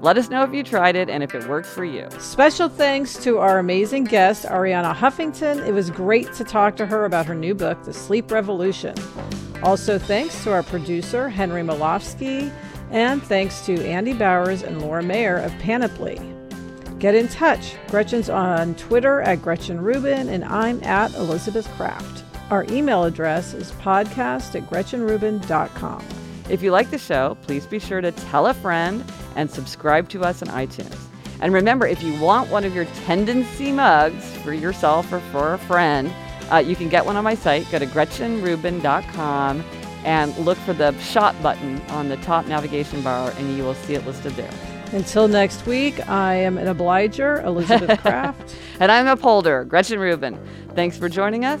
Let 0.00 0.16
us 0.16 0.28
know 0.28 0.44
if 0.44 0.54
you 0.54 0.62
tried 0.62 0.94
it 0.94 1.10
and 1.10 1.24
if 1.24 1.34
it 1.34 1.48
worked 1.48 1.66
for 1.66 1.84
you. 1.84 2.08
Special 2.20 2.68
thanks 2.68 3.16
to 3.24 3.38
our 3.38 3.58
amazing 3.58 4.04
guest, 4.04 4.44
Arianna 4.44 4.94
Huffington. 4.94 5.66
It 5.66 5.72
was 5.72 5.90
great 5.90 6.32
to 6.34 6.44
talk 6.44 6.76
to 6.76 6.86
her 6.86 7.04
about 7.04 7.26
her 7.26 7.34
new 7.34 7.54
book, 7.54 7.82
The 7.82 7.92
Sleep 7.92 8.30
Revolution. 8.30 8.94
Also, 9.64 9.98
thanks 9.98 10.44
to 10.44 10.52
our 10.52 10.62
producer, 10.62 11.28
Henry 11.28 11.62
Molofsky, 11.62 12.52
and 12.92 13.20
thanks 13.20 13.66
to 13.66 13.84
Andy 13.84 14.12
Bowers 14.12 14.62
and 14.62 14.80
Laura 14.80 15.02
Mayer 15.02 15.38
of 15.38 15.52
Panoply. 15.58 16.20
Get 17.00 17.16
in 17.16 17.26
touch. 17.26 17.74
Gretchen's 17.88 18.30
on 18.30 18.76
Twitter 18.76 19.20
at 19.22 19.42
Gretchen 19.42 19.80
Rubin, 19.80 20.28
and 20.28 20.44
I'm 20.44 20.82
at 20.84 21.12
Elizabeth 21.14 21.68
Craft. 21.76 22.24
Our 22.50 22.64
email 22.70 23.04
address 23.04 23.52
is 23.52 23.72
podcast 23.72 24.54
at 24.54 24.68
GretchenRubin.com. 24.70 26.04
If 26.48 26.62
you 26.62 26.70
like 26.70 26.90
the 26.90 26.98
show, 26.98 27.36
please 27.42 27.66
be 27.66 27.78
sure 27.78 28.00
to 28.00 28.10
tell 28.10 28.46
a 28.46 28.54
friend 28.54 29.04
and 29.36 29.50
subscribe 29.50 30.08
to 30.10 30.22
us 30.22 30.40
on 30.42 30.48
iTunes. 30.48 30.96
And 31.40 31.52
remember, 31.52 31.86
if 31.86 32.02
you 32.02 32.18
want 32.20 32.50
one 32.50 32.64
of 32.64 32.74
your 32.74 32.86
tendency 33.04 33.70
mugs 33.70 34.34
for 34.38 34.52
yourself 34.54 35.12
or 35.12 35.20
for 35.30 35.52
a 35.54 35.58
friend, 35.58 36.10
uh, 36.50 36.56
you 36.56 36.74
can 36.74 36.88
get 36.88 37.04
one 37.04 37.16
on 37.16 37.24
my 37.24 37.34
site. 37.34 37.70
Go 37.70 37.78
to 37.78 37.86
GretchenRubin.com 37.86 39.62
and 40.04 40.36
look 40.38 40.56
for 40.58 40.72
the 40.72 40.98
shot 41.00 41.40
button 41.42 41.80
on 41.90 42.08
the 42.08 42.16
top 42.18 42.46
navigation 42.46 43.02
bar, 43.02 43.30
and 43.36 43.56
you 43.56 43.62
will 43.62 43.74
see 43.74 43.94
it 43.94 44.06
listed 44.06 44.32
there. 44.32 44.50
Until 44.92 45.28
next 45.28 45.66
week, 45.66 46.08
I 46.08 46.34
am 46.36 46.56
an 46.56 46.66
obliger, 46.66 47.42
Elizabeth 47.42 48.00
Craft. 48.00 48.56
and 48.80 48.90
I'm 48.90 49.06
a 49.06 49.12
upholder, 49.12 49.64
Gretchen 49.64 49.98
Rubin. 49.98 50.38
Thanks 50.74 50.96
for 50.96 51.10
joining 51.10 51.44
us. 51.44 51.60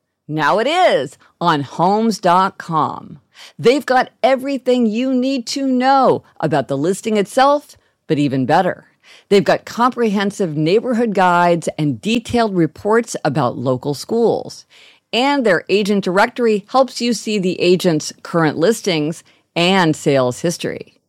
now 0.31 0.59
it 0.59 0.67
is 0.67 1.17
on 1.39 1.61
homes.com. 1.61 3.19
They've 3.59 3.85
got 3.85 4.11
everything 4.23 4.85
you 4.85 5.13
need 5.13 5.45
to 5.47 5.67
know 5.67 6.23
about 6.39 6.67
the 6.67 6.77
listing 6.77 7.17
itself, 7.17 7.75
but 8.07 8.17
even 8.17 8.45
better. 8.45 8.87
They've 9.29 9.43
got 9.43 9.65
comprehensive 9.65 10.55
neighborhood 10.55 11.13
guides 11.13 11.67
and 11.77 12.01
detailed 12.01 12.55
reports 12.55 13.15
about 13.25 13.57
local 13.57 13.93
schools. 13.93 14.65
And 15.13 15.45
their 15.45 15.65
agent 15.67 16.03
directory 16.03 16.65
helps 16.69 17.01
you 17.01 17.13
see 17.13 17.37
the 17.37 17.59
agent's 17.59 18.13
current 18.23 18.57
listings 18.57 19.23
and 19.55 19.95
sales 19.95 20.41
history. 20.41 20.99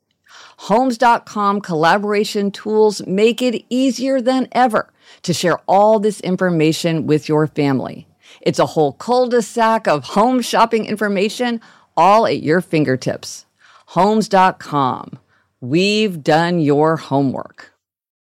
Homes.com 0.58 1.60
collaboration 1.60 2.50
tools 2.50 3.06
make 3.06 3.42
it 3.42 3.64
easier 3.68 4.20
than 4.20 4.48
ever 4.52 4.92
to 5.22 5.32
share 5.32 5.58
all 5.68 5.98
this 5.98 6.20
information 6.20 7.06
with 7.06 7.28
your 7.28 7.46
family. 7.46 8.06
It's 8.42 8.58
a 8.58 8.66
whole 8.66 8.92
cul-de-sac 8.92 9.86
of 9.86 10.04
home 10.04 10.42
shopping 10.42 10.84
information 10.84 11.60
all 11.96 12.26
at 12.26 12.42
your 12.42 12.60
fingertips. 12.60 13.46
Homes.com. 13.86 15.18
We've 15.60 16.22
done 16.22 16.58
your 16.58 16.96
homework. 16.96 17.71